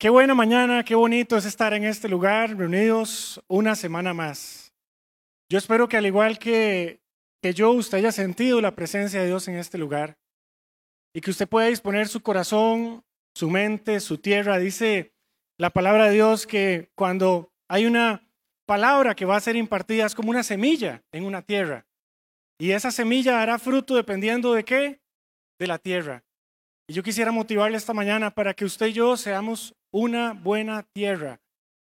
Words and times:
Qué 0.00 0.10
buena 0.10 0.32
mañana, 0.32 0.84
qué 0.84 0.94
bonito 0.94 1.36
es 1.36 1.44
estar 1.44 1.74
en 1.74 1.82
este 1.82 2.08
lugar, 2.08 2.56
reunidos 2.56 3.42
una 3.48 3.74
semana 3.74 4.14
más. 4.14 4.72
Yo 5.50 5.58
espero 5.58 5.88
que 5.88 5.96
al 5.96 6.06
igual 6.06 6.38
que, 6.38 7.00
que 7.42 7.52
yo, 7.52 7.72
usted 7.72 7.98
haya 7.98 8.12
sentido 8.12 8.60
la 8.60 8.76
presencia 8.76 9.20
de 9.20 9.26
Dios 9.26 9.48
en 9.48 9.56
este 9.56 9.76
lugar 9.76 10.16
y 11.12 11.20
que 11.20 11.32
usted 11.32 11.48
pueda 11.48 11.66
disponer 11.66 12.06
su 12.06 12.20
corazón, 12.20 13.02
su 13.34 13.50
mente, 13.50 13.98
su 13.98 14.18
tierra. 14.18 14.58
Dice 14.58 15.14
la 15.58 15.70
palabra 15.70 16.04
de 16.04 16.12
Dios 16.12 16.46
que 16.46 16.92
cuando 16.94 17.52
hay 17.68 17.86
una 17.86 18.24
palabra 18.66 19.16
que 19.16 19.24
va 19.24 19.34
a 19.34 19.40
ser 19.40 19.56
impartida 19.56 20.06
es 20.06 20.14
como 20.14 20.30
una 20.30 20.44
semilla 20.44 21.02
en 21.10 21.24
una 21.24 21.42
tierra. 21.42 21.88
Y 22.60 22.70
esa 22.70 22.92
semilla 22.92 23.32
dará 23.32 23.58
fruto 23.58 23.96
dependiendo 23.96 24.54
de 24.54 24.64
qué? 24.64 25.00
De 25.58 25.66
la 25.66 25.78
tierra. 25.78 26.22
Y 26.86 26.94
yo 26.94 27.02
quisiera 27.02 27.32
motivarle 27.32 27.76
esta 27.76 27.94
mañana 27.94 28.30
para 28.30 28.54
que 28.54 28.64
usted 28.64 28.86
y 28.86 28.92
yo 28.92 29.16
seamos 29.16 29.74
una 29.90 30.32
buena 30.32 30.82
tierra, 30.82 31.40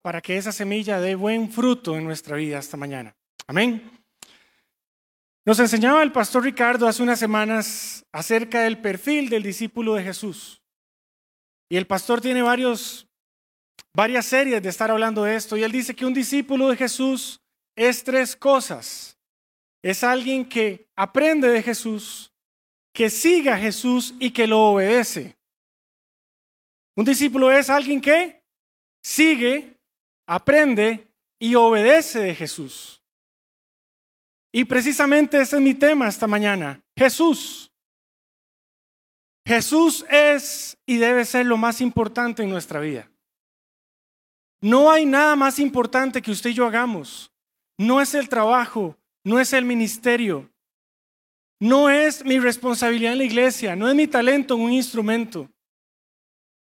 para 0.02 0.20
que 0.20 0.37
esa 0.37 0.52
semilla 0.52 1.01
dé 1.01 1.14
buen 1.14 1.51
fruto 1.51 1.96
en 1.96 2.05
nuestra 2.05 2.37
vida 2.37 2.59
esta 2.59 2.77
mañana. 2.77 3.15
Amén. 3.46 3.91
Nos 5.45 5.59
enseñaba 5.59 6.02
el 6.02 6.12
pastor 6.12 6.45
Ricardo 6.45 6.87
hace 6.87 7.02
unas 7.02 7.18
semanas 7.18 8.06
acerca 8.12 8.62
del 8.62 8.80
perfil 8.80 9.28
del 9.28 9.42
discípulo 9.42 9.95
de 9.95 10.05
Jesús. 10.05 10.62
Y 11.68 11.77
el 11.77 11.87
pastor 11.87 12.20
tiene 12.20 12.42
varios, 12.42 13.09
varias 13.93 14.27
series 14.27 14.62
de 14.62 14.68
estar 14.68 14.90
hablando 14.90 15.24
de 15.24 15.34
esto. 15.34 15.56
Y 15.56 15.65
él 15.65 15.73
dice 15.73 15.96
que 15.96 16.06
un 16.06 16.15
discípulo 16.15 16.68
de 16.68 16.77
Jesús 16.77 17.40
es 17.74 18.04
tres 18.04 18.37
cosas. 18.37 19.18
Es 19.82 20.04
alguien 20.04 20.48
que 20.48 20.87
aprende 20.95 21.48
de 21.48 21.62
Jesús, 21.62 22.32
que 22.93 23.10
siga 23.10 23.54
a 23.54 23.59
Jesús 23.59 24.15
y 24.20 24.30
que 24.30 24.46
lo 24.46 24.60
obedece. 24.60 25.37
Un 26.95 27.05
discípulo 27.05 27.51
es 27.51 27.70
alguien 27.70 28.01
que 28.01 28.42
sigue, 29.02 29.78
aprende 30.27 31.09
y 31.38 31.54
obedece 31.54 32.21
de 32.21 32.35
Jesús. 32.35 33.02
Y 34.52 34.65
precisamente 34.65 35.40
ese 35.40 35.57
es 35.57 35.63
mi 35.63 35.74
tema 35.74 36.09
esta 36.09 36.26
mañana. 36.26 36.82
Jesús. 36.96 37.73
Jesús 39.46 40.04
es 40.10 40.76
y 40.87 40.98
debe 40.98 41.24
ser 41.24 41.46
lo 41.46 41.57
más 41.57 41.80
importante 41.80 42.43
en 42.43 42.51
nuestra 42.51 42.79
vida. 42.80 43.10
No 44.60 44.90
hay 44.90 45.07
nada 45.07 45.35
más 45.35 45.59
importante 45.59 46.23
que 46.23 46.30
usted 46.30 46.51
y 46.51 46.54
yo 46.54 46.66
hagamos. 46.66 47.32
No 47.79 48.01
es 48.01 48.15
el 48.15 48.29
trabajo, 48.29 48.96
no 49.24 49.40
es 49.40 49.52
el 49.52 49.65
ministerio, 49.65 50.48
no 51.59 51.90
es 51.90 52.24
mi 52.24 52.38
responsabilidad 52.38 53.13
en 53.13 53.18
la 53.18 53.24
iglesia, 53.24 53.74
no 53.74 53.88
es 53.88 53.95
mi 53.95 54.07
talento 54.07 54.54
en 54.54 54.60
un 54.60 54.73
instrumento. 54.73 55.48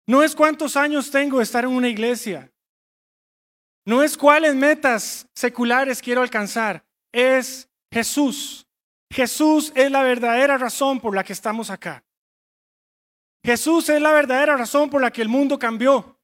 No 0.07 0.23
es 0.23 0.33
cuántos 0.33 0.77
años 0.77 1.11
tengo 1.11 1.37
de 1.37 1.43
estar 1.43 1.65
en 1.65 1.71
una 1.71 1.89
iglesia. 1.89 2.49
No 3.85 4.01
es 4.01 4.17
cuáles 4.17 4.55
metas 4.55 5.27
seculares 5.33 6.01
quiero 6.01 6.21
alcanzar. 6.21 6.83
Es 7.11 7.69
Jesús. 7.91 8.65
Jesús 9.11 9.71
es 9.75 9.91
la 9.91 10.03
verdadera 10.03 10.57
razón 10.57 10.99
por 10.99 11.13
la 11.13 11.23
que 11.23 11.33
estamos 11.33 11.69
acá. 11.69 12.03
Jesús 13.43 13.87
es 13.89 14.01
la 14.01 14.11
verdadera 14.11 14.57
razón 14.57 14.89
por 14.89 15.01
la 15.01 15.11
que 15.11 15.21
el 15.21 15.29
mundo 15.29 15.59
cambió. 15.59 16.17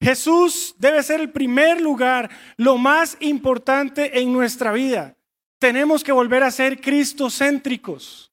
Jesús 0.00 0.74
debe 0.78 1.02
ser 1.02 1.20
el 1.20 1.32
primer 1.32 1.80
lugar, 1.80 2.30
lo 2.56 2.76
más 2.76 3.16
importante 3.20 4.20
en 4.20 4.32
nuestra 4.32 4.72
vida. 4.72 5.16
Tenemos 5.58 6.04
que 6.04 6.12
volver 6.12 6.42
a 6.42 6.50
ser 6.50 6.80
cristocéntricos. 6.80 8.32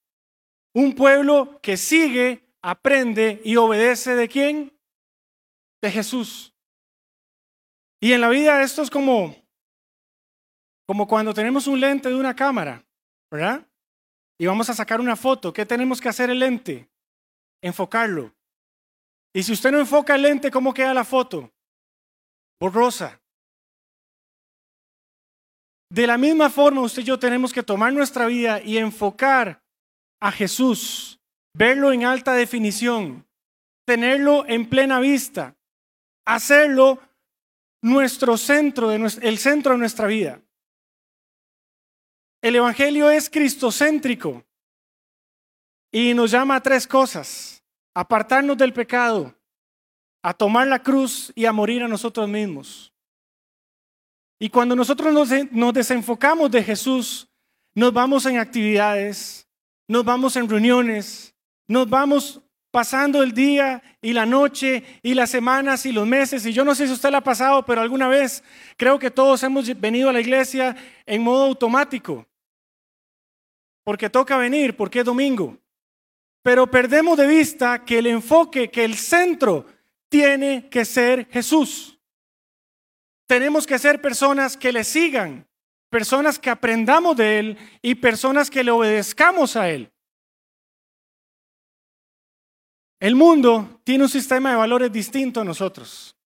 Un 0.74 0.94
pueblo 0.94 1.58
que 1.62 1.76
sigue, 1.76 2.43
aprende 2.64 3.42
y 3.44 3.56
obedece 3.56 4.16
de 4.16 4.26
quién? 4.26 4.72
De 5.82 5.90
Jesús. 5.90 6.54
Y 8.00 8.12
en 8.14 8.22
la 8.22 8.30
vida 8.30 8.62
esto 8.62 8.80
es 8.80 8.88
como, 8.88 9.36
como 10.86 11.06
cuando 11.06 11.34
tenemos 11.34 11.66
un 11.66 11.78
lente 11.78 12.08
de 12.08 12.14
una 12.14 12.34
cámara, 12.34 12.82
¿verdad? 13.30 13.66
Y 14.38 14.46
vamos 14.46 14.70
a 14.70 14.74
sacar 14.74 14.98
una 14.98 15.14
foto. 15.14 15.52
¿Qué 15.52 15.66
tenemos 15.66 16.00
que 16.00 16.08
hacer 16.08 16.30
el 16.30 16.38
lente? 16.38 16.88
Enfocarlo. 17.62 18.34
Y 19.34 19.42
si 19.42 19.52
usted 19.52 19.70
no 19.70 19.78
enfoca 19.78 20.14
el 20.14 20.22
lente, 20.22 20.50
¿cómo 20.50 20.72
queda 20.72 20.94
la 20.94 21.04
foto? 21.04 21.52
Borrosa. 22.58 23.20
De 25.90 26.06
la 26.06 26.16
misma 26.16 26.48
forma, 26.48 26.80
usted 26.80 27.02
y 27.02 27.04
yo 27.04 27.18
tenemos 27.18 27.52
que 27.52 27.62
tomar 27.62 27.92
nuestra 27.92 28.24
vida 28.26 28.62
y 28.62 28.78
enfocar 28.78 29.62
a 30.18 30.32
Jesús, 30.32 31.20
verlo 31.54 31.92
en 31.92 32.04
alta 32.04 32.34
definición, 32.34 33.26
tenerlo 33.86 34.44
en 34.46 34.68
plena 34.68 35.00
vista, 35.00 35.56
hacerlo 36.24 37.00
nuestro 37.80 38.36
centro, 38.36 38.88
de 38.88 38.96
el 39.22 39.38
centro 39.38 39.72
de 39.72 39.78
nuestra 39.78 40.06
vida. 40.06 40.40
El 42.42 42.56
Evangelio 42.56 43.08
es 43.08 43.30
cristocéntrico 43.30 44.44
y 45.90 46.12
nos 46.12 46.30
llama 46.30 46.56
a 46.56 46.60
tres 46.60 46.86
cosas. 46.86 47.62
Apartarnos 47.94 48.58
del 48.58 48.72
pecado, 48.72 49.34
a 50.22 50.34
tomar 50.34 50.66
la 50.66 50.82
cruz 50.82 51.32
y 51.34 51.44
a 51.44 51.52
morir 51.52 51.82
a 51.82 51.88
nosotros 51.88 52.28
mismos. 52.28 52.92
Y 54.38 54.48
cuando 54.48 54.74
nosotros 54.74 55.12
nos, 55.50 55.74
desenfocamos 55.74 56.50
de 56.50 56.62
Jesús, 56.62 57.28
nos 57.74 57.92
vamos 57.92 58.26
en 58.26 58.38
actividades, 58.38 59.48
nos 59.86 60.04
vamos 60.04 60.36
en 60.36 60.48
reuniones, 60.48 61.33
nos 61.66 61.88
vamos 61.88 62.40
pasando 62.74 63.22
el 63.22 63.32
día 63.32 63.80
y 64.02 64.12
la 64.12 64.26
noche 64.26 64.82
y 65.00 65.14
las 65.14 65.30
semanas 65.30 65.86
y 65.86 65.92
los 65.92 66.06
meses. 66.06 66.44
Y 66.44 66.52
yo 66.52 66.64
no 66.64 66.74
sé 66.74 66.88
si 66.88 66.92
usted 66.92 67.10
lo 67.12 67.18
ha 67.18 67.20
pasado, 67.20 67.64
pero 67.64 67.80
alguna 67.80 68.08
vez 68.08 68.42
creo 68.76 68.98
que 68.98 69.12
todos 69.12 69.44
hemos 69.44 69.68
venido 69.80 70.08
a 70.08 70.12
la 70.12 70.20
iglesia 70.20 70.74
en 71.06 71.22
modo 71.22 71.44
automático. 71.44 72.26
Porque 73.84 74.10
toca 74.10 74.36
venir, 74.36 74.76
porque 74.76 74.98
es 74.98 75.04
domingo. 75.04 75.56
Pero 76.42 76.68
perdemos 76.68 77.16
de 77.16 77.28
vista 77.28 77.84
que 77.84 77.98
el 77.98 78.08
enfoque, 78.08 78.68
que 78.70 78.84
el 78.84 78.96
centro 78.96 79.66
tiene 80.08 80.68
que 80.68 80.84
ser 80.84 81.28
Jesús. 81.30 81.96
Tenemos 83.26 83.68
que 83.68 83.78
ser 83.78 84.02
personas 84.02 84.56
que 84.56 84.72
le 84.72 84.82
sigan, 84.82 85.46
personas 85.90 86.40
que 86.40 86.50
aprendamos 86.50 87.16
de 87.16 87.38
Él 87.38 87.58
y 87.80 87.94
personas 87.94 88.50
que 88.50 88.64
le 88.64 88.72
obedezcamos 88.72 89.54
a 89.54 89.70
Él. 89.70 89.93
El 93.04 93.16
mundo 93.16 93.82
tiene 93.84 94.04
un 94.04 94.08
sistema 94.08 94.48
de 94.48 94.56
valores 94.56 94.90
distinto 94.90 95.42
a 95.42 95.44
nosotros. 95.44 96.16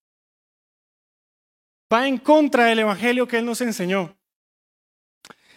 Va 1.93 2.07
en 2.07 2.17
contra 2.17 2.67
del 2.67 2.79
Evangelio 2.79 3.27
que 3.27 3.37
Él 3.37 3.45
nos 3.45 3.59
enseñó. 3.59 4.17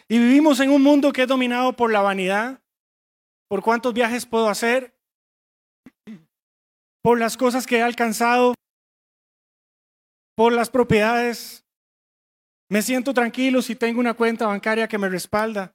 Y 0.08 0.18
vivimos 0.18 0.58
en 0.58 0.72
un 0.72 0.82
mundo 0.82 1.12
que 1.12 1.22
es 1.22 1.28
dominado 1.28 1.74
por 1.74 1.92
la 1.92 2.00
vanidad, 2.00 2.60
por 3.46 3.62
cuántos 3.62 3.94
viajes 3.94 4.26
puedo 4.26 4.48
hacer, 4.48 4.98
por 7.02 7.20
las 7.20 7.36
cosas 7.36 7.68
que 7.68 7.76
he 7.76 7.82
alcanzado, 7.82 8.56
por 10.34 10.52
las 10.52 10.70
propiedades. 10.70 11.64
Me 12.68 12.82
siento 12.82 13.14
tranquilo 13.14 13.62
si 13.62 13.76
tengo 13.76 14.00
una 14.00 14.14
cuenta 14.14 14.48
bancaria 14.48 14.88
que 14.88 14.98
me 14.98 15.08
respalda. 15.08 15.72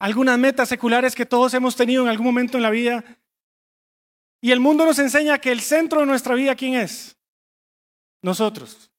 Algunas 0.00 0.40
metas 0.40 0.68
seculares 0.68 1.14
que 1.14 1.24
todos 1.24 1.54
hemos 1.54 1.76
tenido 1.76 2.02
en 2.02 2.08
algún 2.08 2.26
momento 2.26 2.56
en 2.56 2.62
la 2.64 2.70
vida. 2.70 3.17
Y 4.40 4.52
el 4.52 4.60
mundo 4.60 4.84
nos 4.84 4.98
enseña 4.98 5.38
que 5.38 5.50
el 5.50 5.60
centro 5.60 6.00
de 6.00 6.06
nuestra 6.06 6.34
vida, 6.34 6.54
¿quién 6.54 6.74
es? 6.74 7.16
Nosotros. 8.22 8.90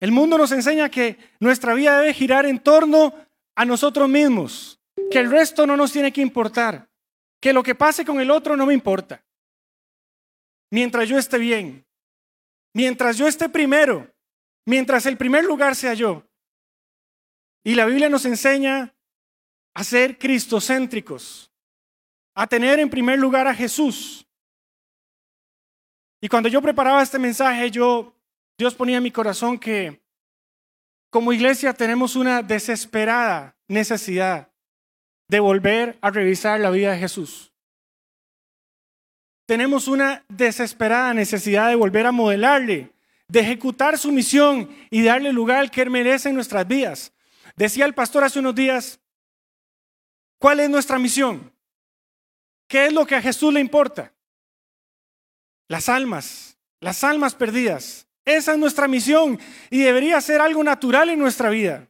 El 0.00 0.12
mundo 0.12 0.38
nos 0.38 0.52
enseña 0.52 0.88
que 0.88 1.18
nuestra 1.40 1.74
vida 1.74 1.98
debe 1.98 2.14
girar 2.14 2.46
en 2.46 2.58
torno 2.58 3.14
a 3.54 3.64
nosotros 3.64 4.08
mismos, 4.08 4.80
que 5.10 5.18
el 5.18 5.30
resto 5.30 5.66
no 5.66 5.76
nos 5.76 5.92
tiene 5.92 6.12
que 6.12 6.22
importar, 6.22 6.88
que 7.40 7.52
lo 7.52 7.62
que 7.62 7.74
pase 7.74 8.04
con 8.04 8.20
el 8.20 8.30
otro 8.30 8.56
no 8.56 8.66
me 8.66 8.74
importa. 8.74 9.22
Mientras 10.70 11.08
yo 11.08 11.18
esté 11.18 11.36
bien, 11.36 11.84
Mientras 12.72 13.18
yo 13.18 13.26
esté 13.26 13.48
primero, 13.48 14.12
mientras 14.64 15.06
el 15.06 15.16
primer 15.16 15.44
lugar 15.44 15.74
sea 15.74 15.94
yo. 15.94 16.24
Y 17.64 17.74
la 17.74 17.86
Biblia 17.86 18.08
nos 18.08 18.24
enseña 18.24 18.94
a 19.74 19.84
ser 19.84 20.18
cristocéntricos, 20.18 21.49
a 22.34 22.46
tener 22.46 22.78
en 22.78 22.90
primer 22.90 23.18
lugar 23.18 23.46
a 23.46 23.54
Jesús. 23.54 24.26
Y 26.20 26.28
cuando 26.28 26.48
yo 26.48 26.60
preparaba 26.60 27.02
este 27.02 27.18
mensaje, 27.18 27.70
yo 27.70 28.14
Dios 28.58 28.74
ponía 28.74 28.98
en 28.98 29.02
mi 29.02 29.10
corazón 29.10 29.58
que 29.58 30.00
como 31.10 31.32
iglesia 31.32 31.72
tenemos 31.72 32.14
una 32.14 32.42
desesperada 32.42 33.56
necesidad 33.68 34.50
de 35.28 35.40
volver 35.40 35.98
a 36.00 36.10
revisar 36.10 36.60
la 36.60 36.70
vida 36.70 36.92
de 36.92 36.98
Jesús 36.98 37.50
tenemos 39.50 39.88
una 39.88 40.24
desesperada 40.28 41.12
necesidad 41.12 41.70
de 41.70 41.74
volver 41.74 42.06
a 42.06 42.12
modelarle, 42.12 42.92
de 43.26 43.40
ejecutar 43.40 43.98
su 43.98 44.12
misión 44.12 44.70
y 44.90 45.02
darle 45.02 45.32
lugar 45.32 45.72
que 45.72 45.82
él 45.82 45.90
merece 45.90 46.28
en 46.28 46.36
nuestras 46.36 46.68
vidas. 46.68 47.12
Decía 47.56 47.84
el 47.84 47.92
pastor 47.92 48.22
hace 48.22 48.38
unos 48.38 48.54
días, 48.54 49.00
¿cuál 50.38 50.60
es 50.60 50.70
nuestra 50.70 51.00
misión? 51.00 51.52
¿Qué 52.70 52.86
es 52.86 52.92
lo 52.94 53.04
que 53.04 53.16
a 53.16 53.20
Jesús 53.20 53.52
le 53.52 53.60
importa? 53.60 54.14
las 55.70 55.88
almas, 55.88 56.58
las 56.80 57.04
almas 57.04 57.36
perdidas. 57.36 58.08
Esa 58.24 58.52
es 58.52 58.58
nuestra 58.58 58.88
misión 58.88 59.38
y 59.70 59.78
debería 59.78 60.20
ser 60.20 60.40
algo 60.40 60.64
natural 60.64 61.10
en 61.10 61.18
nuestra 61.20 61.48
vida. 61.48 61.88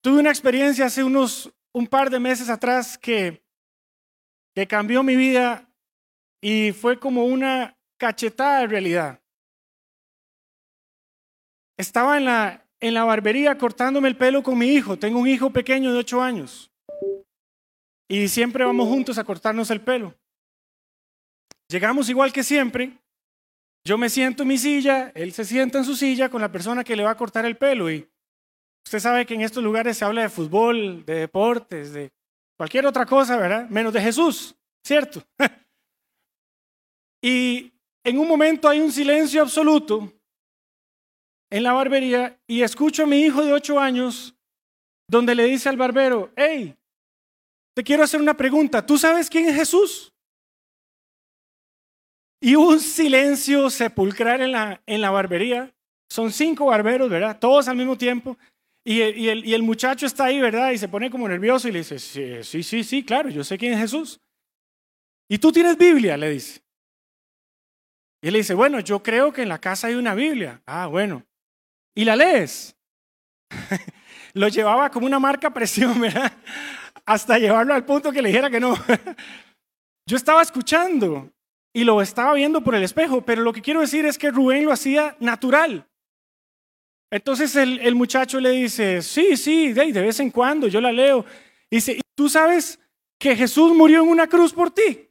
Tuve 0.00 0.20
una 0.20 0.30
experiencia 0.30 0.86
hace 0.86 1.02
unos 1.02 1.52
un 1.72 1.88
par 1.88 2.08
de 2.08 2.20
meses 2.20 2.48
atrás 2.48 2.96
que, 2.96 3.44
que 4.54 4.68
cambió 4.68 5.02
mi 5.02 5.16
vida 5.16 5.68
y 6.40 6.70
fue 6.70 7.00
como 7.00 7.24
una 7.24 7.76
cachetada 7.96 8.60
de 8.60 8.66
realidad. 8.68 9.20
Estaba 11.76 12.16
en 12.16 12.26
la, 12.26 12.64
en 12.78 12.94
la 12.94 13.02
barbería 13.02 13.58
cortándome 13.58 14.06
el 14.06 14.16
pelo 14.16 14.44
con 14.44 14.56
mi 14.56 14.68
hijo. 14.68 14.96
Tengo 14.96 15.18
un 15.18 15.26
hijo 15.26 15.50
pequeño 15.50 15.92
de 15.92 15.98
ocho 15.98 16.22
años. 16.22 16.71
Y 18.12 18.28
siempre 18.28 18.62
vamos 18.62 18.88
juntos 18.88 19.16
a 19.16 19.24
cortarnos 19.24 19.70
el 19.70 19.80
pelo. 19.80 20.14
Llegamos 21.66 22.10
igual 22.10 22.30
que 22.30 22.42
siempre. 22.42 22.92
Yo 23.86 23.96
me 23.96 24.10
siento 24.10 24.42
en 24.42 24.50
mi 24.50 24.58
silla, 24.58 25.10
él 25.14 25.32
se 25.32 25.46
sienta 25.46 25.78
en 25.78 25.86
su 25.86 25.96
silla 25.96 26.28
con 26.28 26.42
la 26.42 26.52
persona 26.52 26.84
que 26.84 26.94
le 26.94 27.04
va 27.04 27.12
a 27.12 27.16
cortar 27.16 27.46
el 27.46 27.56
pelo. 27.56 27.90
Y 27.90 28.06
usted 28.84 28.98
sabe 28.98 29.24
que 29.24 29.32
en 29.32 29.40
estos 29.40 29.64
lugares 29.64 29.96
se 29.96 30.04
habla 30.04 30.20
de 30.20 30.28
fútbol, 30.28 31.06
de 31.06 31.20
deportes, 31.20 31.94
de 31.94 32.12
cualquier 32.58 32.84
otra 32.84 33.06
cosa, 33.06 33.38
¿verdad? 33.38 33.66
Menos 33.70 33.94
de 33.94 34.02
Jesús, 34.02 34.54
¿cierto? 34.84 35.22
y 37.24 37.72
en 38.04 38.18
un 38.18 38.28
momento 38.28 38.68
hay 38.68 38.80
un 38.80 38.92
silencio 38.92 39.40
absoluto 39.40 40.12
en 41.50 41.62
la 41.62 41.72
barbería 41.72 42.38
y 42.46 42.60
escucho 42.60 43.04
a 43.04 43.06
mi 43.06 43.22
hijo 43.22 43.42
de 43.42 43.54
ocho 43.54 43.80
años 43.80 44.36
donde 45.08 45.34
le 45.34 45.44
dice 45.44 45.70
al 45.70 45.78
barbero, 45.78 46.30
hey, 46.36 46.76
te 47.74 47.82
quiero 47.82 48.04
hacer 48.04 48.20
una 48.20 48.36
pregunta, 48.36 48.84
¿tú 48.84 48.98
sabes 48.98 49.30
quién 49.30 49.48
es 49.48 49.56
Jesús? 49.56 50.12
Y 52.40 52.56
un 52.56 52.80
silencio 52.80 53.70
sepulcral 53.70 54.42
en 54.42 54.52
la, 54.52 54.82
en 54.86 55.00
la 55.00 55.10
barbería. 55.10 55.72
Son 56.10 56.32
cinco 56.32 56.66
barberos, 56.66 57.08
¿verdad? 57.08 57.38
Todos 57.38 57.68
al 57.68 57.76
mismo 57.76 57.96
tiempo. 57.96 58.36
Y 58.84 59.00
el, 59.00 59.44
y 59.46 59.54
el, 59.54 59.62
muchacho 59.62 60.06
está 60.06 60.24
ahí, 60.24 60.40
¿verdad? 60.40 60.72
Y 60.72 60.78
se 60.78 60.88
pone 60.88 61.08
como 61.08 61.28
nervioso 61.28 61.68
y 61.68 61.72
le 61.72 61.78
dice, 61.78 62.00
sí, 62.00 62.42
sí, 62.42 62.62
sí, 62.64 62.82
sí, 62.82 63.04
claro, 63.04 63.28
yo 63.28 63.44
sé 63.44 63.56
quién 63.56 63.72
es 63.74 63.78
Jesús. 63.78 64.20
¿Y 65.28 65.38
tú 65.38 65.52
tienes 65.52 65.78
Biblia? 65.78 66.16
Le 66.16 66.30
dice. 66.30 66.60
Y 68.20 68.26
él 68.26 68.32
le 68.32 68.38
dice, 68.40 68.54
bueno, 68.54 68.80
yo 68.80 69.02
creo 69.02 69.32
que 69.32 69.42
en 69.42 69.48
la 69.48 69.60
casa 69.60 69.86
hay 69.86 69.94
una 69.94 70.14
Biblia. 70.14 70.60
Ah, 70.66 70.88
bueno. 70.88 71.24
¿Y 71.94 72.04
la 72.04 72.16
lees? 72.16 72.76
Lo 74.34 74.48
llevaba 74.48 74.90
como 74.90 75.06
una 75.06 75.20
marca 75.20 75.52
presión, 75.54 76.00
¿verdad? 76.00 76.32
Hasta 77.06 77.38
llevarlo 77.38 77.74
al 77.74 77.84
punto 77.84 78.12
que 78.12 78.22
le 78.22 78.28
dijera 78.28 78.50
que 78.50 78.60
no. 78.60 78.74
Yo 80.08 80.16
estaba 80.16 80.42
escuchando 80.42 81.30
y 81.72 81.84
lo 81.84 82.02
estaba 82.02 82.34
viendo 82.34 82.62
por 82.62 82.74
el 82.74 82.82
espejo, 82.82 83.22
pero 83.22 83.42
lo 83.42 83.52
que 83.52 83.62
quiero 83.62 83.80
decir 83.80 84.04
es 84.04 84.18
que 84.18 84.30
Rubén 84.30 84.64
lo 84.64 84.72
hacía 84.72 85.16
natural. 85.20 85.86
Entonces 87.10 87.54
el, 87.56 87.94
muchacho 87.94 88.40
le 88.40 88.50
dice, 88.50 89.02
sí, 89.02 89.36
sí, 89.36 89.72
de, 89.72 89.92
vez 89.92 90.18
en 90.20 90.30
cuando 90.30 90.66
yo 90.66 90.80
la 90.80 90.92
leo. 90.92 91.24
Y 91.70 91.76
dice, 91.76 92.00
¿tú 92.14 92.28
sabes 92.28 92.80
que 93.18 93.36
Jesús 93.36 93.74
murió 93.74 94.02
en 94.02 94.08
una 94.08 94.26
cruz 94.26 94.52
por 94.52 94.70
ti? 94.70 95.08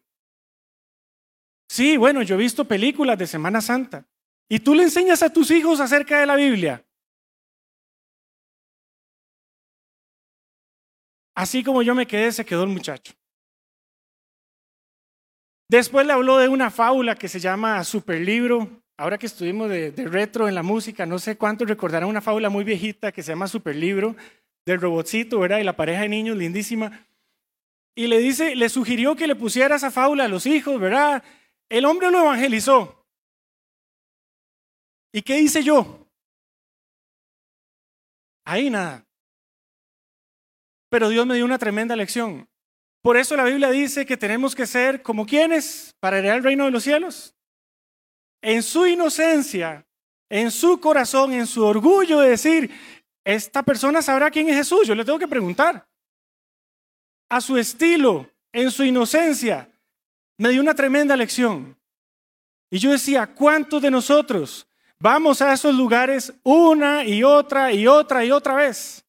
Sí, 1.70 1.98
bueno, 1.98 2.24
yo 2.24 2.36
he 2.36 2.40
visto 2.40 2.66
películas 2.66 3.18
de 3.18 3.28
Semana 3.28 3.62
Santa. 3.62 4.06
¿Y 4.50 4.60
tú 4.60 4.74
le 4.74 4.84
enseñas 4.84 5.22
a 5.24 5.32
tus 5.32 5.52
hijos 5.52 5.80
acerca 5.80 6.20
de 6.20 6.26
la 6.26 6.36
Biblia? 6.36 6.84
Así 11.36 11.64
como 11.64 11.82
yo 11.82 11.96
me 11.96 12.08
quedé, 12.08 12.32
se 12.32 12.46
quedó 12.46 12.64
el 12.64 12.70
muchacho. 12.70 13.14
Después 15.70 16.06
le 16.06 16.12
habló 16.12 16.38
de 16.38 16.50
una 16.50 16.70
fábula 16.70 17.16
que 17.16 17.30
se 17.30 17.40
llama 17.40 17.82
Superlibro. 17.86 18.68
Ahora 18.98 19.18
que 19.18 19.26
estuvimos 19.26 19.70
de, 19.70 19.92
retro 19.96 20.48
en 20.50 20.54
la 20.54 20.64
música, 20.64 21.06
no 21.06 21.18
sé 21.18 21.38
cuántos 21.38 21.68
recordarán 21.68 22.10
una 22.10 22.22
fábula 22.22 22.50
muy 22.50 22.66
viejita 22.66 23.12
que 23.12 23.24
se 23.24 23.32
llama 23.32 23.48
Superlibro, 23.48 24.16
del 24.66 24.82
robotcito, 24.82 25.40
¿verdad? 25.40 25.60
Y 25.60 25.64
la 25.64 25.78
pareja 25.78 26.02
de 26.02 26.10
niños, 26.10 26.38
lindísima. 26.38 27.08
Y 27.96 28.08
le 28.08 28.20
dice, 28.20 28.56
le 28.56 28.68
sugirió 28.68 29.16
que 29.16 29.28
le 29.28 29.36
pusiera 29.36 29.78
esa 29.78 29.92
fábula 29.92 30.26
a 30.26 30.28
los 30.28 30.46
hijos, 30.46 30.80
¿verdad? 30.80 31.24
El 31.70 31.86
hombre 31.86 32.12
lo 32.12 32.20
evangelizó. 32.20 33.06
¿Y 35.14 35.22
qué 35.22 35.40
hice 35.40 35.64
yo? 35.64 36.06
Ahí 38.44 38.70
nada. 38.70 39.06
Pero 40.92 41.08
Dios 41.08 41.26
me 41.26 41.36
dio 41.36 41.46
una 41.46 41.58
tremenda 41.58 41.96
lección. 41.96 42.50
Por 43.02 43.16
eso 43.16 43.38
la 43.38 43.46
Biblia 43.46 43.72
dice 43.72 44.06
que 44.06 44.18
tenemos 44.18 44.54
que 44.54 44.68
ser 44.68 45.02
como 45.02 45.26
quienes 45.26 45.96
para 46.02 46.18
heredar 46.18 46.38
el 46.38 46.44
reino 46.44 46.66
de 46.66 46.72
los 46.72 46.84
cielos. 46.84 47.34
En 48.42 48.62
su 48.62 48.86
inocencia, 48.86 49.88
en 50.30 50.52
su 50.52 50.82
corazón, 50.82 51.32
en 51.32 51.48
su 51.48 51.64
orgullo 51.64 52.20
de 52.20 52.32
decir, 52.32 52.70
esta 53.24 53.64
persona 53.64 54.02
sabrá 54.02 54.30
quién 54.30 54.50
es 54.50 54.58
Jesús, 54.58 54.86
yo 54.86 54.94
le 54.94 55.06
tengo 55.06 55.18
que 55.18 55.30
preguntar. 55.30 55.88
A 57.30 57.40
su 57.40 57.58
estilo, 57.58 58.30
en 58.52 58.70
su 58.70 58.84
inocencia, 58.84 59.72
me 60.38 60.50
dio 60.50 60.60
una 60.60 60.76
tremenda 60.76 61.16
lección. 61.16 61.78
Y 62.70 62.80
yo 62.80 62.92
decía, 62.92 63.28
¿cuántos 63.28 63.82
de 63.82 63.92
nosotros 63.92 64.68
vamos 65.00 65.42
a 65.42 65.54
esos 65.54 65.74
lugares 65.74 66.34
una 66.44 67.06
y 67.06 67.24
otra 67.24 67.72
y 67.72 67.88
otra 67.88 68.26
y 68.26 68.32
otra 68.32 68.56
vez? 68.56 69.06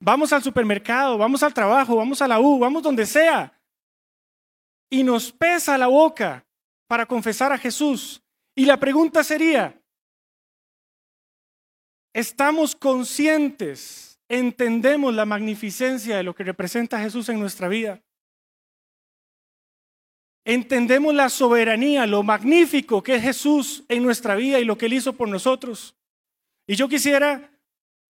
Vamos 0.00 0.32
al 0.32 0.42
supermercado, 0.42 1.18
vamos 1.18 1.42
al 1.42 1.52
trabajo, 1.52 1.94
vamos 1.94 2.22
a 2.22 2.28
la 2.28 2.40
U, 2.40 2.58
vamos 2.58 2.82
donde 2.82 3.04
sea. 3.04 3.52
Y 4.88 5.02
nos 5.02 5.30
pesa 5.30 5.76
la 5.76 5.88
boca 5.88 6.44
para 6.88 7.04
confesar 7.04 7.52
a 7.52 7.58
Jesús. 7.58 8.22
Y 8.56 8.64
la 8.64 8.78
pregunta 8.78 9.22
sería, 9.22 9.78
¿estamos 12.14 12.74
conscientes, 12.74 14.18
entendemos 14.26 15.14
la 15.14 15.26
magnificencia 15.26 16.16
de 16.16 16.22
lo 16.22 16.34
que 16.34 16.44
representa 16.44 16.98
Jesús 16.98 17.28
en 17.28 17.38
nuestra 17.38 17.68
vida? 17.68 18.02
Entendemos 20.46 21.14
la 21.14 21.28
soberanía, 21.28 22.06
lo 22.06 22.22
magnífico 22.22 23.02
que 23.02 23.16
es 23.16 23.22
Jesús 23.22 23.84
en 23.88 24.02
nuestra 24.02 24.34
vida 24.34 24.58
y 24.58 24.64
lo 24.64 24.78
que 24.78 24.86
Él 24.86 24.94
hizo 24.94 25.12
por 25.12 25.28
nosotros. 25.28 25.94
Y 26.66 26.74
yo 26.74 26.88
quisiera 26.88 27.50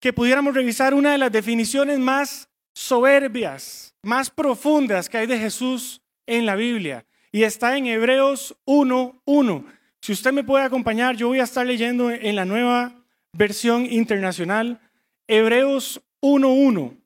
que 0.00 0.12
pudiéramos 0.12 0.54
revisar 0.54 0.94
una 0.94 1.12
de 1.12 1.18
las 1.18 1.30
definiciones 1.30 1.98
más 1.98 2.48
soberbias, 2.74 3.94
más 4.02 4.30
profundas 4.30 5.08
que 5.08 5.18
hay 5.18 5.26
de 5.26 5.38
Jesús 5.38 6.00
en 6.26 6.46
la 6.46 6.56
Biblia. 6.56 7.06
Y 7.30 7.44
está 7.44 7.76
en 7.76 7.86
Hebreos 7.86 8.56
1.1. 8.66 9.64
Si 10.00 10.12
usted 10.12 10.32
me 10.32 10.42
puede 10.42 10.64
acompañar, 10.64 11.16
yo 11.16 11.28
voy 11.28 11.40
a 11.40 11.44
estar 11.44 11.66
leyendo 11.66 12.10
en 12.10 12.34
la 12.34 12.46
nueva 12.46 12.94
versión 13.32 13.86
internacional, 13.86 14.80
Hebreos 15.28 16.00
1.1. 16.22 16.96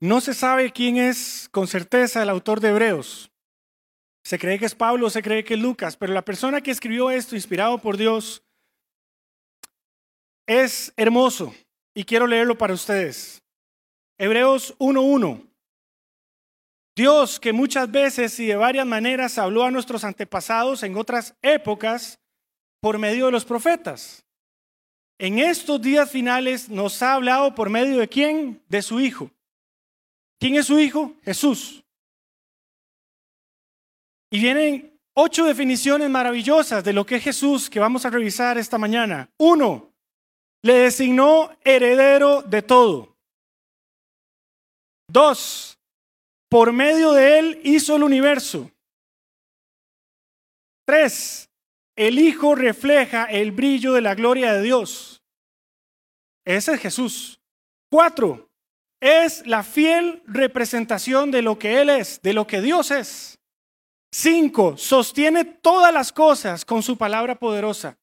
No 0.00 0.20
se 0.20 0.34
sabe 0.34 0.72
quién 0.72 0.98
es 0.98 1.48
con 1.50 1.66
certeza 1.66 2.22
el 2.22 2.28
autor 2.28 2.60
de 2.60 2.68
Hebreos. 2.68 3.30
Se 4.26 4.40
cree 4.40 4.58
que 4.58 4.66
es 4.66 4.74
Pablo, 4.74 5.08
se 5.08 5.22
cree 5.22 5.44
que 5.44 5.54
es 5.54 5.60
Lucas, 5.60 5.96
pero 5.96 6.12
la 6.12 6.24
persona 6.24 6.60
que 6.60 6.72
escribió 6.72 7.12
esto, 7.12 7.36
inspirado 7.36 7.78
por 7.78 7.96
Dios, 7.96 8.42
es 10.48 10.92
hermoso 10.96 11.54
y 11.94 12.02
quiero 12.02 12.26
leerlo 12.26 12.58
para 12.58 12.74
ustedes. 12.74 13.40
Hebreos 14.18 14.76
1.1. 14.80 15.48
Dios 16.96 17.38
que 17.38 17.52
muchas 17.52 17.88
veces 17.88 18.40
y 18.40 18.46
de 18.46 18.56
varias 18.56 18.84
maneras 18.84 19.38
habló 19.38 19.62
a 19.62 19.70
nuestros 19.70 20.02
antepasados 20.02 20.82
en 20.82 20.96
otras 20.96 21.36
épocas 21.40 22.18
por 22.80 22.98
medio 22.98 23.26
de 23.26 23.32
los 23.32 23.44
profetas. 23.44 24.24
En 25.18 25.38
estos 25.38 25.80
días 25.80 26.10
finales 26.10 26.68
nos 26.68 27.00
ha 27.00 27.14
hablado 27.14 27.54
por 27.54 27.70
medio 27.70 27.98
de 27.98 28.08
quién? 28.08 28.60
De 28.68 28.82
su 28.82 28.98
Hijo 28.98 29.30
¿Quién 30.40 30.56
es 30.56 30.66
su 30.66 30.80
hijo? 30.80 31.14
Jesús. 31.22 31.85
Y 34.30 34.40
vienen 34.40 34.98
ocho 35.14 35.44
definiciones 35.44 36.10
maravillosas 36.10 36.84
de 36.84 36.92
lo 36.92 37.06
que 37.06 37.16
es 37.16 37.24
Jesús 37.24 37.70
que 37.70 37.80
vamos 37.80 38.04
a 38.04 38.10
revisar 38.10 38.58
esta 38.58 38.78
mañana. 38.78 39.30
Uno, 39.38 39.92
le 40.62 40.74
designó 40.74 41.50
heredero 41.64 42.42
de 42.42 42.62
todo. 42.62 43.16
Dos, 45.08 45.78
por 46.48 46.72
medio 46.72 47.12
de 47.12 47.38
él 47.38 47.60
hizo 47.64 47.96
el 47.96 48.02
universo. 48.02 48.70
Tres, 50.84 51.48
el 51.96 52.18
Hijo 52.18 52.54
refleja 52.54 53.24
el 53.24 53.52
brillo 53.52 53.92
de 53.92 54.00
la 54.00 54.14
gloria 54.14 54.52
de 54.52 54.62
Dios. 54.62 55.22
Ese 56.44 56.74
es 56.74 56.80
Jesús. 56.80 57.40
Cuatro, 57.90 58.48
es 59.00 59.46
la 59.46 59.62
fiel 59.62 60.22
representación 60.26 61.30
de 61.30 61.42
lo 61.42 61.58
que 61.58 61.80
Él 61.80 61.90
es, 61.90 62.20
de 62.22 62.32
lo 62.34 62.46
que 62.46 62.60
Dios 62.60 62.90
es. 62.90 63.38
Cinco, 64.18 64.78
sostiene 64.78 65.44
todas 65.44 65.92
las 65.92 66.10
cosas 66.10 66.64
con 66.64 66.82
su 66.82 66.96
palabra 66.96 67.38
poderosa. 67.38 67.98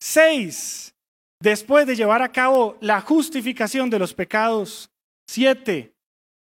Seis, 0.00 0.94
después 1.38 1.86
de 1.86 1.94
llevar 1.94 2.22
a 2.22 2.32
cabo 2.32 2.78
la 2.80 3.02
justificación 3.02 3.90
de 3.90 3.98
los 3.98 4.14
pecados. 4.14 4.90
Siete, 5.28 5.94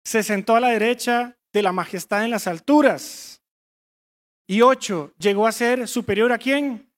se 0.05 0.23
sentó 0.23 0.57
a 0.57 0.61
la 0.61 0.69
derecha 0.69 1.39
de 1.55 1.63
la 1.63 1.73
majestad 1.73 2.23
en 2.23 2.31
las 2.31 2.47
alturas. 2.47 3.41
Y 4.47 4.61
ocho, 4.61 5.15
llegó 5.19 5.47
a 5.47 5.53
ser 5.53 5.89
superior 5.89 6.31
a 6.31 6.37
quién? 6.37 6.93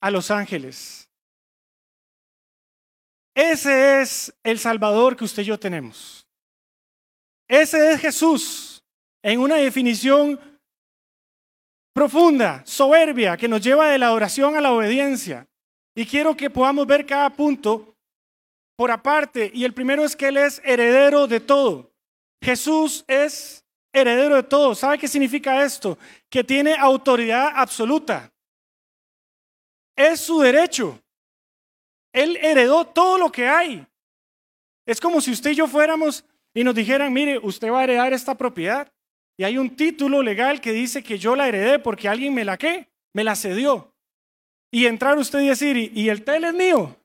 A 0.00 0.10
los 0.10 0.30
ángeles. 0.30 1.10
Ese 3.34 4.00
es 4.00 4.34
el 4.42 4.58
Salvador 4.58 5.14
que 5.14 5.24
usted 5.24 5.42
y 5.42 5.46
yo 5.46 5.60
tenemos. 5.60 6.26
Ese 7.46 7.92
es 7.92 8.00
Jesús 8.00 8.77
en 9.22 9.40
una 9.40 9.56
definición 9.56 10.38
profunda, 11.92 12.62
soberbia, 12.64 13.36
que 13.36 13.48
nos 13.48 13.60
lleva 13.60 13.88
de 13.90 13.98
la 13.98 14.06
adoración 14.06 14.56
a 14.56 14.60
la 14.60 14.72
obediencia. 14.72 15.46
Y 15.94 16.06
quiero 16.06 16.36
que 16.36 16.48
podamos 16.48 16.86
ver 16.86 17.04
cada 17.04 17.28
punto 17.30 17.96
por 18.76 18.90
aparte. 18.90 19.50
Y 19.52 19.64
el 19.64 19.74
primero 19.74 20.04
es 20.04 20.14
que 20.14 20.28
Él 20.28 20.36
es 20.36 20.62
heredero 20.64 21.26
de 21.26 21.40
todo. 21.40 21.90
Jesús 22.40 23.04
es 23.08 23.64
heredero 23.92 24.36
de 24.36 24.44
todo. 24.44 24.74
¿Sabe 24.74 24.98
qué 24.98 25.08
significa 25.08 25.64
esto? 25.64 25.98
Que 26.30 26.44
tiene 26.44 26.76
autoridad 26.76 27.50
absoluta. 27.54 28.32
Es 29.96 30.20
su 30.20 30.40
derecho. 30.40 31.02
Él 32.12 32.36
heredó 32.40 32.84
todo 32.84 33.18
lo 33.18 33.32
que 33.32 33.48
hay. 33.48 33.84
Es 34.86 35.00
como 35.00 35.20
si 35.20 35.32
usted 35.32 35.50
y 35.50 35.56
yo 35.56 35.66
fuéramos 35.66 36.24
y 36.54 36.64
nos 36.64 36.74
dijeran, 36.74 37.12
mire, 37.12 37.38
usted 37.38 37.70
va 37.70 37.80
a 37.80 37.84
heredar 37.84 38.12
esta 38.12 38.36
propiedad. 38.36 38.90
Y 39.38 39.44
hay 39.44 39.56
un 39.56 39.76
título 39.76 40.20
legal 40.20 40.60
que 40.60 40.72
dice 40.72 41.02
que 41.02 41.16
yo 41.16 41.36
la 41.36 41.46
heredé 41.46 41.78
porque 41.78 42.08
alguien 42.08 42.34
me 42.34 42.44
la 42.44 42.58
qué, 42.58 42.88
me 43.14 43.22
la 43.22 43.36
cedió. 43.36 43.94
Y 44.72 44.86
entrar 44.86 45.16
usted 45.16 45.40
y 45.40 45.48
decir, 45.48 45.76
¿y, 45.76 46.08
el 46.08 46.24
tele 46.24 46.48
es 46.48 46.54
mío? 46.54 46.96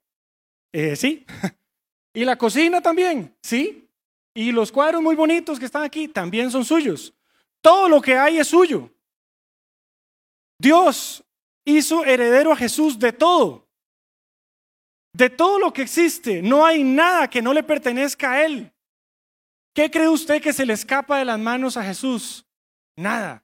Eh, 0.74 0.96
sí. 0.96 1.26
¿Y 2.14 2.26
la 2.26 2.36
cocina 2.36 2.82
también? 2.82 3.36
Sí. 3.44 3.88
Y 4.34 4.52
los 4.52 4.72
cuadros 4.72 5.02
muy 5.02 5.16
bonitos 5.16 5.60
que 5.60 5.66
están 5.66 5.84
aquí 5.84 6.08
también 6.08 6.50
son 6.50 6.66
suyos. 6.66 7.14
Todo 7.62 7.88
lo 7.88 8.02
que 8.02 8.18
hay 8.18 8.40
es 8.40 8.48
suyo. 8.48 8.90
Dios 10.60 11.24
hizo 11.66 12.04
heredero 12.04 12.52
a 12.52 12.56
Jesús 12.56 12.98
de 12.98 13.14
todo. 13.14 13.68
De 15.14 15.30
todo 15.30 15.60
lo 15.60 15.72
que 15.72 15.84
existe. 15.84 16.42
No 16.42 16.66
hay 16.66 16.84
nada 16.84 17.30
que 17.30 17.44
no 17.44 17.54
le 17.54 17.62
pertenezca 17.62 18.32
a 18.32 18.44
Él. 18.44 18.73
¿Qué 19.74 19.90
cree 19.90 20.08
usted 20.08 20.42
que 20.42 20.54
se 20.54 20.66
le 20.66 20.74
escapa 20.74 21.18
de 21.18 21.26
las 21.26 21.40
manos 21.40 21.78
a 21.78 21.84
Jesús? 21.84 22.46
Nada. 22.96 23.44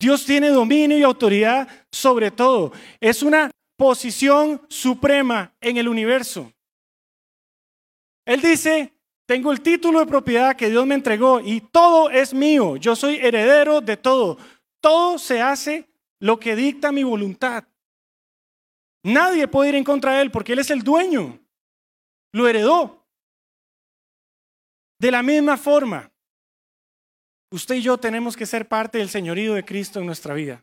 Dios 0.00 0.24
tiene 0.24 0.48
dominio 0.48 0.98
y 0.98 1.02
autoridad 1.02 1.68
sobre 1.92 2.30
todo. 2.30 2.72
Es 3.00 3.22
una 3.22 3.50
posición 3.76 4.60
suprema 4.68 5.54
en 5.60 5.76
el 5.76 5.88
universo. 5.88 6.52
Él 8.26 8.40
dice, 8.40 8.92
tengo 9.26 9.52
el 9.52 9.60
título 9.60 10.00
de 10.00 10.06
propiedad 10.06 10.56
que 10.56 10.70
Dios 10.70 10.86
me 10.86 10.94
entregó 10.94 11.40
y 11.40 11.60
todo 11.60 12.10
es 12.10 12.34
mío. 12.34 12.76
Yo 12.76 12.96
soy 12.96 13.16
heredero 13.16 13.80
de 13.80 13.96
todo. 13.96 14.38
Todo 14.80 15.18
se 15.18 15.40
hace 15.40 15.88
lo 16.18 16.40
que 16.40 16.56
dicta 16.56 16.92
mi 16.92 17.04
voluntad. 17.04 17.64
Nadie 19.02 19.48
puede 19.48 19.70
ir 19.70 19.74
en 19.76 19.84
contra 19.84 20.14
de 20.14 20.22
Él 20.22 20.30
porque 20.30 20.54
Él 20.54 20.58
es 20.58 20.70
el 20.70 20.82
dueño. 20.82 21.38
Lo 22.32 22.48
heredó. 22.48 22.99
De 25.00 25.10
la 25.10 25.22
misma 25.22 25.56
forma, 25.56 26.12
usted 27.50 27.76
y 27.76 27.82
yo 27.82 27.96
tenemos 27.96 28.36
que 28.36 28.44
ser 28.44 28.68
parte 28.68 28.98
del 28.98 29.08
señorío 29.08 29.54
de 29.54 29.64
Cristo 29.64 29.98
en 29.98 30.04
nuestra 30.04 30.34
vida. 30.34 30.62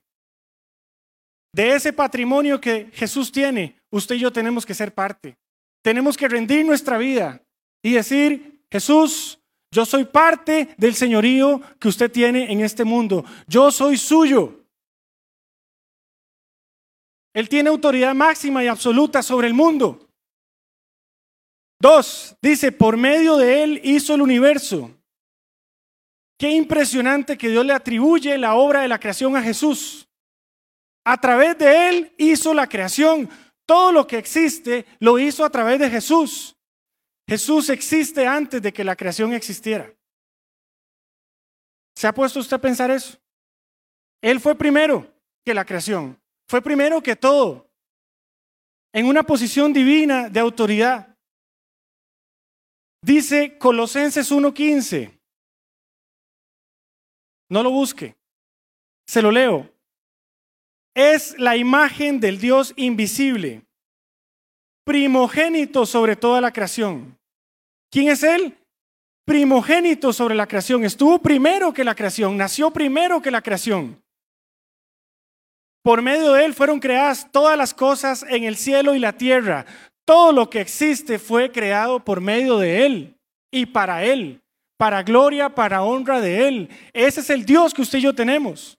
De 1.51 1.74
ese 1.74 1.91
patrimonio 1.91 2.62
que 2.62 2.91
Jesús 2.94 3.32
tiene, 3.32 3.82
usted 3.89 4.13
y 4.13 4.20
yo 4.20 4.32
tenemos 4.32 4.63
que 4.63 4.75
ser 4.75 4.94
parte. 4.94 5.39
Tenemos 5.82 6.15
que 6.15 6.27
rendir 6.27 6.63
nuestra 6.63 7.00
vida 7.00 7.41
y 7.82 7.94
decir, 7.94 8.63
Jesús, 8.70 9.39
yo 9.72 9.88
soy 9.88 10.06
parte 10.06 10.75
del 10.77 10.94
señorío 10.94 11.60
que 11.79 11.88
usted 11.88 12.12
tiene 12.12 12.51
en 12.51 12.62
este 12.62 12.84
mundo. 12.84 13.25
Yo 13.48 13.72
soy 13.72 13.98
suyo. 13.98 14.63
Él 17.34 17.50
tiene 17.50 17.70
autoridad 17.70 18.13
máxima 18.13 18.63
y 18.63 18.67
absoluta 18.67 19.24
sobre 19.24 19.48
el 19.48 19.56
mundo. 19.56 20.07
Dos, 21.79 22.36
dice, 22.41 22.72
por 22.72 22.98
medio 22.98 23.38
de 23.38 23.63
Él 23.63 23.81
hizo 23.84 24.15
el 24.15 24.22
universo. 24.22 24.91
Qué 26.38 26.51
impresionante 26.51 27.38
que 27.38 27.50
Dios 27.50 27.65
le 27.65 27.74
atribuye 27.74 28.38
la 28.38 28.55
obra 28.55 28.81
de 28.81 28.88
la 28.88 29.00
creación 29.00 29.36
a 29.36 29.41
Jesús. 29.41 30.07
A 31.03 31.19
través 31.19 31.57
de 31.57 31.89
Él 31.89 32.13
hizo 32.17 32.53
la 32.53 32.67
creación. 32.67 33.29
Todo 33.65 33.91
lo 33.91 34.07
que 34.07 34.17
existe 34.17 34.86
lo 35.00 35.19
hizo 35.19 35.43
a 35.43 35.50
través 35.50 35.79
de 35.79 35.89
Jesús. 35.89 36.55
Jesús 37.27 37.69
existe 37.69 38.25
antes 38.25 38.62
de 38.62 38.72
que 38.72 38.84
la 38.84 38.96
creación 38.96 39.34
existiera. 39.34 39.93
¿Se 41.96 42.07
ha 42.07 42.13
puesto 42.13 42.39
usted 42.39 42.55
a 42.55 42.62
pensar 42.62 42.91
eso? 42.91 43.17
Él 44.22 44.39
fue 44.39 44.55
primero 44.55 45.12
que 45.43 45.53
la 45.53 45.65
creación. 45.65 46.19
Fue 46.48 46.62
primero 46.62 47.01
que 47.01 47.15
todo. 47.15 47.69
En 48.93 49.05
una 49.05 49.24
posición 49.24 49.74
divina 49.74 50.29
de 50.29 50.39
autoridad. 50.39 51.17
Dice 53.01 53.58
Colosenses 53.58 54.32
1:15. 54.32 55.12
No 57.50 57.63
lo 57.63 57.72
busque. 57.72 58.16
Se 59.08 59.22
lo 59.22 59.32
leo. 59.32 59.72
Es 60.94 61.38
la 61.38 61.56
imagen 61.56 62.20
del 62.20 62.39
Dios 62.39 62.74
invisible, 62.75 63.62
primogénito 64.84 65.86
sobre 65.86 66.16
toda 66.16 66.42
la 66.42 66.51
creación. 66.51 67.18
¿Quién 67.92 68.10
es 68.10 68.24
Él? 68.24 68.58
Primogénito 69.25 70.12
sobre 70.12 70.34
la 70.36 70.48
creación. 70.48 70.84
Estuvo 70.84 71.20
primero 71.20 71.72
que 71.72 71.84
la 71.84 71.94
creación, 71.94 72.36
nació 72.36 72.72
primero 72.72 73.22
que 73.22 73.30
la 73.30 73.42
creación. 73.42 74.01
Por 75.84 76.01
medio 76.01 76.34
de 76.34 76.46
Él 76.46 76.54
fueron 76.54 76.80
creadas 76.80 77.32
todas 77.32 77.58
las 77.58 77.74
cosas 77.74 78.24
en 78.27 78.44
el 78.44 78.58
cielo 78.58 78.96
y 78.96 79.00
la 79.00 79.13
tierra, 79.13 79.66
todo 80.08 80.32
lo 80.32 80.50
que 80.50 80.62
existe 80.62 81.20
fue 81.20 81.52
creado 81.52 82.00
por 82.00 82.22
medio 82.22 82.58
de 82.58 82.86
Él 82.86 83.18
y 83.52 83.66
para 83.66 84.06
Él, 84.06 84.42
para 84.78 85.04
gloria, 85.04 85.54
para 85.54 85.84
honra 85.84 86.22
de 86.22 86.48
Él. 86.48 86.70
Ese 86.94 87.20
es 87.20 87.30
el 87.30 87.46
Dios 87.46 87.74
que 87.74 87.82
usted 87.82 88.00
y 88.00 88.04
yo 88.04 88.16
tenemos. 88.16 88.78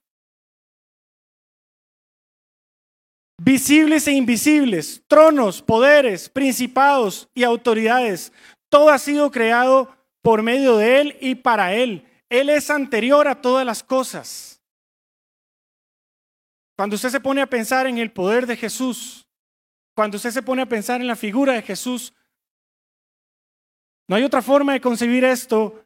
Visibles 3.37 4.09
e 4.09 4.13
invisibles, 4.13 5.03
tronos, 5.07 5.61
poderes, 5.61 6.31
principados 6.31 7.29
y 7.35 7.45
autoridades, 7.45 8.33
todo 8.71 8.89
ha 8.89 8.99
sido 8.99 9.31
creado 9.31 9.95
por 10.23 10.43
medio 10.43 10.79
de 10.79 11.01
Él 11.03 11.17
y 11.21 11.35
para 11.35 11.75
Él. 11.75 12.09
Él 12.31 12.49
es 12.49 12.71
anterior 12.71 13.29
a 13.29 13.43
todas 13.43 13.67
las 13.67 13.83
cosas. 13.83 14.63
Cuando 16.75 16.97
usted 16.97 17.11
se 17.11 17.21
pone 17.21 17.43
a 17.43 17.51
pensar 17.51 17.87
en 17.87 17.99
el 17.99 18.11
poder 18.13 18.47
de 18.47 18.57
Jesús, 18.57 19.28
cuando 19.99 20.17
usted 20.17 20.31
se 20.31 20.45
pone 20.45 20.63
a 20.63 20.67
pensar 20.67 21.01
en 21.01 21.09
la 21.09 21.17
figura 21.17 21.55
de 21.55 21.63
Jesús, 21.63 22.15
no 24.07 24.15
hay 24.15 24.23
otra 24.23 24.41
forma 24.41 24.73
de 24.73 24.81
concebir 24.81 25.25
esto 25.25 25.85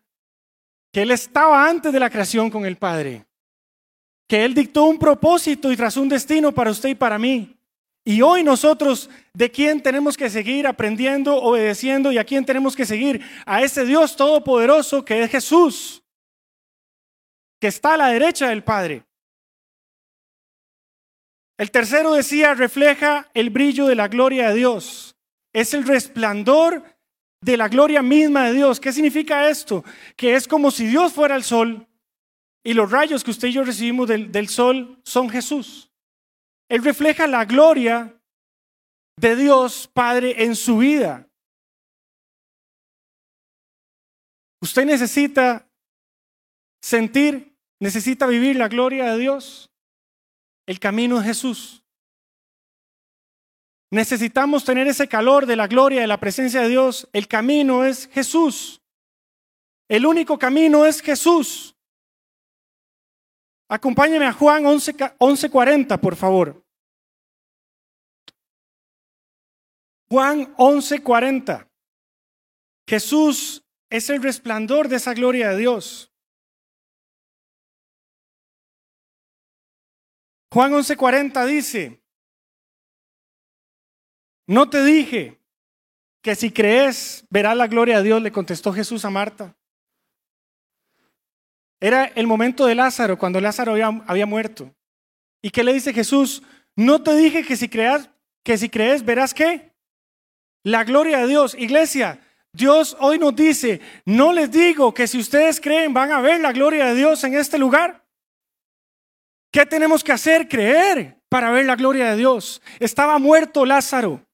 que 0.92 1.00
Él 1.00 1.12
estaba 1.12 1.66
antes 1.66 1.90
de 1.90 1.99
la 1.99 2.11
creación 2.11 2.50
con 2.50 2.66
el 2.66 2.76
Padre, 2.76 3.25
que 4.28 4.45
Él 4.45 4.52
dictó 4.52 4.85
un 4.85 4.99
propósito 4.99 5.73
y 5.73 5.78
trazó 5.78 6.02
un 6.02 6.11
destino 6.11 6.52
para 6.52 6.73
usted 6.73 6.90
y 6.90 6.95
para 6.95 7.19
mí. 7.19 7.57
Y 8.04 8.21
hoy 8.21 8.45
nosotros, 8.45 9.09
¿de 9.33 9.50
quién 9.50 9.83
tenemos 9.83 10.14
que 10.14 10.28
seguir 10.28 10.66
aprendiendo, 10.66 11.35
obedeciendo 11.35 12.12
y 12.12 12.19
a 12.19 12.25
quién 12.25 12.45
tenemos 12.45 12.76
que 12.76 12.85
seguir? 12.85 13.23
A 13.47 13.62
ese 13.62 13.87
Dios 13.87 14.14
todopoderoso 14.14 15.07
que 15.07 15.23
es 15.23 15.31
Jesús, 15.31 16.02
que 17.59 17.69
está 17.69 17.95
a 17.95 17.97
la 17.97 18.09
derecha 18.09 18.50
del 18.50 18.62
Padre. 18.62 19.07
El 21.59 21.71
tercero 21.71 22.13
decía, 22.13 22.55
refleja 22.55 23.29
el 23.35 23.51
brillo 23.51 23.87
de 23.87 23.95
la 23.95 24.09
gloria 24.09 24.49
de 24.49 24.57
Dios. 24.57 25.17
Es 25.53 25.75
el 25.75 25.87
resplandor 25.87 26.83
de 27.43 27.57
la 27.57 27.69
gloria 27.69 28.03
misma 28.03 28.47
de 28.47 28.55
Dios. 28.55 28.81
¿Qué 28.81 28.93
significa 28.93 29.49
esto? 29.49 29.85
Que 30.17 30.35
es 30.35 30.49
como 30.49 30.71
si 30.71 30.87
Dios 30.87 31.13
fuera 31.13 31.37
el 31.37 31.45
sol 31.45 31.87
y 32.65 32.75
los 32.75 32.91
rayos 32.91 33.25
que 33.25 33.33
usted 33.33 33.49
y 33.49 33.53
yo 33.53 33.65
recibimos 33.65 34.09
del, 34.09 34.49
sol 34.49 35.01
son 35.05 35.29
Jesús. 35.29 35.91
Él 36.69 36.83
refleja 36.85 37.27
la 37.27 37.45
gloria 37.45 38.15
de 39.19 39.37
Dios 39.37 39.91
Padre 39.93 40.45
en 40.45 40.55
su 40.55 40.79
vida. 40.79 41.29
Usted 44.61 44.87
necesita 44.87 45.69
sentir, 46.81 47.57
necesita 47.81 48.27
vivir 48.29 48.57
la 48.57 48.69
gloria 48.69 49.13
de 49.13 49.19
Dios. 49.19 49.72
El 50.66 50.78
camino 50.78 51.19
es 51.19 51.26
Jesús. 51.26 51.83
Necesitamos 53.90 54.64
tener 54.64 54.87
ese 54.88 55.07
calor 55.07 55.45
de 55.45 55.57
la 55.57 55.66
gloria, 55.66 56.00
de 56.00 56.07
la 56.07 56.19
presencia 56.19 56.62
de 56.62 56.69
Dios. 56.69 57.09
El 57.12 57.28
camino 57.28 57.85
es 57.85 58.09
Jesús. 58.09 58.83
El 59.88 60.07
único 60.07 60.38
camino 60.38 60.87
es 60.87 61.02
Jesús. 61.02 61.76
Acompáñeme 63.69 64.26
a 64.26 64.33
Juan 64.33 64.64
11:40, 64.64 66.00
por 66.00 66.16
favor. 66.16 66.64
Juan 70.09 70.54
11:40. 70.57 71.69
Jesús 72.87 73.64
es 73.90 74.11
el 74.11 74.23
resplandor 74.23 74.88
de 74.88 74.97
esa 74.97 75.14
gloria 75.14 75.50
de 75.50 75.57
Dios. 75.57 76.12
Juan 80.53 80.71
11:40 80.73 81.47
dice, 81.47 82.03
no 84.47 84.69
te 84.69 84.85
dije 84.85 85.41
que 86.21 86.35
si 86.35 86.51
crees 86.51 87.25
verás 87.31 87.57
la 87.57 87.69
gloria 87.69 87.97
de 87.97 88.03
Dios, 88.03 88.21
le 88.21 88.33
contestó 88.33 88.71
Jesús 88.71 89.07
a 89.07 89.11
Marta. 89.11 89.57
Era 91.81 92.05
el 92.05 92.27
momento 92.27 92.67
de 92.67 92.75
Lázaro, 92.75 93.17
cuando 93.17 93.41
Lázaro 93.41 93.73
había, 94.07 94.27
muerto. 94.27 94.71
¿Y 95.41 95.49
qué 95.49 95.65
le 95.65 95.73
dice 95.73 95.95
Jesús? 95.95 96.43
No 96.77 97.03
te 97.03 97.17
dije 97.17 97.45
que 97.45 97.57
si 97.57 97.71
creas, 97.71 98.11
que 98.45 98.59
si 98.59 98.69
crees 98.69 99.03
verás 99.07 99.33
qué? 99.33 99.73
La 100.65 100.85
gloria 100.85 101.21
de 101.21 101.29
Dios. 101.29 101.55
Iglesia, 101.59 102.21
Dios 102.53 102.95
hoy 103.01 103.19
nos 103.19 103.35
dice, 103.35 103.81
no 104.05 104.35
les 104.35 104.51
digo 104.51 104.93
que 104.93 105.07
si 105.07 105.19
ustedes 105.19 105.63
creen 105.63 105.95
van 105.95 106.13
a 106.13 106.21
ver 106.21 106.43
la 106.43 106.53
gloria 106.53 106.85
de 106.85 106.95
Dios 106.95 107.25
en 107.25 107.37
este 107.37 107.57
lugar. 107.57 108.02
¿Qué 109.53 109.67
tenemos 109.67 110.03
que 110.03 110.13
hacer? 110.13 110.49
Creer 110.49 111.21
para 111.29 111.51
ver 111.51 111.67
la 111.67 111.77
gloria 111.77 112.11
de 112.11 112.17
Dios. 112.17 112.63
Estaba 112.81 113.19
muerto 113.19 113.67
Lázaro. 113.67 114.27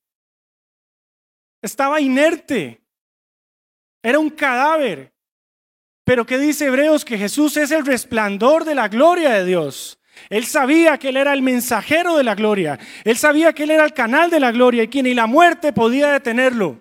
Estaba 1.61 2.01
inerte. 2.01 2.81
Era 4.03 4.21
un 4.21 4.31
cadáver. 4.31 5.13
Pero 6.05 6.25
¿qué 6.25 6.39
dice 6.39 6.67
Hebreos? 6.67 7.05
Que 7.05 7.19
Jesús 7.19 7.57
es 7.57 7.73
el 7.73 7.85
resplandor 7.85 8.65
de 8.65 8.77
la 8.77 8.89
gloria 8.89 9.31
de 9.31 9.45
Dios. 9.45 9.99
Él 10.31 10.47
sabía 10.47 10.99
que 10.99 11.09
Él 11.09 11.17
era 11.17 11.33
el 11.33 11.43
mensajero 11.43 12.17
de 12.17 12.25
la 12.25 12.35
gloria. 12.35 12.79
Él 13.05 13.17
sabía 13.17 13.53
que 13.53 13.65
Él 13.65 13.73
era 13.73 13.85
el 13.85 13.93
canal 13.93 14.31
de 14.31 14.41
la 14.41 14.53
gloria 14.53 14.85
y 14.85 14.89
que 14.89 15.03
ni 15.03 15.15
la 15.15 15.27
muerte 15.27 15.73
podía 15.73 16.13
detenerlo. 16.13 16.81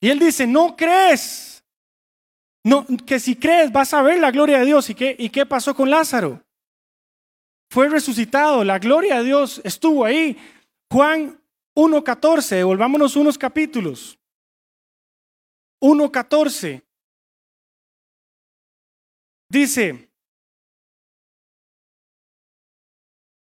Y 0.00 0.10
Él 0.10 0.18
dice, 0.18 0.46
no 0.46 0.76
crees. 0.76 1.53
No, 2.64 2.86
que 3.06 3.20
si 3.20 3.36
crees 3.36 3.70
vas 3.70 3.92
a 3.92 4.02
ver 4.02 4.18
la 4.18 4.30
gloria 4.30 4.58
de 4.58 4.66
Dios. 4.66 4.88
¿Y 4.90 4.94
qué, 4.94 5.14
¿Y 5.18 5.28
qué 5.28 5.44
pasó 5.44 5.74
con 5.74 5.90
Lázaro? 5.90 6.42
Fue 7.70 7.88
resucitado. 7.88 8.64
La 8.64 8.78
gloria 8.78 9.18
de 9.18 9.24
Dios 9.24 9.60
estuvo 9.64 10.04
ahí. 10.04 10.36
Juan 10.90 11.40
1.14, 11.76 12.64
volvámonos 12.64 13.16
unos 13.16 13.36
capítulos. 13.36 14.18
1.14. 15.80 16.82
Dice, 19.50 20.10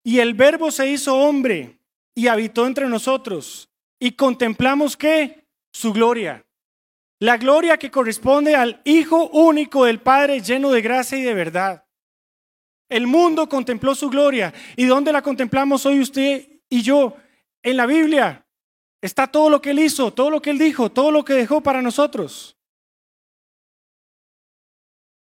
y 0.03 0.19
el 0.19 0.35
verbo 0.35 0.69
se 0.69 0.87
hizo 0.87 1.17
hombre 1.17 1.79
y 2.13 2.27
habitó 2.27 2.67
entre 2.67 2.87
nosotros 2.87 3.69
y 3.99 4.11
contemplamos 4.11 4.95
qué? 4.95 5.47
Su 5.73 5.93
gloria. 5.93 6.44
La 7.25 7.37
gloria 7.37 7.77
que 7.77 7.89
corresponde 7.89 8.55
al 8.55 8.81
Hijo 8.83 9.29
único 9.29 9.85
del 9.85 9.99
Padre 9.99 10.41
lleno 10.41 10.69
de 10.69 10.83
gracia 10.83 11.17
y 11.17 11.23
de 11.23 11.33
verdad. 11.33 11.83
El 12.87 13.07
mundo 13.07 13.49
contempló 13.49 13.95
su 13.95 14.11
gloria. 14.11 14.53
¿Y 14.75 14.85
dónde 14.85 15.11
la 15.11 15.23
contemplamos 15.23 15.87
hoy 15.87 16.01
usted 16.01 16.47
y 16.69 16.83
yo? 16.83 17.17
En 17.63 17.77
la 17.77 17.87
Biblia 17.87 18.45
está 19.01 19.25
todo 19.25 19.49
lo 19.49 19.59
que 19.59 19.71
Él 19.71 19.79
hizo, 19.79 20.13
todo 20.13 20.29
lo 20.29 20.39
que 20.39 20.51
Él 20.51 20.59
dijo, 20.59 20.91
todo 20.91 21.09
lo 21.09 21.25
que 21.25 21.33
dejó 21.33 21.61
para 21.61 21.81
nosotros. 21.81 22.54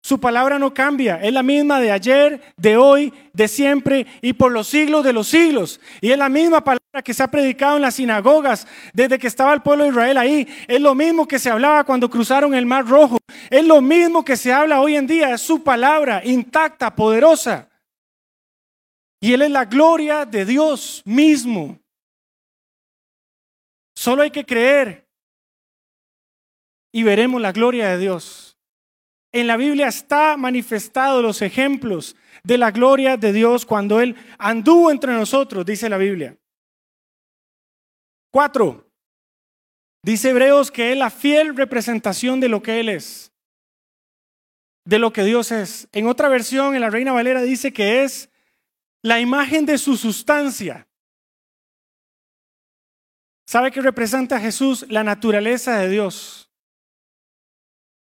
Su 0.08 0.18
palabra 0.18 0.58
no 0.58 0.72
cambia, 0.72 1.20
es 1.22 1.34
la 1.34 1.42
misma 1.42 1.80
de 1.80 1.92
ayer, 1.92 2.40
de 2.56 2.78
hoy, 2.78 3.12
de 3.34 3.46
siempre 3.46 4.06
y 4.22 4.32
por 4.32 4.50
los 4.50 4.66
siglos 4.66 5.04
de 5.04 5.12
los 5.12 5.28
siglos. 5.28 5.82
Y 6.00 6.12
es 6.12 6.16
la 6.16 6.30
misma 6.30 6.64
palabra 6.64 7.02
que 7.04 7.12
se 7.12 7.22
ha 7.22 7.30
predicado 7.30 7.76
en 7.76 7.82
las 7.82 7.96
sinagogas 7.96 8.66
desde 8.94 9.18
que 9.18 9.26
estaba 9.26 9.52
el 9.52 9.60
pueblo 9.60 9.84
de 9.84 9.90
Israel 9.90 10.16
ahí. 10.16 10.48
Es 10.66 10.80
lo 10.80 10.94
mismo 10.94 11.28
que 11.28 11.38
se 11.38 11.50
hablaba 11.50 11.84
cuando 11.84 12.08
cruzaron 12.08 12.54
el 12.54 12.64
Mar 12.64 12.86
Rojo. 12.86 13.18
Es 13.50 13.62
lo 13.66 13.82
mismo 13.82 14.24
que 14.24 14.38
se 14.38 14.50
habla 14.50 14.80
hoy 14.80 14.96
en 14.96 15.06
día. 15.06 15.34
Es 15.34 15.42
su 15.42 15.62
palabra 15.62 16.22
intacta, 16.24 16.96
poderosa. 16.96 17.68
Y 19.20 19.34
Él 19.34 19.42
es 19.42 19.50
la 19.50 19.66
gloria 19.66 20.24
de 20.24 20.46
Dios 20.46 21.02
mismo. 21.04 21.78
Solo 23.94 24.22
hay 24.22 24.30
que 24.30 24.46
creer 24.46 25.06
y 26.92 27.02
veremos 27.02 27.42
la 27.42 27.52
gloria 27.52 27.90
de 27.90 27.98
Dios. 27.98 28.47
En 29.32 29.46
la 29.46 29.56
Biblia 29.56 29.88
está 29.88 30.36
manifestado 30.36 31.20
los 31.20 31.42
ejemplos 31.42 32.16
de 32.42 32.58
la 32.58 32.70
gloria 32.70 33.16
de 33.16 33.32
Dios 33.32 33.66
cuando 33.66 34.00
Él 34.00 34.16
anduvo 34.38 34.90
entre 34.90 35.12
nosotros, 35.12 35.66
dice 35.66 35.88
la 35.88 35.98
Biblia. 35.98 36.36
Cuatro. 38.30 38.88
Dice 40.02 40.30
Hebreos 40.30 40.70
que 40.70 40.92
es 40.92 40.98
la 40.98 41.10
fiel 41.10 41.56
representación 41.56 42.40
de 42.40 42.48
lo 42.48 42.62
que 42.62 42.80
Él 42.80 42.88
es, 42.88 43.32
de 44.84 44.98
lo 44.98 45.12
que 45.12 45.24
Dios 45.24 45.50
es. 45.52 45.88
En 45.92 46.06
otra 46.06 46.28
versión, 46.28 46.74
en 46.74 46.80
la 46.80 46.90
Reina 46.90 47.12
Valera, 47.12 47.42
dice 47.42 47.72
que 47.72 48.04
es 48.04 48.30
la 49.02 49.20
imagen 49.20 49.66
de 49.66 49.76
su 49.76 49.96
sustancia. 49.96 50.88
¿Sabe 53.46 53.70
qué 53.70 53.80
representa 53.80 54.36
a 54.36 54.40
Jesús? 54.40 54.86
La 54.88 55.04
naturaleza 55.04 55.78
de 55.78 55.88
Dios. 55.88 56.47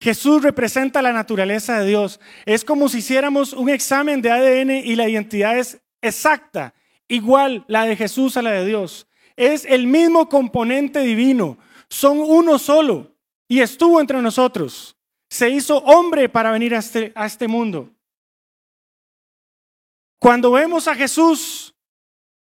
Jesús 0.01 0.43
representa 0.43 1.03
la 1.03 1.13
naturaleza 1.13 1.79
de 1.79 1.87
Dios. 1.87 2.21
Es 2.47 2.65
como 2.65 2.89
si 2.89 2.99
hiciéramos 2.99 3.53
un 3.53 3.69
examen 3.69 4.23
de 4.23 4.31
ADN 4.31 4.71
y 4.71 4.97
la 4.97 5.09
identidad 5.09 5.59
es 5.59 5.81
exacta, 6.01 6.75
igual 7.07 7.65
la 7.69 7.85
de 7.85 7.97
Jesús 7.97 8.37
a 8.37 8.43
la 8.43 8.53
de 8.53 8.65
Dios. 8.65 9.07
Es 9.37 9.65
el 9.67 9.87
mismo 9.87 10.29
componente 10.29 11.01
divino. 11.01 11.59
Son 11.89 12.19
uno 12.19 12.59
solo 12.59 13.15
y 13.47 13.61
estuvo 13.61 14.01
entre 14.01 14.23
nosotros. 14.23 14.97
Se 15.29 15.51
hizo 15.51 15.79
hombre 15.79 16.29
para 16.29 16.51
venir 16.51 16.75
a 16.75 16.79
este, 16.79 17.13
a 17.15 17.27
este 17.27 17.47
mundo. 17.47 17.91
Cuando 20.19 20.51
vemos 20.51 20.89
a 20.89 20.95
Jesús, 20.95 21.75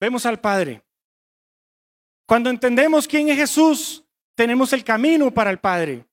vemos 0.01 0.27
al 0.27 0.41
Padre. 0.41 0.83
Cuando 2.27 2.51
entendemos 2.51 3.09
quién 3.09 3.29
es 3.29 3.37
Jesús, 3.37 4.05
tenemos 4.35 4.73
el 4.73 4.85
camino 4.85 5.33
para 5.33 5.51
el 5.51 5.59
Padre. 5.59 6.05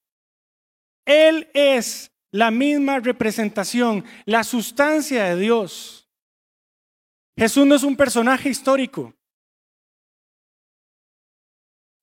Él 1.05 1.49
es 1.53 2.11
la 2.31 2.51
misma 2.51 2.99
representación, 2.99 4.03
la 4.25 4.43
sustancia 4.43 5.23
de 5.25 5.37
Dios. 5.37 6.09
Jesús 7.37 7.65
no 7.65 7.75
es 7.75 7.83
un 7.83 7.95
personaje 7.95 8.49
histórico. 8.49 9.13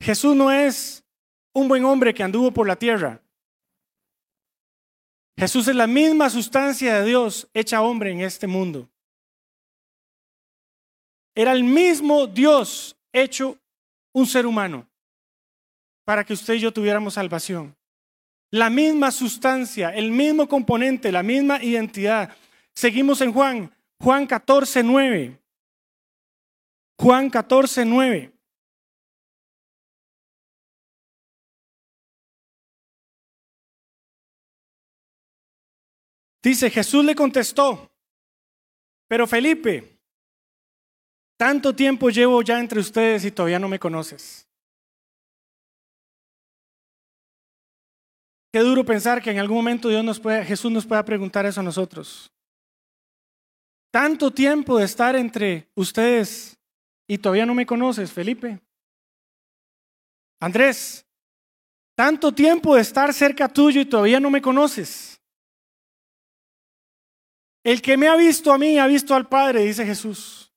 Jesús 0.01 0.35
no 0.35 0.51
es 0.51 1.05
un 1.53 1.69
buen 1.69 1.85
hombre 1.85 2.15
que 2.15 2.23
anduvo 2.23 2.51
por 2.53 2.67
la 2.67 2.77
tierra. 2.77 3.21
Jesús 5.37 5.69
es 5.69 5.77
la 5.77 5.87
misma 5.87 6.31
sustancia 6.31 7.01
de 7.01 7.07
Dios 7.07 7.49
hecha 7.53 7.83
hombre 7.83 8.13
en 8.13 8.21
este 8.21 8.47
mundo. 8.47 8.89
Era 11.35 11.53
el 11.53 11.65
mismo 11.65 12.27
Dios 12.27 12.97
hecho 13.13 13.59
un 14.13 14.27
ser 14.27 14.47
humano 14.47 14.89
para 16.05 16.25
que 16.25 16.35
usted 16.35 16.55
y 16.55 16.61
yo 16.61 16.73
tuviéramos 16.73 17.15
salvación 17.15 17.77
la 18.53 18.69
misma 18.69 19.11
sustancia, 19.11 19.89
el 19.91 20.11
mismo 20.11 20.47
componente, 20.47 21.11
la 21.11 21.23
misma 21.23 21.63
identidad. 21.63 22.37
Seguimos 22.75 23.21
en 23.23 23.33
Juan, 23.33 23.75
Juan 23.99 24.27
14, 24.27 24.83
9. 24.83 25.41
Juan 26.99 27.31
14, 27.31 27.85
9. 27.87 28.33
Dice, 36.43 36.71
Jesús 36.71 37.05
le 37.05 37.15
contestó, 37.15 37.91
pero 39.07 39.27
Felipe, 39.27 39.99
tanto 41.39 41.75
tiempo 41.75 42.11
llevo 42.11 42.43
ya 42.43 42.59
entre 42.59 42.81
ustedes 42.81 43.25
y 43.25 43.31
todavía 43.31 43.61
no 43.61 43.69
me 43.69 43.79
conoces. 43.79 44.47
Qué 48.53 48.61
duro 48.61 48.85
pensar 48.85 49.23
que 49.23 49.31
en 49.31 49.39
algún 49.39 49.57
momento 49.57 49.89
Dios 49.89 50.05
nos 50.05 50.21
puede, 50.21 50.45
Jesús 50.45 50.71
nos 50.71 50.85
pueda 50.85 51.03
preguntar 51.05 51.47
eso 51.47 51.61
a 51.61 51.65
nosotros. 51.65 52.31
Tanto 53.91 54.31
tiempo 54.31 54.79
de 54.79 54.85
estar 54.85 55.17
entre 55.17 55.71
ustedes 55.75 56.59
y 57.09 57.17
todavía 57.17 57.47
no 57.47 57.55
me 57.55 57.65
conoces, 57.65 58.13
Felipe. 58.13 58.61
Andrés, 60.39 61.07
tanto 61.95 62.33
tiempo 62.33 62.75
de 62.75 62.83
estar 62.83 63.15
cerca 63.15 63.49
tuyo 63.49 63.81
y 63.81 63.87
todavía 63.87 64.21
no 64.21 64.29
me 64.29 64.43
conoces. 64.43 65.19
El 67.65 67.81
que 67.81 67.97
me 67.97 68.09
ha 68.09 68.17
visto 68.17 68.53
a 68.53 68.59
mí 68.59 68.79
ha 68.79 68.87
visto 68.87 69.15
al 69.15 69.29
Padre, 69.29 69.65
dice 69.65 69.87
Jesús. 69.87 70.53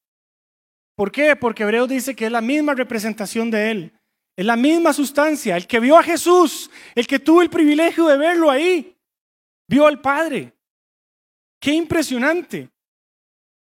¿Por 0.96 1.12
qué? 1.12 1.36
Porque 1.36 1.64
Hebreos 1.64 1.88
dice 1.88 2.16
que 2.16 2.26
es 2.26 2.32
la 2.32 2.42
misma 2.42 2.74
representación 2.74 3.52
de 3.52 3.72
Él. 3.72 3.95
Es 4.36 4.46
la 4.46 4.56
misma 4.56 4.92
sustancia. 4.92 5.56
El 5.56 5.68
que 5.68 5.80
vio 5.80 5.98
a 5.98 6.04
Jesús, 6.04 6.70
el 6.94 7.08
que 7.08 7.20
tuvo 7.20 7.42
el 7.42 7.50
privilegio 7.50 8.08
de 8.08 8.18
verlo 8.18 8.52
ahí, 8.52 8.98
vio 9.68 9.88
al 9.88 10.02
Padre. 10.02 10.54
Qué 11.60 11.72
impresionante. 11.72 12.70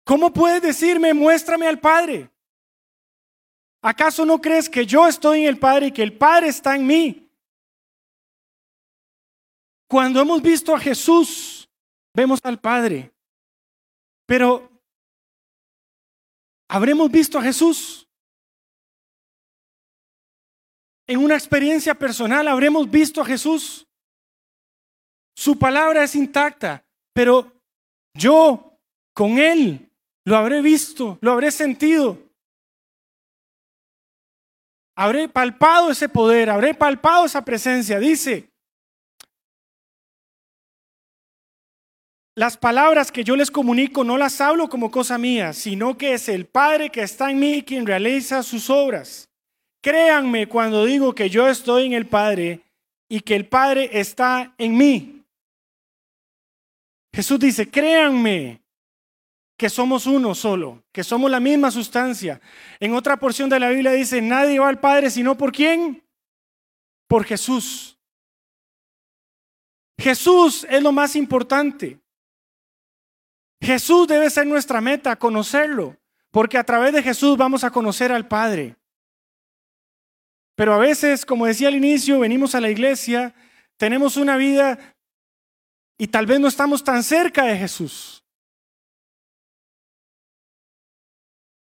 ¿Cómo 0.04 0.32
puedes 0.32 0.62
decirme, 0.62 1.14
muéstrame 1.14 1.68
al 1.68 1.80
Padre? 1.80 2.30
¿Acaso 3.82 4.26
no 4.26 4.40
crees 4.40 4.70
que 4.70 4.86
yo 4.86 5.08
estoy 5.08 5.42
en 5.42 5.48
el 5.48 5.60
Padre 5.60 5.88
y 5.88 5.92
que 5.92 6.04
el 6.04 6.18
Padre 6.18 6.48
está 6.48 6.76
en 6.76 6.88
mí? 6.88 7.30
Cuando 9.88 10.20
hemos 10.20 10.42
visto 10.42 10.74
a 10.76 10.80
Jesús, 10.80 11.70
vemos 12.14 12.40
al 12.44 12.60
Padre. 12.60 13.12
Pero, 14.26 14.72
¿habremos 16.68 17.12
visto 17.12 17.38
a 17.38 17.44
Jesús? 17.44 18.05
En 21.08 21.20
una 21.20 21.36
experiencia 21.36 21.94
personal, 21.94 22.48
¿habremos 22.48 22.90
visto 22.90 23.22
a 23.22 23.26
Jesús? 23.26 23.88
Su 25.36 25.60
palabra 25.60 26.04
es 26.04 26.16
intacta, 26.16 26.84
pero 27.14 27.52
yo 28.14 28.80
con 29.14 29.38
Él 29.38 29.92
lo 30.24 30.36
habré 30.36 30.62
visto, 30.62 31.18
lo 31.22 31.32
habré 31.32 31.52
sentido. 31.52 32.18
Habré 34.98 35.28
palpado 35.28 35.92
ese 35.92 36.08
poder, 36.08 36.50
habré 36.50 36.74
palpado 36.74 37.26
esa 37.26 37.44
presencia. 37.44 38.00
Dice, 38.00 38.50
las 42.34 42.58
palabras 42.58 43.12
que 43.12 43.24
yo 43.24 43.36
les 43.36 43.52
comunico 43.52 44.04
no 44.04 44.18
las 44.18 44.42
hablo 44.42 44.70
como 44.70 44.90
cosa 44.90 45.18
mía, 45.18 45.54
sino 45.54 45.98
que 45.98 46.14
es 46.14 46.30
el 46.30 46.48
Padre 46.48 46.90
que 46.90 47.02
está 47.02 47.30
en 47.30 47.40
mí 47.40 47.64
quien 47.64 47.86
realiza 47.86 48.42
sus 48.42 48.70
obras. 48.70 49.30
Créanme 49.86 50.48
cuando 50.48 50.84
digo 50.84 51.14
que 51.14 51.30
yo 51.30 51.48
estoy 51.48 51.86
en 51.86 51.94
el 51.94 52.08
Padre 52.08 52.60
y 53.08 53.20
que 53.20 53.36
el 53.36 53.48
Padre 53.48 53.88
está 53.94 54.56
en 54.58 54.76
mí. 54.76 55.24
Jesús 57.14 57.40
dice, 57.40 57.70
créanme 57.70 58.64
que 59.56 59.70
somos 59.70 60.08
uno 60.08 60.34
solo, 60.34 60.84
que 60.92 61.04
somos 61.04 61.30
la 61.30 61.40
misma 61.40 61.70
sustancia. 61.70 62.42
En 62.80 62.96
otra 62.96 63.16
porción 63.18 63.48
de 63.48 63.60
la 63.60 63.70
Biblia 63.70 63.92
dice, 63.92 64.24
nadie 64.24 64.58
va 64.58 64.70
al 64.70 64.80
Padre 64.80 65.12
sino 65.12 65.38
por 65.38 65.52
quién? 65.52 66.04
Por 67.08 67.24
Jesús. 67.24 67.96
Jesús 70.00 70.66
es 70.68 70.82
lo 70.82 70.92
más 70.92 71.16
importante. 71.16 72.00
Jesús 73.62 74.08
debe 74.08 74.32
ser 74.32 74.48
nuestra 74.48 74.82
meta, 74.82 75.16
conocerlo, 75.16 75.96
porque 76.32 76.58
a 76.58 76.64
través 76.64 76.92
de 76.92 77.04
Jesús 77.04 77.38
vamos 77.38 77.64
a 77.64 77.70
conocer 77.70 78.12
al 78.12 78.28
Padre. 78.28 78.76
Pero 80.56 80.74
a 80.74 80.78
veces, 80.78 81.26
como 81.26 81.46
decía 81.46 81.68
al 81.68 81.76
inicio, 81.76 82.20
venimos 82.20 82.56
a 82.56 82.62
la 82.62 82.70
iglesia, 82.70 83.36
tenemos 83.78 84.16
una 84.16 84.38
vida 84.38 84.80
y 85.98 86.08
tal 86.08 86.26
vez 86.26 86.40
no 86.40 86.48
estamos 86.48 86.84
tan 86.84 87.04
cerca 87.04 87.44
de 87.46 87.58
Jesús. 87.58 88.24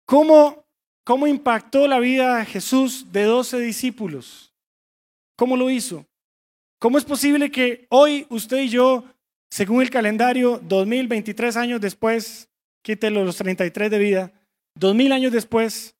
¿Cómo, 0.05 0.63
cómo 1.03 1.27
impactó 1.27 1.87
la 1.87 1.99
vida 1.99 2.37
de 2.37 2.45
Jesús 2.45 3.11
de 3.11 3.23
12 3.23 3.59
discípulos? 3.59 4.53
¿Cómo 5.35 5.57
lo 5.57 5.69
hizo? 5.69 6.05
¿Cómo 6.79 6.97
es 6.97 7.03
posible 7.03 7.51
que 7.51 7.87
hoy 7.89 8.27
usted 8.29 8.57
y 8.57 8.69
yo, 8.69 9.03
según 9.49 9.81
el 9.81 9.89
calendario, 9.89 10.59
2023 10.63 11.57
años 11.57 11.81
después, 11.81 12.47
quítelo 12.83 13.25
los 13.25 13.37
33 13.37 13.89
de 13.89 13.99
vida, 13.99 14.31
2000 14.75 15.11
años 15.11 15.31
después, 15.31 15.95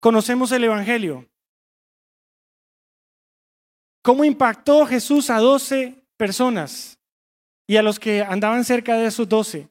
conocemos 0.00 0.50
el 0.52 0.64
Evangelio? 0.64 1.28
¿Cómo 4.04 4.24
impactó 4.24 4.86
Jesús 4.86 5.30
a 5.30 5.38
12 5.38 6.04
personas? 6.16 6.94
y 7.66 7.76
a 7.76 7.82
los 7.82 7.98
que 7.98 8.22
andaban 8.22 8.64
cerca 8.64 8.96
de 8.96 9.06
esos 9.06 9.28
doce, 9.28 9.68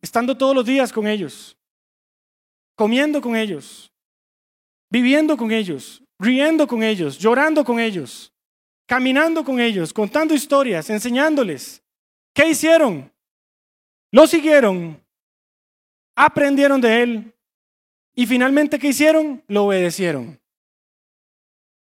estando 0.00 0.36
todos 0.36 0.54
los 0.54 0.64
días 0.64 0.92
con 0.92 1.06
ellos, 1.06 1.56
comiendo 2.76 3.20
con 3.20 3.36
ellos, 3.36 3.92
viviendo 4.90 5.36
con 5.36 5.50
ellos, 5.50 6.02
riendo 6.18 6.66
con 6.66 6.82
ellos, 6.82 7.18
llorando 7.18 7.64
con 7.64 7.78
ellos, 7.78 8.32
caminando 8.86 9.44
con 9.44 9.60
ellos, 9.60 9.92
contando 9.92 10.34
historias, 10.34 10.88
enseñándoles. 10.90 11.82
¿Qué 12.34 12.48
hicieron? 12.48 13.12
Lo 14.10 14.26
siguieron, 14.26 15.02
aprendieron 16.16 16.80
de 16.80 17.02
él 17.02 17.34
y 18.14 18.26
finalmente 18.26 18.78
¿qué 18.78 18.88
hicieron? 18.88 19.42
Lo 19.48 19.64
obedecieron. 19.64 20.40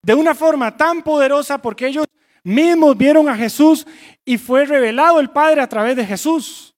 De 0.04 0.14
una 0.14 0.34
forma 0.34 0.76
tan 0.76 1.02
poderosa 1.02 1.56
porque 1.58 1.86
ellos 1.86 2.04
mismos 2.42 2.96
vieron 2.96 3.28
a 3.28 3.36
Jesús 3.36 3.86
y 4.24 4.36
fue 4.36 4.66
revelado 4.66 5.18
el 5.18 5.30
Padre 5.30 5.62
a 5.62 5.68
través 5.68 5.96
de 5.96 6.04
Jesús. 6.04 6.74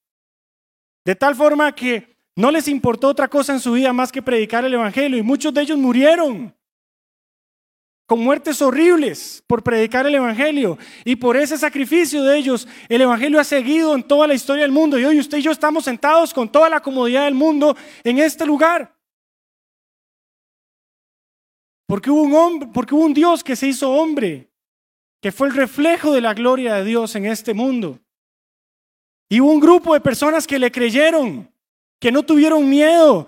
De 1.05 1.17
tal 1.17 1.35
forma 1.35 1.75
que 1.75 2.17
no 2.37 2.51
les 2.51 2.69
importó 2.69 3.09
otra 3.09 3.29
cosa 3.29 3.53
en 3.53 3.61
su 3.61 3.73
vida 3.73 3.93
más 3.93 4.13
que 4.13 4.23
predicar 4.23 4.65
el 4.65 4.75
Evangelio 4.75 5.19
y 5.19 5.23
muchos 5.23 5.53
de 5.53 5.63
ellos 5.63 5.79
murieron 5.79 6.55
con 8.07 8.21
muertes 8.21 8.63
horribles 8.63 9.43
por 9.47 9.63
predicar 9.65 10.07
el 10.07 10.15
Evangelio. 10.15 10.79
Y 11.05 11.17
por 11.17 11.37
ese 11.37 11.59
sacrificio 11.59 12.23
de 12.23 12.39
ellos, 12.39 12.69
el 12.89 13.01
Evangelio 13.01 13.41
ha 13.41 13.45
seguido 13.45 13.95
en 13.95 14.05
toda 14.05 14.29
la 14.29 14.35
historia 14.35 14.63
del 14.63 14.73
mundo. 14.73 14.99
Y 14.99 15.05
hoy 15.05 15.19
usted 15.19 15.39
y 15.39 15.43
yo 15.43 15.51
estamos 15.51 15.85
sentados 15.85 16.33
con 16.33 16.49
toda 16.49 16.69
la 16.69 16.81
comodidad 16.81 17.25
del 17.25 17.35
mundo 17.35 17.77
en 18.05 18.19
este 18.19 18.47
lugar. 18.47 18.96
Porque 21.87 22.11
hubo 22.11 22.23
un 22.23 22.35
hombre, 22.35 22.69
porque 22.73 22.95
hubo 22.95 23.05
un 23.05 23.15
Dios 23.15 23.45
que 23.45 23.57
se 23.57 23.69
hizo 23.69 23.91
hombre 23.91 24.51
que 25.21 25.33
fue 25.33 25.49
el 25.49 25.55
reflejo 25.55 26.13
de 26.13 26.21
la 26.21 26.35
gloria 26.35 26.75
de 26.75 26.85
Dios 26.85 27.17
en 27.17 27.27
este 27.27 27.55
mundo. 27.55 27.99
Y 29.29 29.41
hubo 29.41 29.51
un 29.51 29.61
grupo 29.61 29.95
de 29.95 30.01
personas 30.01 30.47
que 30.47 30.59
le 30.59 30.71
creyeron, 30.71 31.51
que 31.99 32.13
no 32.13 32.23
tuvieron 32.23 32.69
miedo 32.69 33.27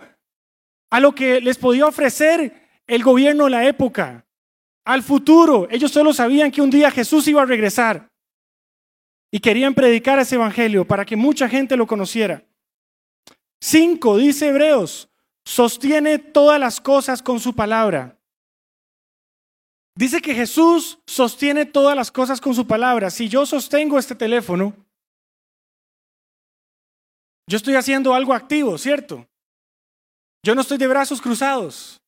a 0.90 1.00
lo 1.00 1.14
que 1.14 1.40
les 1.40 1.58
podía 1.58 1.86
ofrecer 1.86 2.82
el 2.86 3.02
gobierno 3.02 3.44
de 3.44 3.50
la 3.50 3.66
época, 3.66 4.24
al 4.84 5.02
futuro. 5.02 5.66
Ellos 5.70 5.90
solo 5.90 6.12
sabían 6.12 6.50
que 6.50 6.62
un 6.62 6.70
día 6.70 6.90
Jesús 6.90 7.26
iba 7.26 7.42
a 7.42 7.46
regresar 7.46 8.10
y 9.30 9.40
querían 9.40 9.74
predicar 9.74 10.18
ese 10.18 10.36
evangelio 10.36 10.86
para 10.86 11.04
que 11.04 11.16
mucha 11.16 11.48
gente 11.48 11.76
lo 11.76 11.86
conociera. 11.86 12.44
Cinco, 13.60 14.18
dice 14.18 14.48
Hebreos, 14.48 15.08
sostiene 15.44 16.18
todas 16.18 16.60
las 16.60 16.80
cosas 16.80 17.22
con 17.22 17.40
su 17.40 17.54
palabra. 17.54 18.17
Dice 19.98 20.20
que 20.20 20.32
Jesús 20.32 21.00
sostiene 21.08 21.66
todas 21.66 21.96
las 21.96 22.12
cosas 22.12 22.40
con 22.40 22.54
su 22.54 22.68
palabra. 22.68 23.10
Si 23.10 23.28
yo 23.28 23.44
sostengo 23.44 23.98
este 23.98 24.14
teléfono, 24.14 24.72
yo 27.48 27.56
estoy 27.56 27.74
haciendo 27.74 28.14
algo 28.14 28.32
activo, 28.32 28.78
¿cierto? 28.78 29.26
Yo 30.44 30.54
no 30.54 30.60
estoy 30.60 30.78
de 30.78 30.86
brazos 30.86 31.20
cruzados. 31.20 32.00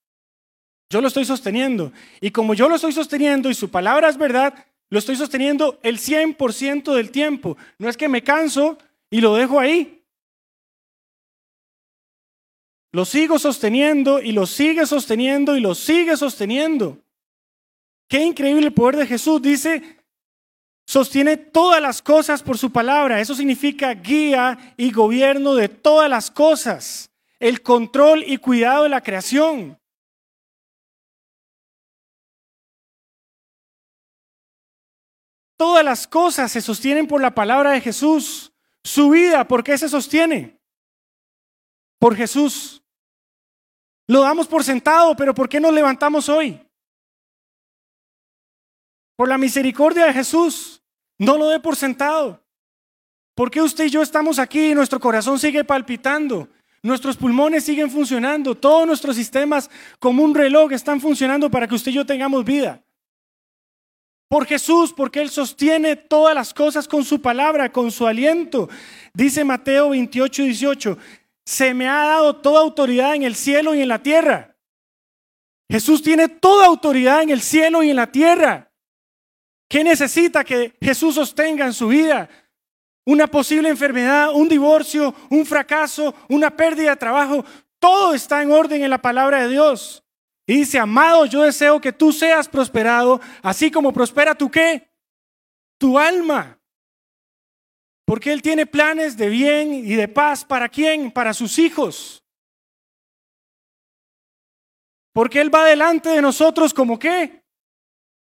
Yo 0.88 1.00
lo 1.00 1.08
estoy 1.08 1.24
sosteniendo. 1.24 1.92
Y 2.20 2.30
como 2.30 2.54
yo 2.54 2.68
lo 2.68 2.76
estoy 2.76 2.92
sosteniendo 2.92 3.50
y 3.50 3.54
su 3.54 3.72
palabra 3.72 4.08
es 4.08 4.16
verdad, 4.16 4.54
lo 4.88 5.00
estoy 5.00 5.16
sosteniendo 5.16 5.80
el 5.82 5.98
100% 5.98 6.94
del 6.94 7.10
tiempo. 7.10 7.56
No 7.80 7.88
es 7.88 7.96
que 7.96 8.08
me 8.08 8.22
canso 8.22 8.78
y 9.10 9.20
lo 9.20 9.34
dejo 9.34 9.58
ahí. 9.58 10.04
Lo 12.92 13.04
sigo 13.04 13.40
sosteniendo 13.40 14.22
y 14.22 14.30
lo 14.30 14.46
sigue 14.46 14.86
sosteniendo 14.86 15.56
y 15.56 15.60
lo 15.60 15.74
sigue 15.74 16.16
sosteniendo. 16.16 16.96
Qué 18.10 18.24
increíble 18.24 18.66
el 18.66 18.74
poder 18.74 18.96
de 18.96 19.06
Jesús. 19.06 19.40
Dice, 19.40 20.04
sostiene 20.84 21.36
todas 21.36 21.80
las 21.80 22.02
cosas 22.02 22.42
por 22.42 22.58
su 22.58 22.72
palabra. 22.72 23.20
Eso 23.20 23.36
significa 23.36 23.94
guía 23.94 24.74
y 24.76 24.90
gobierno 24.90 25.54
de 25.54 25.68
todas 25.68 26.10
las 26.10 26.28
cosas. 26.28 27.12
El 27.38 27.62
control 27.62 28.24
y 28.26 28.36
cuidado 28.38 28.82
de 28.82 28.88
la 28.88 29.00
creación. 29.00 29.78
Todas 35.56 35.84
las 35.84 36.08
cosas 36.08 36.50
se 36.50 36.60
sostienen 36.60 37.06
por 37.06 37.20
la 37.20 37.32
palabra 37.32 37.70
de 37.70 37.80
Jesús. 37.80 38.52
Su 38.82 39.10
vida, 39.10 39.46
¿por 39.46 39.62
qué 39.62 39.78
se 39.78 39.88
sostiene? 39.88 40.58
Por 42.00 42.16
Jesús. 42.16 42.82
Lo 44.08 44.22
damos 44.22 44.48
por 44.48 44.64
sentado, 44.64 45.14
pero 45.14 45.32
¿por 45.32 45.48
qué 45.48 45.60
nos 45.60 45.72
levantamos 45.72 46.28
hoy? 46.28 46.60
Por 49.20 49.28
la 49.28 49.36
misericordia 49.36 50.06
de 50.06 50.14
Jesús. 50.14 50.82
No 51.18 51.36
lo 51.36 51.50
dé 51.50 51.60
por 51.60 51.76
sentado. 51.76 52.42
Porque 53.34 53.60
usted 53.60 53.84
y 53.84 53.90
yo 53.90 54.00
estamos 54.00 54.38
aquí 54.38 54.70
y 54.70 54.74
nuestro 54.74 54.98
corazón 54.98 55.38
sigue 55.38 55.62
palpitando? 55.62 56.48
Nuestros 56.82 57.18
pulmones 57.18 57.64
siguen 57.64 57.90
funcionando. 57.90 58.54
Todos 58.54 58.86
nuestros 58.86 59.16
sistemas, 59.16 59.68
como 59.98 60.22
un 60.22 60.34
reloj, 60.34 60.72
están 60.72 61.02
funcionando 61.02 61.50
para 61.50 61.68
que 61.68 61.74
usted 61.74 61.90
y 61.90 61.96
yo 61.96 62.06
tengamos 62.06 62.46
vida. 62.46 62.82
Por 64.26 64.46
Jesús, 64.46 64.94
porque 64.94 65.20
Él 65.20 65.28
sostiene 65.28 65.96
todas 65.96 66.34
las 66.34 66.54
cosas 66.54 66.88
con 66.88 67.04
su 67.04 67.20
palabra, 67.20 67.70
con 67.70 67.90
su 67.90 68.06
aliento. 68.06 68.70
Dice 69.12 69.44
Mateo 69.44 69.90
28, 69.90 70.44
18, 70.44 70.96
se 71.44 71.74
me 71.74 71.90
ha 71.90 72.06
dado 72.06 72.36
toda 72.36 72.62
autoridad 72.62 73.14
en 73.14 73.24
el 73.24 73.34
cielo 73.34 73.74
y 73.74 73.82
en 73.82 73.88
la 73.88 73.98
tierra. 73.98 74.56
Jesús 75.70 76.00
tiene 76.00 76.30
toda 76.30 76.64
autoridad 76.64 77.20
en 77.20 77.28
el 77.28 77.42
cielo 77.42 77.82
y 77.82 77.90
en 77.90 77.96
la 77.96 78.10
tierra. 78.10 78.69
¿Qué 79.70 79.84
necesita 79.84 80.42
que 80.42 80.76
Jesús 80.82 81.14
sostenga 81.14 81.64
en 81.64 81.72
su 81.72 81.86
vida? 81.86 82.28
Una 83.06 83.28
posible 83.28 83.68
enfermedad, 83.68 84.34
un 84.34 84.48
divorcio, 84.48 85.14
un 85.30 85.46
fracaso, 85.46 86.12
una 86.28 86.50
pérdida 86.50 86.90
de 86.90 86.96
trabajo. 86.96 87.44
Todo 87.78 88.12
está 88.12 88.42
en 88.42 88.50
orden 88.50 88.82
en 88.82 88.90
la 88.90 89.00
palabra 89.00 89.42
de 89.42 89.48
Dios. 89.48 90.02
Y 90.44 90.56
dice, 90.56 90.80
amado, 90.80 91.24
yo 91.24 91.42
deseo 91.42 91.80
que 91.80 91.92
tú 91.92 92.12
seas 92.12 92.48
prosperado, 92.48 93.20
así 93.42 93.70
como 93.70 93.92
prospera 93.92 94.34
tu 94.34 94.50
qué? 94.50 94.90
Tu 95.78 95.96
alma. 95.96 96.58
Porque 98.04 98.32
Él 98.32 98.42
tiene 98.42 98.66
planes 98.66 99.16
de 99.16 99.28
bien 99.28 99.72
y 99.72 99.94
de 99.94 100.08
paz. 100.08 100.44
¿Para 100.44 100.68
quién? 100.68 101.12
Para 101.12 101.32
sus 101.32 101.60
hijos. 101.60 102.24
Porque 105.12 105.40
Él 105.40 105.54
va 105.54 105.64
delante 105.64 106.08
de 106.08 106.20
nosotros 106.20 106.74
como 106.74 106.98
qué? 106.98 107.39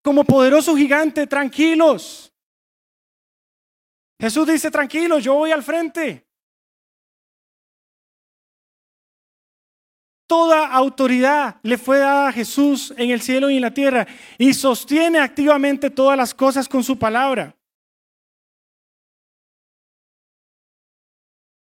Como 0.07 0.23
poderoso 0.23 0.77
gigante, 0.77 1.27
tranquilos. 1.27 2.33
Jesús 4.21 4.47
dice, 4.47 4.71
tranquilos, 4.71 5.25
yo 5.25 5.35
voy 5.35 5.51
al 5.51 5.65
frente. 5.65 6.25
Toda 10.29 10.69
autoridad 10.69 11.59
le 11.65 11.77
fue 11.77 11.99
dada 11.99 12.29
a 12.29 12.33
Jesús 12.33 12.95
en 12.97 13.11
el 13.11 13.21
cielo 13.21 13.51
y 13.51 13.57
en 13.57 13.63
la 13.63 13.75
tierra 13.75 14.07
y 14.39 14.55
sostiene 14.55 15.19
activamente 15.19 15.91
todas 15.91 16.17
las 16.17 16.33
cosas 16.33 16.69
con 16.69 16.85
su 16.85 16.97
palabra. 16.97 17.57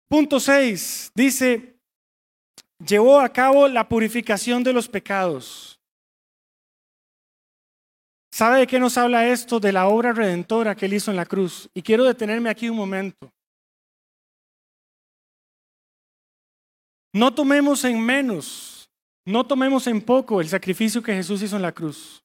Punto 0.09 0.40
6 0.40 1.12
dice, 1.14 1.79
llevó 2.85 3.20
a 3.20 3.33
cabo 3.33 3.68
la 3.68 3.88
purificación 3.88 4.64
de 4.64 4.73
los 4.73 4.88
pecados. 4.88 5.81
¿Sabe 8.35 8.59
de 8.59 8.66
qué 8.66 8.81
nos 8.81 8.99
habla 8.99 9.29
esto? 9.29 9.61
De 9.61 9.70
la 9.70 9.87
obra 9.87 10.12
redentora 10.12 10.75
que 10.75 10.87
él 10.87 10.94
hizo 10.94 11.12
en 11.12 11.16
la 11.16 11.25
cruz. 11.25 11.70
Y 11.73 11.83
quiero 11.83 12.03
detenerme 12.03 12.51
aquí 12.51 12.68
un 12.68 12.77
momento. 12.77 13.33
No 17.12 17.33
tomemos 17.33 17.85
en 17.85 18.01
menos, 18.01 18.90
no 19.25 19.47
tomemos 19.47 19.87
en 19.87 20.01
poco 20.03 20.40
el 20.40 20.49
sacrificio 20.49 21.01
que 21.01 21.14
Jesús 21.14 21.42
hizo 21.42 21.55
en 21.55 21.62
la 21.62 21.70
cruz. 21.70 22.25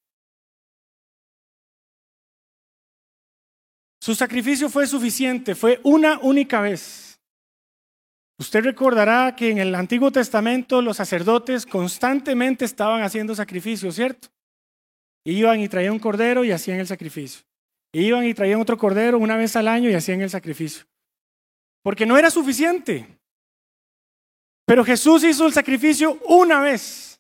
Su 4.02 4.16
sacrificio 4.16 4.68
fue 4.68 4.88
suficiente, 4.88 5.54
fue 5.54 5.80
una 5.84 6.18
única 6.24 6.60
vez. 6.60 7.20
Usted 8.40 8.64
recordará 8.64 9.36
que 9.36 9.52
en 9.52 9.60
el 9.60 9.76
Antiguo 9.76 10.10
Testamento 10.10 10.82
los 10.82 10.98
sacerdotes 10.98 11.68
constantemente 11.68 12.66
estaban 12.66 13.04
haciendo 13.04 13.36
sacrificios, 13.36 13.94
¿cierto? 13.94 14.30
Iban 15.24 15.60
y 15.60 15.68
traían 15.68 15.94
un 15.94 16.00
cordero 16.00 16.44
y 16.44 16.52
hacían 16.52 16.80
el 16.80 16.88
sacrificio. 16.88 17.44
Iban 17.92 18.26
y 18.26 18.34
traían 18.34 18.62
otro 18.62 18.78
cordero 18.78 19.18
una 19.18 19.36
vez 19.36 19.56
al 19.56 19.68
año 19.68 19.90
y 19.90 19.94
hacían 19.94 20.22
el 20.22 20.30
sacrificio. 20.30 20.86
Porque 21.82 22.06
no 22.06 22.18
era 22.18 22.30
suficiente. 22.30 23.08
Pero 24.66 24.86
Jesús 24.86 25.24
hizo 25.24 25.48
el 25.48 25.54
sacrificio 25.54 26.20
una 26.28 26.62
vez, 26.62 27.20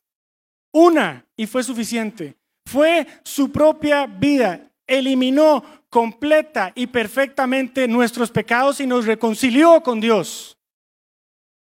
una, 0.71 1.25
y 1.35 1.47
fue 1.47 1.63
suficiente. 1.63 2.35
Fue 2.65 3.07
su 3.23 3.51
propia 3.51 4.05
vida. 4.05 4.71
Eliminó 4.85 5.63
completa 5.89 6.71
y 6.75 6.87
perfectamente 6.87 7.87
nuestros 7.87 8.29
pecados 8.29 8.79
y 8.79 8.87
nos 8.87 9.05
reconcilió 9.05 9.81
con 9.81 9.99
Dios. 9.99 10.57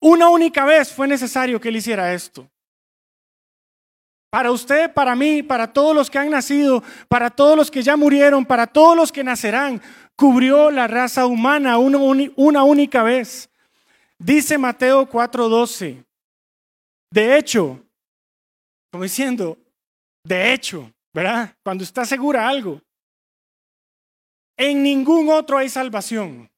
Una 0.00 0.30
única 0.30 0.64
vez 0.64 0.92
fue 0.92 1.06
necesario 1.06 1.60
que 1.60 1.68
Él 1.68 1.76
hiciera 1.76 2.14
esto. 2.14 2.48
Para 4.30 4.50
usted, 4.50 4.92
para 4.92 5.14
mí, 5.14 5.42
para 5.42 5.72
todos 5.72 5.94
los 5.94 6.10
que 6.10 6.18
han 6.18 6.30
nacido, 6.30 6.82
para 7.08 7.30
todos 7.30 7.56
los 7.56 7.70
que 7.70 7.82
ya 7.82 7.96
murieron, 7.96 8.44
para 8.44 8.66
todos 8.66 8.96
los 8.96 9.12
que 9.12 9.24
nacerán, 9.24 9.80
cubrió 10.16 10.70
la 10.70 10.86
raza 10.86 11.26
humana 11.26 11.78
una, 11.78 12.64
única 12.64 13.02
vez. 13.02 13.48
Dice 14.18 14.58
Mateo 14.58 15.08
4:12, 15.08 16.04
de 17.10 17.38
hecho, 17.38 17.80
como 18.90 19.04
diciendo, 19.04 19.58
de 20.24 20.52
hecho, 20.52 20.90
¿verdad? 21.14 21.54
Cuando 21.62 21.84
está 21.84 22.04
segura 22.04 22.48
algo, 22.48 22.80
en 24.56 24.82
ningún 24.82 25.28
otro 25.28 25.58
hay 25.58 25.68
salvación. 25.68 26.50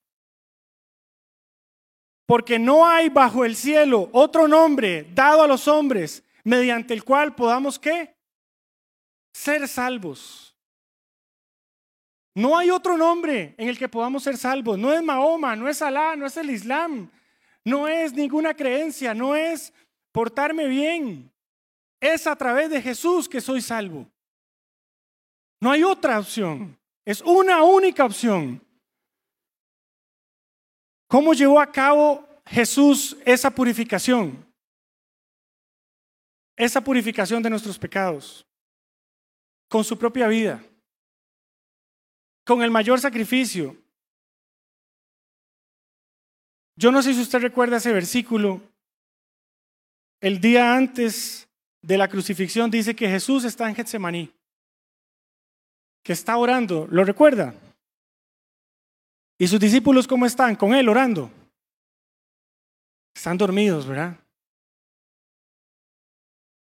Porque 2.27 2.59
no 2.59 2.87
hay 2.87 3.09
bajo 3.09 3.45
el 3.45 3.57
cielo 3.57 4.09
otro 4.13 4.47
nombre 4.47 5.09
dado 5.15 5.43
a 5.43 5.47
los 5.47 5.67
hombres 5.67 6.23
mediante 6.49 6.95
el 6.95 7.05
cual 7.05 7.35
podamos 7.35 7.79
qué? 7.79 8.17
Ser 9.35 9.69
salvos. 9.69 10.57
No 12.35 12.57
hay 12.57 12.71
otro 12.71 12.97
nombre 12.97 13.55
en 13.59 13.69
el 13.69 13.77
que 13.77 13.89
podamos 13.89 14.23
ser 14.23 14.39
salvos. 14.39 14.79
No 14.79 14.91
es 14.91 15.03
Mahoma, 15.03 15.55
no 15.55 15.69
es 15.69 15.83
Alá, 15.83 16.17
no 16.17 16.25
es 16.25 16.37
el 16.39 16.49
Islam, 16.49 17.11
no 17.65 17.87
es 17.87 18.15
ninguna 18.15 18.55
creencia, 18.55 19.13
no 19.13 19.37
es 19.37 19.75
portarme 20.11 20.67
bien. 20.69 21.31
Es 22.01 22.27
a 22.27 22.35
través 22.35 22.71
de 22.71 22.81
Jesús 22.81 23.29
que 23.29 23.43
soy 23.43 23.61
salvo. 23.61 24.07
No 25.61 25.71
hay 25.71 25.85
otra 25.85 26.19
opción. 26.19 26.79
Es 27.05 27.21
una 27.21 27.63
única 27.63 28.07
opción. 28.07 28.63
¿Cómo 31.09 31.35
llevó 31.35 31.61
a 31.61 31.71
cabo 31.71 32.27
Jesús 32.47 33.19
esa 33.27 33.51
purificación? 33.51 34.48
Esa 36.59 36.81
purificación 36.83 37.41
de 37.41 37.51
nuestros 37.51 37.79
pecados. 37.79 38.45
Con 39.69 39.85
su 39.85 39.97
propia 39.97 40.27
vida. 40.27 40.61
Con 42.45 42.63
el 42.63 42.71
mayor 42.71 43.01
sacrificio. 43.01 43.77
Yo 46.75 46.91
no 46.91 47.01
sé 47.01 47.15
si 47.15 47.21
usted 47.21 47.39
recuerda 47.39 47.77
ese 47.77 47.93
versículo. 47.93 48.61
El 50.21 50.41
día 50.41 50.75
antes 50.75 51.49
de 51.81 51.97
la 51.97 52.09
crucifixión 52.09 52.71
dice 52.73 52.97
que 52.97 53.09
Jesús 53.09 53.45
está 53.45 53.69
en 53.69 53.77
Getsemaní, 53.77 54.33
que 56.03 56.13
está 56.13 56.37
orando. 56.37 56.89
¿Lo 56.91 57.05
recuerda? 57.05 57.55
¿Y 59.39 59.47
sus 59.47 59.61
discípulos 59.61 60.09
cómo 60.09 60.27
están? 60.27 60.57
Con 60.57 60.75
él 60.75 60.89
orando. 60.89 61.31
Están 63.15 63.39
dormidos, 63.39 63.87
¿verdad? 63.87 64.19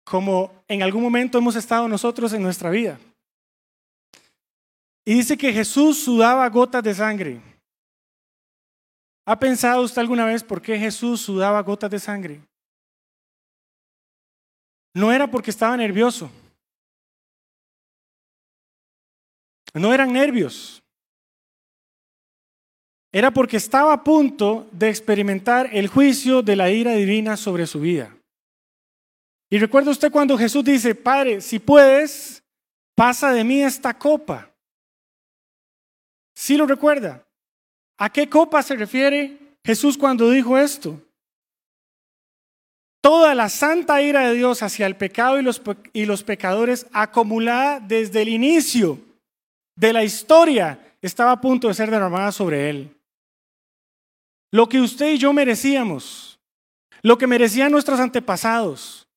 Como 0.09 0.63
en 0.67 0.81
algún 0.81 1.03
momento 1.03 1.37
hemos 1.37 1.55
estado 1.55 1.87
nosotros 1.87 2.33
en 2.33 2.41
nuestra 2.41 2.71
vida. 2.71 2.99
Y 5.05 5.13
dice 5.13 5.37
que 5.37 5.53
Jesús 5.53 6.03
sudaba 6.03 6.49
gotas 6.49 6.81
de 6.81 6.95
sangre. 6.95 7.39
¿Ha 9.27 9.37
pensado 9.37 9.83
usted 9.83 10.01
alguna 10.01 10.25
vez 10.25 10.43
por 10.43 10.63
qué 10.63 10.79
Jesús 10.79 11.21
sudaba 11.21 11.61
gotas 11.61 11.91
de 11.91 11.99
sangre? 11.99 12.41
No 14.95 15.11
era 15.11 15.29
porque 15.29 15.51
estaba 15.51 15.77
nervioso. 15.77 16.31
No 19.75 19.93
eran 19.93 20.11
nervios. 20.11 20.81
Era 23.11 23.29
porque 23.29 23.57
estaba 23.57 23.93
a 23.93 24.03
punto 24.03 24.67
de 24.71 24.89
experimentar 24.89 25.69
el 25.71 25.87
juicio 25.87 26.41
de 26.41 26.55
la 26.55 26.71
ira 26.71 26.93
divina 26.93 27.37
sobre 27.37 27.67
su 27.67 27.79
vida. 27.79 28.18
Y 29.49 29.57
recuerda 29.57 29.91
usted 29.91 30.11
cuando 30.11 30.37
Jesús 30.37 30.63
dice, 30.63 30.93
Padre, 30.93 31.41
si 31.41 31.57
puedes, 31.57 32.43
pasa 32.95 33.31
de 33.31 33.43
mí 33.43 33.63
esta 33.63 33.97
copa. 33.97 34.51
¿Sí 36.35 36.55
lo 36.55 36.67
recuerda? 36.67 37.25
¿A 37.97 38.09
qué 38.09 38.29
copa 38.29 38.61
se 38.61 38.75
refiere 38.75 39.37
Jesús 39.63 39.97
cuando 39.97 40.29
dijo 40.29 40.57
esto? 40.57 41.01
Toda 43.01 43.33
la 43.33 43.49
santa 43.49 44.01
ira 44.01 44.27
de 44.27 44.35
Dios 44.35 44.61
hacia 44.61 44.85
el 44.85 44.95
pecado 44.95 45.39
y 45.39 45.41
los, 45.41 45.61
y 45.93 46.05
los 46.05 46.23
pecadores 46.23 46.85
acumulada 46.91 47.79
desde 47.79 48.21
el 48.21 48.29
inicio 48.29 48.99
de 49.75 49.93
la 49.93 50.03
historia 50.03 50.95
estaba 51.01 51.31
a 51.31 51.41
punto 51.41 51.67
de 51.67 51.73
ser 51.73 51.89
derramada 51.89 52.31
sobre 52.31 52.69
él. 52.69 52.95
Lo 54.51 54.69
que 54.69 54.81
usted 54.81 55.13
y 55.13 55.17
yo 55.17 55.33
merecíamos, 55.33 56.39
lo 57.01 57.17
que 57.17 57.27
merecían 57.27 57.71
nuestros 57.71 57.99
antepasados, 57.99 59.08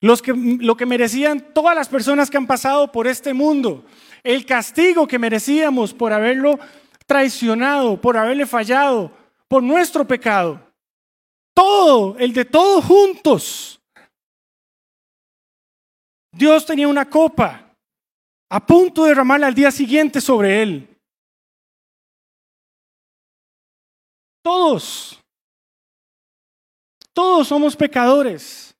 los 0.00 0.22
que, 0.22 0.32
lo 0.32 0.76
que 0.76 0.86
merecían 0.86 1.52
todas 1.52 1.74
las 1.74 1.88
personas 1.88 2.30
que 2.30 2.36
han 2.36 2.46
pasado 2.46 2.90
por 2.90 3.06
este 3.06 3.34
mundo, 3.34 3.84
el 4.22 4.46
castigo 4.46 5.06
que 5.06 5.18
merecíamos 5.18 5.92
por 5.92 6.12
haberlo 6.12 6.58
traicionado, 7.06 8.00
por 8.00 8.16
haberle 8.16 8.46
fallado, 8.46 9.12
por 9.48 9.62
nuestro 9.62 10.06
pecado. 10.06 10.60
Todo, 11.54 12.16
el 12.18 12.32
de 12.32 12.44
todos 12.44 12.84
juntos. 12.84 13.80
Dios 16.32 16.64
tenía 16.64 16.88
una 16.88 17.08
copa 17.08 17.74
a 18.48 18.64
punto 18.64 19.02
de 19.02 19.10
derramarla 19.10 19.48
al 19.48 19.54
día 19.54 19.70
siguiente 19.70 20.20
sobre 20.20 20.62
él. 20.62 20.86
Todos, 24.42 25.20
todos 27.12 27.48
somos 27.48 27.76
pecadores. 27.76 28.74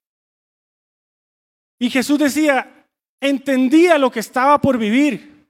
Y 1.83 1.89
Jesús 1.89 2.19
decía, 2.19 2.87
entendía 3.21 3.97
lo 3.97 4.11
que 4.11 4.21
estaba 4.21 4.61
por 4.61 4.77
vivir. 4.77 5.49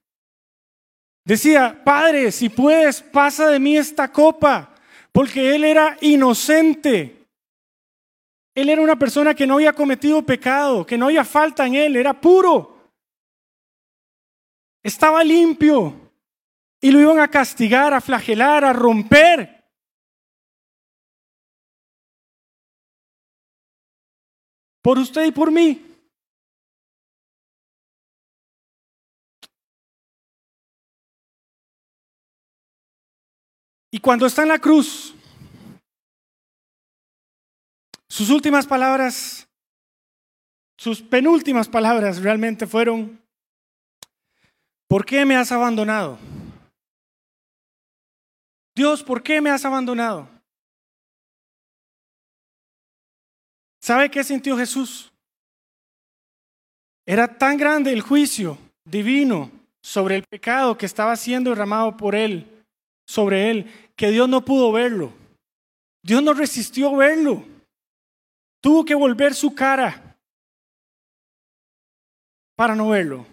Decía, 1.25 1.83
Padre, 1.85 2.31
si 2.31 2.49
puedes, 2.49 3.03
pasa 3.03 3.49
de 3.49 3.59
mí 3.59 3.77
esta 3.77 4.13
copa, 4.13 4.73
porque 5.11 5.57
él 5.57 5.65
era 5.65 5.97
inocente. 6.01 7.27
Él 8.55 8.69
era 8.69 8.81
una 8.81 8.97
persona 8.97 9.35
que 9.35 9.45
no 9.45 9.55
había 9.55 9.73
cometido 9.73 10.25
pecado, 10.25 10.87
que 10.87 10.97
no 10.97 11.07
había 11.07 11.25
falta 11.25 11.67
en 11.67 11.75
él, 11.75 11.97
era 11.97 12.19
puro. 12.21 12.79
Estaba 14.85 15.25
limpio. 15.25 16.13
Y 16.81 16.93
lo 16.93 17.01
iban 17.01 17.19
a 17.19 17.29
castigar, 17.29 17.93
a 17.93 18.01
flagelar, 18.01 18.65
a 18.65 18.73
romper. 18.73 19.65
Por 24.81 24.97
usted 24.99 25.25
y 25.27 25.33
por 25.33 25.51
mí. 25.51 25.90
Y 34.01 34.03
cuando 34.03 34.25
está 34.25 34.45
en 34.45 34.49
la 34.49 34.59
cruz, 34.59 35.15
sus 38.09 38.31
últimas 38.31 38.67
palabras, 38.67 39.47
sus 40.79 41.03
penúltimas 41.03 41.69
palabras 41.69 42.23
realmente 42.23 42.67
fueron, 42.67 43.21
¿por 44.89 45.05
qué 45.05 45.27
me 45.27 45.37
has 45.37 45.53
abandonado? 45.53 46.19
Dios, 48.75 49.05
¿por 49.05 49.23
qué 49.23 49.39
me 49.43 49.51
has 49.51 49.67
abandonado? 49.67 50.27
¿Sabe 53.83 54.11
qué 54.11 54.25
sintió 54.25 54.57
Jesús? 54.57 55.13
Era 57.05 57.37
tan 57.37 57.59
grande 57.59 57.93
el 57.93 58.01
juicio 58.01 58.57
divino 58.83 59.51
sobre 59.83 60.17
el 60.17 60.23
pecado 60.23 60.79
que 60.79 60.87
estaba 60.87 61.15
siendo 61.17 61.51
derramado 61.51 61.99
por 61.99 62.15
él, 62.15 62.57
sobre 63.11 63.51
él, 63.51 63.90
que 64.01 64.11
Dios 64.11 64.31
no 64.31 64.43
pudo 64.43 64.73
verlo. 64.73 65.13
Dios 66.03 66.23
no 66.23 66.33
resistió 66.33 66.97
verlo. 66.97 67.45
Tuvo 68.63 68.83
que 68.83 68.95
volver 68.95 69.35
su 69.35 69.55
cara 69.55 70.19
para 72.57 72.75
no 72.75 72.89
verlo. 72.89 73.27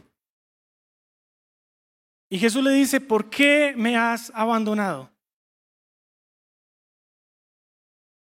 Y 2.30 2.38
Jesús 2.38 2.62
le 2.66 2.72
dice, 2.72 3.00
¿por 3.00 3.30
qué 3.30 3.76
me 3.78 3.96
has 3.96 4.30
abandonado? 4.36 5.10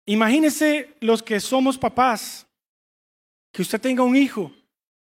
Imagínese 0.04 0.98
los 1.00 1.22
que 1.22 1.40
somos 1.40 1.78
papás, 1.78 2.46
que 3.54 3.62
usted 3.62 3.80
tenga 3.80 4.02
un 4.02 4.16
hijo, 4.16 4.52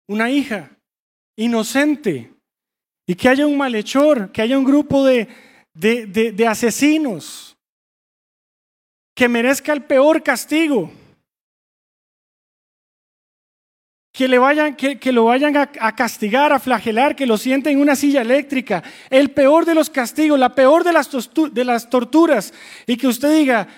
una 0.07 0.29
hija 0.29 0.71
inocente 1.35 2.31
y 3.07 3.15
que 3.15 3.31
haya 3.31 3.47
un 3.47 3.57
malhechor, 3.57 4.31
que 4.33 4.43
haya 4.43 4.59
un 4.59 4.65
grupo 4.65 5.03
de, 5.03 5.46
de, 5.77 6.47
asesinos 6.49 7.57
que 9.15 9.29
merezca 9.29 9.73
el 9.73 9.85
peor 9.85 10.23
castigo. 10.23 10.91
Que, 14.12 14.29
le 14.29 14.39
vayan, 14.39 14.75
que, 14.77 15.12
lo 15.12 15.27
vayan 15.27 15.57
a, 15.59 15.71
a, 15.79 15.95
castigar, 15.95 16.51
a 16.51 16.59
flagelar, 16.59 17.15
que 17.15 17.27
lo 17.27 17.37
sienten 17.37 17.75
en 17.75 17.83
una 17.83 17.95
silla 17.95 18.23
eléctrica, 18.23 18.83
el 19.11 19.31
peor 19.31 19.67
de 19.67 19.75
los 19.75 19.91
castigos, 19.91 20.39
la 20.39 20.55
peor 20.55 20.85
de 20.85 20.93
las, 20.95 21.11
de 21.53 21.65
las 21.65 21.91
torturas, 21.91 22.55
y 22.87 22.97
que 22.97 23.09
usted 23.09 23.37
diga, 23.37 23.69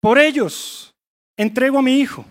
por 0.00 0.18
ellos 0.18 0.94
entrego 1.36 1.78
a 1.78 1.82
mi 1.82 1.98
hijo. 1.98 2.24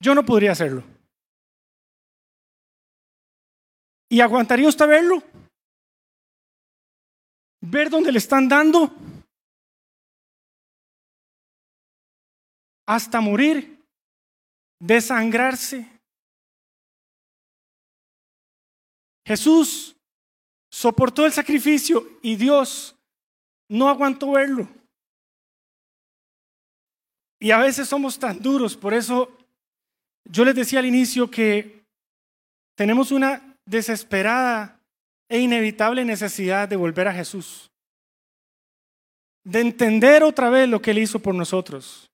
Yo 0.00 0.14
no 0.14 0.24
podría 0.24 0.52
hacerlo. 0.52 0.84
¿Y 4.08 4.20
aguantaría 4.20 4.68
usted 4.68 4.86
verlo? 4.86 5.22
¿Ver 7.60 7.90
dónde 7.90 8.12
le 8.12 8.18
están 8.18 8.48
dando? 8.48 8.90
Hasta 12.86 13.20
morir, 13.20 13.84
desangrarse. 14.80 15.86
Jesús 19.26 19.94
soportó 20.70 21.26
el 21.26 21.32
sacrificio 21.32 22.18
y 22.22 22.36
Dios 22.36 22.96
no 23.68 23.90
aguantó 23.90 24.32
verlo. 24.32 24.66
Y 27.38 27.50
a 27.50 27.58
veces 27.58 27.88
somos 27.88 28.18
tan 28.18 28.40
duros, 28.40 28.74
por 28.74 28.94
eso 28.94 29.36
yo 30.24 30.44
les 30.44 30.54
decía 30.54 30.78
al 30.78 30.86
inicio 30.86 31.30
que 31.30 31.84
tenemos 32.74 33.12
una 33.12 33.47
desesperada 33.68 34.80
e 35.28 35.38
inevitable 35.38 36.04
necesidad 36.04 36.68
de 36.68 36.76
volver 36.76 37.06
a 37.06 37.12
Jesús, 37.12 37.70
de 39.44 39.60
entender 39.60 40.22
otra 40.22 40.48
vez 40.48 40.68
lo 40.68 40.80
que 40.80 40.90
Él 40.90 40.98
hizo 40.98 41.18
por 41.18 41.34
nosotros, 41.34 42.10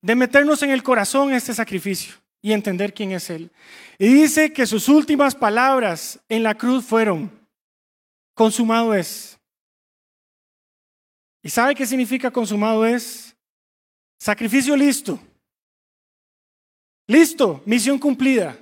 de 0.00 0.14
meternos 0.14 0.62
en 0.62 0.70
el 0.70 0.82
corazón 0.82 1.32
este 1.32 1.52
sacrificio 1.52 2.14
y 2.40 2.52
entender 2.52 2.94
quién 2.94 3.12
es 3.12 3.28
Él. 3.28 3.50
Y 3.98 4.14
dice 4.14 4.52
que 4.52 4.66
sus 4.66 4.88
últimas 4.88 5.34
palabras 5.34 6.18
en 6.28 6.42
la 6.42 6.54
cruz 6.54 6.84
fueron, 6.84 7.30
consumado 8.34 8.94
es. 8.94 9.38
¿Y 11.42 11.50
sabe 11.50 11.74
qué 11.74 11.86
significa 11.86 12.30
consumado 12.30 12.86
es? 12.86 13.36
Sacrificio 14.18 14.76
listo. 14.76 15.20
Listo, 17.08 17.62
misión 17.64 17.98
cumplida. 17.98 18.56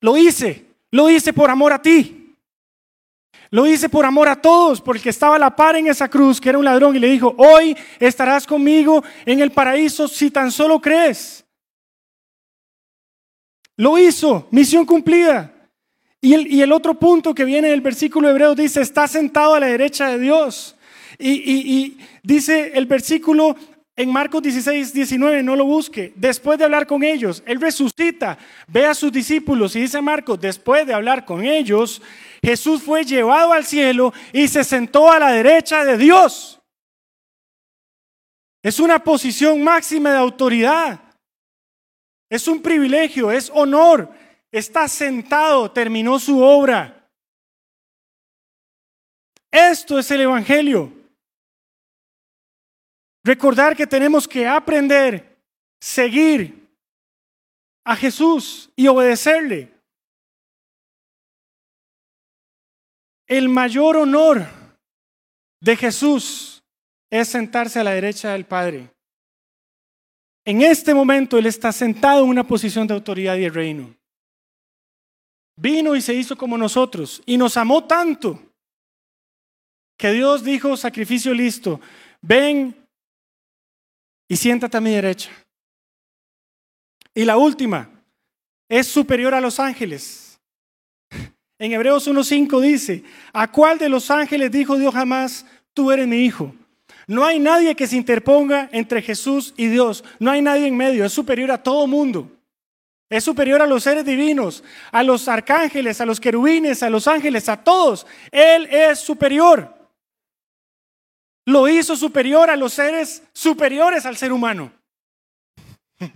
Lo 0.00 0.16
hice, 0.16 0.66
lo 0.90 1.08
hice 1.08 1.32
por 1.32 1.48
amor 1.48 1.72
a 1.72 1.80
ti. 1.80 2.36
Lo 3.50 3.66
hice 3.66 3.88
por 3.88 4.04
amor 4.04 4.28
a 4.28 4.40
todos, 4.40 4.80
porque 4.80 5.10
estaba 5.10 5.36
a 5.36 5.38
la 5.38 5.54
par 5.54 5.76
en 5.76 5.86
esa 5.86 6.08
cruz, 6.08 6.40
que 6.40 6.48
era 6.48 6.58
un 6.58 6.64
ladrón, 6.64 6.96
y 6.96 6.98
le 6.98 7.08
dijo, 7.08 7.34
hoy 7.38 7.76
estarás 8.00 8.48
conmigo 8.48 9.04
en 9.24 9.38
el 9.40 9.52
paraíso 9.52 10.08
si 10.08 10.28
tan 10.30 10.50
solo 10.50 10.80
crees. 10.80 11.44
Lo 13.76 13.96
hizo, 13.96 14.48
misión 14.50 14.84
cumplida. 14.84 15.52
Y 16.20 16.62
el, 16.62 16.72
otro 16.72 16.94
punto 16.94 17.34
que 17.34 17.44
viene 17.44 17.68
del 17.68 17.80
versículo 17.80 18.28
hebreo 18.28 18.56
dice, 18.56 18.80
está 18.80 19.06
sentado 19.06 19.54
a 19.54 19.60
la 19.60 19.66
derecha 19.66 20.08
de 20.08 20.18
Dios. 20.18 20.74
Y, 21.18 21.30
y 21.30 21.98
dice 22.22 22.72
el 22.74 22.86
versículo 22.86 23.56
en 23.96 24.12
Marcos 24.12 24.42
16, 24.42 24.92
19, 24.92 25.42
no 25.42 25.54
lo 25.54 25.64
busque. 25.64 26.12
Después 26.16 26.58
de 26.58 26.64
hablar 26.64 26.86
con 26.86 27.04
ellos, 27.04 27.42
Él 27.46 27.60
resucita, 27.60 28.36
ve 28.66 28.86
a 28.86 28.94
sus 28.94 29.12
discípulos 29.12 29.76
y 29.76 29.82
dice 29.82 30.00
Marcos, 30.00 30.40
después 30.40 30.86
de 30.86 30.94
hablar 30.94 31.24
con 31.24 31.44
ellos, 31.44 32.02
Jesús 32.42 32.82
fue 32.82 33.04
llevado 33.04 33.52
al 33.52 33.64
cielo 33.64 34.12
y 34.32 34.48
se 34.48 34.64
sentó 34.64 35.10
a 35.12 35.20
la 35.20 35.30
derecha 35.30 35.84
de 35.84 35.96
Dios. 35.96 36.60
Es 38.62 38.80
una 38.80 38.98
posición 38.98 39.62
máxima 39.62 40.10
de 40.10 40.18
autoridad. 40.18 41.00
Es 42.28 42.48
un 42.48 42.60
privilegio, 42.62 43.30
es 43.30 43.50
honor, 43.54 44.10
está 44.50 44.88
sentado, 44.88 45.70
terminó 45.70 46.18
su 46.18 46.42
obra. 46.42 47.08
Esto 49.52 50.00
es 50.00 50.10
el 50.10 50.22
Evangelio. 50.22 51.03
Recordar 53.24 53.74
que 53.74 53.86
tenemos 53.86 54.28
que 54.28 54.46
aprender, 54.46 55.38
seguir 55.80 56.68
a 57.82 57.96
Jesús 57.96 58.70
y 58.76 58.86
obedecerle. 58.86 59.72
El 63.26 63.48
mayor 63.48 63.96
honor 63.96 64.46
de 65.60 65.76
Jesús 65.76 66.62
es 67.10 67.28
sentarse 67.28 67.80
a 67.80 67.84
la 67.84 67.92
derecha 67.92 68.32
del 68.32 68.44
Padre. 68.44 68.90
En 70.44 70.60
este 70.60 70.92
momento 70.92 71.38
Él 71.38 71.46
está 71.46 71.72
sentado 71.72 72.24
en 72.24 72.28
una 72.28 72.46
posición 72.46 72.86
de 72.86 72.92
autoridad 72.92 73.36
y 73.36 73.48
reino. 73.48 73.96
Vino 75.56 75.96
y 75.96 76.02
se 76.02 76.12
hizo 76.12 76.36
como 76.36 76.58
nosotros 76.58 77.22
y 77.24 77.38
nos 77.38 77.56
amó 77.56 77.84
tanto 77.84 78.38
que 79.96 80.12
Dios 80.12 80.44
dijo, 80.44 80.76
sacrificio 80.76 81.32
listo, 81.32 81.80
ven 82.20 82.83
y 84.28 84.36
siéntate 84.36 84.76
a 84.76 84.80
mi 84.80 84.90
derecha. 84.90 85.30
Y 87.14 87.24
la 87.24 87.36
última, 87.36 87.88
es 88.68 88.86
superior 88.86 89.34
a 89.34 89.40
los 89.40 89.60
ángeles. 89.60 90.40
En 91.58 91.72
Hebreos 91.72 92.08
1.5 92.08 92.60
dice, 92.60 93.04
¿a 93.32 93.50
cuál 93.50 93.78
de 93.78 93.88
los 93.88 94.10
ángeles 94.10 94.50
dijo 94.50 94.76
Dios 94.76 94.92
jamás, 94.92 95.46
tú 95.72 95.92
eres 95.92 96.08
mi 96.08 96.24
hijo? 96.24 96.54
No 97.06 97.24
hay 97.24 97.38
nadie 97.38 97.76
que 97.76 97.86
se 97.86 97.96
interponga 97.96 98.68
entre 98.72 99.02
Jesús 99.02 99.54
y 99.56 99.68
Dios, 99.68 100.02
no 100.18 100.30
hay 100.30 100.42
nadie 100.42 100.66
en 100.66 100.76
medio, 100.76 101.04
es 101.04 101.12
superior 101.12 101.50
a 101.50 101.62
todo 101.62 101.86
mundo. 101.86 102.30
Es 103.08 103.22
superior 103.22 103.62
a 103.62 103.66
los 103.66 103.84
seres 103.84 104.04
divinos, 104.04 104.64
a 104.90 105.02
los 105.02 105.28
arcángeles, 105.28 106.00
a 106.00 106.06
los 106.06 106.18
querubines, 106.18 106.82
a 106.82 106.90
los 106.90 107.06
ángeles, 107.06 107.48
a 107.48 107.62
todos. 107.62 108.06
Él 108.32 108.66
es 108.70 108.98
superior. 108.98 109.72
Lo 111.46 111.68
hizo 111.68 111.94
superior 111.96 112.48
a 112.48 112.56
los 112.56 112.72
seres 112.72 113.22
superiores 113.32 114.06
al 114.06 114.16
ser 114.16 114.32
humano. 114.32 114.72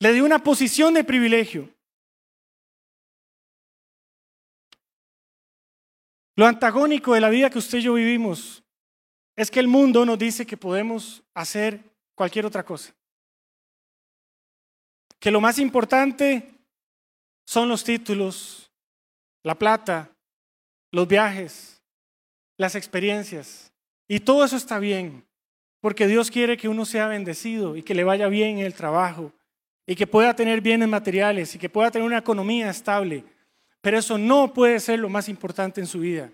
Le 0.00 0.12
dio 0.12 0.24
una 0.24 0.42
posición 0.42 0.94
de 0.94 1.04
privilegio. 1.04 1.68
Lo 6.34 6.46
antagónico 6.46 7.14
de 7.14 7.20
la 7.20 7.30
vida 7.30 7.50
que 7.50 7.58
usted 7.58 7.78
y 7.78 7.82
yo 7.82 7.94
vivimos 7.94 8.62
es 9.34 9.50
que 9.50 9.60
el 9.60 9.68
mundo 9.68 10.04
nos 10.04 10.18
dice 10.18 10.46
que 10.46 10.56
podemos 10.56 11.22
hacer 11.34 11.82
cualquier 12.14 12.46
otra 12.46 12.64
cosa. 12.64 12.94
Que 15.20 15.30
lo 15.30 15.40
más 15.40 15.58
importante 15.58 16.54
son 17.44 17.68
los 17.68 17.82
títulos, 17.82 18.70
la 19.42 19.56
plata, 19.56 20.10
los 20.92 21.08
viajes, 21.08 21.77
las 22.58 22.74
experiencias. 22.74 23.72
Y 24.06 24.20
todo 24.20 24.44
eso 24.44 24.56
está 24.56 24.78
bien, 24.78 25.24
porque 25.80 26.06
Dios 26.06 26.30
quiere 26.30 26.58
que 26.58 26.68
uno 26.68 26.84
sea 26.84 27.06
bendecido 27.06 27.76
y 27.76 27.82
que 27.82 27.94
le 27.94 28.04
vaya 28.04 28.28
bien 28.28 28.58
en 28.58 28.66
el 28.66 28.74
trabajo 28.74 29.32
y 29.86 29.96
que 29.96 30.06
pueda 30.06 30.36
tener 30.36 30.60
bienes 30.60 30.88
materiales 30.88 31.54
y 31.54 31.58
que 31.58 31.70
pueda 31.70 31.90
tener 31.90 32.06
una 32.06 32.18
economía 32.18 32.68
estable. 32.68 33.24
Pero 33.80 33.98
eso 33.98 34.18
no 34.18 34.52
puede 34.52 34.80
ser 34.80 34.98
lo 34.98 35.08
más 35.08 35.28
importante 35.28 35.80
en 35.80 35.86
su 35.86 36.00
vida. 36.00 36.30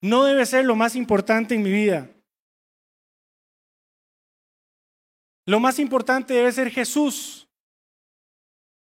No 0.00 0.24
debe 0.24 0.44
ser 0.46 0.64
lo 0.64 0.74
más 0.74 0.96
importante 0.96 1.54
en 1.54 1.62
mi 1.62 1.70
vida. 1.70 2.10
Lo 5.44 5.60
más 5.60 5.78
importante 5.78 6.34
debe 6.34 6.50
ser 6.50 6.70
Jesús. 6.70 7.46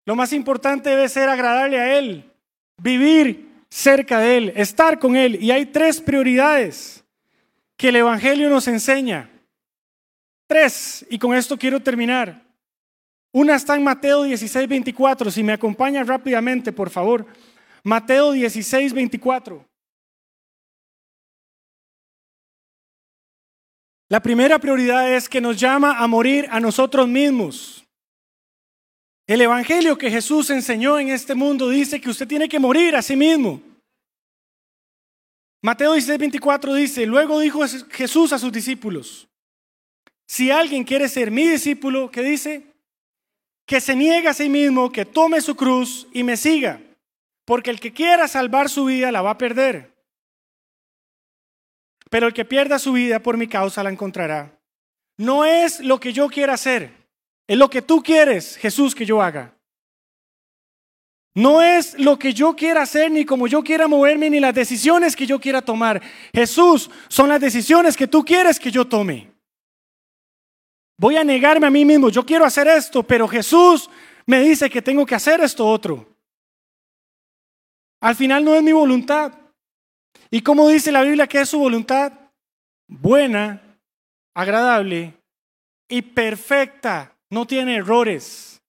Lo 0.05 0.15
más 0.15 0.33
importante 0.33 0.89
debe 0.89 1.07
ser 1.07 1.29
agradarle 1.29 1.79
a 1.79 1.97
Él, 1.97 2.33
vivir 2.77 3.48
cerca 3.70 4.20
de 4.20 4.38
Él, 4.38 4.53
estar 4.55 4.99
con 4.99 5.15
Él. 5.15 5.41
Y 5.41 5.51
hay 5.51 5.65
tres 5.67 6.01
prioridades 6.01 7.03
que 7.78 7.89
el 7.89 7.97
Evangelio 7.97 8.49
nos 8.49 8.67
enseña. 8.67 9.30
Tres, 10.47 11.05
y 11.09 11.20
con 11.20 11.36
esto 11.36 11.57
quiero 11.57 11.80
terminar. 11.80 12.43
Una 13.32 13.55
está 13.55 13.76
en 13.76 13.84
Mateo 13.84 14.24
16, 14.24 14.67
24. 14.67 15.30
Si 15.30 15.43
me 15.43 15.53
acompaña 15.53 16.03
rápidamente, 16.03 16.72
por 16.72 16.89
favor. 16.89 17.26
Mateo 17.84 18.32
16, 18.32 18.93
24. 18.93 19.65
La 24.09 24.20
primera 24.20 24.57
prioridad 24.57 25.13
es 25.13 25.30
que 25.30 25.39
nos 25.39 25.59
llama 25.59 25.99
a 25.99 26.07
morir 26.07 26.47
a 26.49 26.59
nosotros 26.59 27.07
mismos. 27.07 27.86
El 29.30 29.41
Evangelio 29.41 29.95
que 29.95 30.09
Jesús 30.09 30.49
enseñó 30.49 30.97
en 30.97 31.09
este 31.09 31.36
mundo 31.36 31.69
dice 31.69 32.01
que 32.01 32.09
usted 32.09 32.27
tiene 32.27 32.49
que 32.49 32.57
morir 32.57 32.95
a 32.95 33.03
sí 33.03 33.15
mismo. 33.15 33.61
Mateo 35.61 35.93
16, 35.93 36.17
24 36.17 36.73
dice, 36.73 37.05
luego 37.05 37.39
dijo 37.39 37.59
Jesús 37.91 38.34
a 38.34 38.39
sus 38.39 38.51
discípulos, 38.51 39.27
si 40.25 40.49
alguien 40.49 40.84
quiere 40.84 41.07
ser 41.07 41.30
mi 41.30 41.47
discípulo, 41.47 42.09
¿qué 42.09 42.23
dice? 42.23 42.73
Que 43.67 43.80
se 43.80 43.95
niegue 43.95 44.30
a 44.30 44.34
sí 44.34 44.49
mismo, 44.49 44.91
que 44.91 45.05
tome 45.05 45.41
su 45.41 45.55
cruz 45.55 46.07
y 46.11 46.23
me 46.23 46.36
siga. 46.36 46.82
Porque 47.45 47.69
el 47.69 47.80
que 47.80 47.93
quiera 47.93 48.27
salvar 48.27 48.67
su 48.67 48.86
vida 48.86 49.11
la 49.11 49.21
va 49.21 49.30
a 49.30 49.38
perder. 49.38 49.93
Pero 52.09 52.25
el 52.25 52.34
que 52.34 52.45
pierda 52.45 52.80
su 52.80 52.93
vida 52.93 53.19
por 53.19 53.38
mi 53.38 53.47
causa 53.47 53.84
la 53.84 53.91
encontrará. 53.91 54.59
No 55.17 55.45
es 55.45 55.82
lo 55.82 55.99
que 55.99 56.13
yo 56.13 56.30
quiera 56.30 56.55
hacer, 56.55 56.99
es 57.49 57.57
lo 57.57 57.67
que 57.67 57.81
tú 57.81 58.03
quieres, 58.03 58.57
Jesús, 58.57 58.93
que 58.93 59.07
yo 59.07 59.23
haga. 59.23 59.55
No 61.33 61.63
es 61.63 61.97
lo 61.97 62.19
que 62.19 62.31
yo 62.31 62.55
quiera 62.55 62.83
hacer, 62.83 63.09
ni 63.09 63.25
como 63.25 63.47
yo 63.47 63.63
quiera 63.63 63.87
moverme, 63.87 64.29
ni 64.29 64.39
las 64.39 64.53
decisiones 64.53 65.15
que 65.15 65.25
yo 65.25 65.39
quiera 65.39 65.59
tomar. 65.63 65.99
Jesús, 66.31 66.91
son 67.07 67.27
las 67.27 67.41
decisiones 67.41 67.97
que 67.97 68.05
tú 68.05 68.23
quieres 68.23 68.59
que 68.59 68.69
yo 68.69 68.85
tome. 68.85 69.31
Voy 70.95 71.15
a 71.15 71.23
negarme 71.23 71.65
a 71.65 71.71
mí 71.71 71.83
mismo, 71.85 72.09
yo 72.09 72.23
quiero 72.23 72.45
hacer 72.45 72.67
esto, 72.67 73.01
pero 73.01 73.27
Jesús 73.27 73.89
me 74.27 74.41
dice 74.41 74.69
que 74.69 74.83
tengo 74.83 75.03
que 75.03 75.15
hacer 75.15 75.41
esto 75.41 75.65
otro. 75.65 76.07
Al 77.99 78.15
final 78.15 78.45
no 78.45 78.53
es 78.53 78.61
mi 78.61 78.73
voluntad. 78.73 79.33
¿Y 80.29 80.43
cómo 80.43 80.67
dice 80.67 80.91
la 80.91 81.01
Biblia 81.01 81.25
que 81.25 81.41
es 81.41 81.49
su 81.49 81.57
voluntad? 81.57 82.13
Buena, 82.87 83.59
agradable 84.35 85.15
y 85.87 86.03
perfecta. 86.03 87.15
No 87.30 87.45
tiene 87.45 87.75
errores. 87.75 88.61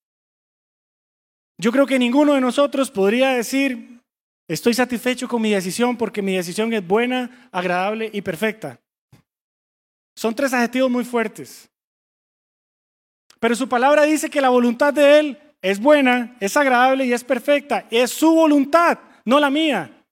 Yo 1.59 1.73
creo 1.73 1.87
que 1.87 1.99
ninguno 1.99 2.35
de 2.35 2.41
nosotros 2.41 2.91
podría 2.91 3.31
decir, 3.31 4.01
estoy 4.49 4.75
satisfecho 4.75 5.29
con 5.29 5.43
mi 5.43 5.51
decisión 5.51 5.97
porque 5.97 6.23
mi 6.23 6.35
decisión 6.35 6.73
es 6.73 6.87
buena, 6.87 7.49
agradable 7.53 8.11
y 8.13 8.23
perfecta. 8.23 8.81
Son 10.17 10.35
tres 10.35 10.53
adjetivos 10.53 10.91
muy 10.91 11.05
fuertes. 11.05 11.69
Pero 13.39 13.55
su 13.55 13.69
palabra 13.69 14.03
dice 14.03 14.29
que 14.29 14.41
la 14.41 14.51
voluntad 14.51 14.93
de 14.93 15.19
Él 15.19 15.39
es 15.63 15.81
buena, 15.81 16.37
es 16.41 16.57
agradable 16.57 17.07
y 17.07 17.13
es 17.13 17.25
perfecta. 17.25 17.87
Es 17.91 18.11
su 18.11 18.35
voluntad, 18.35 18.99
no 19.25 19.41
la 19.41 19.51
mía. 19.51 20.05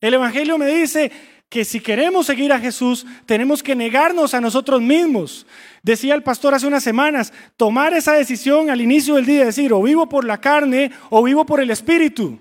El 0.00 0.14
Evangelio 0.14 0.58
me 0.58 0.66
dice 0.66 1.10
que 1.48 1.64
si 1.64 1.80
queremos 1.80 2.26
seguir 2.26 2.52
a 2.52 2.58
Jesús, 2.58 3.06
tenemos 3.26 3.62
que 3.62 3.76
negarnos 3.76 4.34
a 4.34 4.40
nosotros 4.40 4.80
mismos. 4.80 5.46
Decía 5.82 6.14
el 6.14 6.22
pastor 6.22 6.54
hace 6.54 6.66
unas 6.66 6.82
semanas, 6.82 7.32
tomar 7.56 7.94
esa 7.94 8.14
decisión 8.14 8.70
al 8.70 8.80
inicio 8.80 9.14
del 9.14 9.26
día, 9.26 9.44
decir, 9.44 9.72
o 9.72 9.82
vivo 9.82 10.08
por 10.08 10.24
la 10.24 10.40
carne 10.40 10.90
o 11.10 11.22
vivo 11.22 11.46
por 11.46 11.60
el 11.60 11.70
Espíritu. 11.70 12.38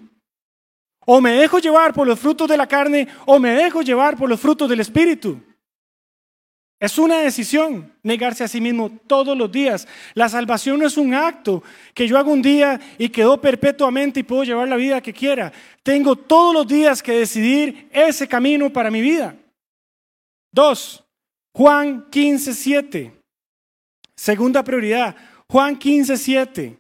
O 1.06 1.22
me 1.22 1.34
dejo 1.34 1.60
llevar 1.60 1.94
por 1.94 2.08
los 2.08 2.20
frutos 2.20 2.48
de 2.48 2.58
la 2.58 2.68
carne 2.68 3.08
o 3.26 3.40
me 3.40 3.52
dejo 3.52 3.82
llevar 3.82 4.18
por 4.18 4.30
los 4.30 4.40
frutos 4.40 4.70
del 4.70 4.80
Espíritu. 4.80 5.40
Es 6.84 6.98
una 6.98 7.20
decisión 7.20 7.94
negarse 8.04 8.44
a 8.44 8.48
sí 8.50 8.60
mismo 8.60 8.92
todos 9.08 9.38
los 9.38 9.50
días. 9.50 9.88
La 10.16 10.28
salvación 10.28 10.80
no 10.80 10.86
es 10.86 10.98
un 10.98 11.14
acto 11.14 11.64
que 11.94 12.06
yo 12.06 12.18
hago 12.18 12.30
un 12.30 12.42
día 12.42 12.78
y 12.98 13.08
quedo 13.08 13.40
perpetuamente 13.40 14.20
y 14.20 14.24
puedo 14.24 14.44
llevar 14.44 14.68
la 14.68 14.76
vida 14.76 15.00
que 15.00 15.14
quiera. 15.14 15.54
Tengo 15.82 16.18
todos 16.18 16.54
los 16.54 16.68
días 16.68 17.02
que 17.02 17.14
decidir 17.14 17.88
ese 17.90 18.28
camino 18.28 18.70
para 18.70 18.92
mi 18.92 19.00
vida. 19.00 19.34
Dos, 20.52 21.02
Juan 21.56 22.10
15, 22.10 22.54
7. 22.54 23.14
Segunda 24.18 24.62
prioridad, 24.62 25.16
Juan 25.50 25.78
15, 25.78 26.18
7. 26.18 26.78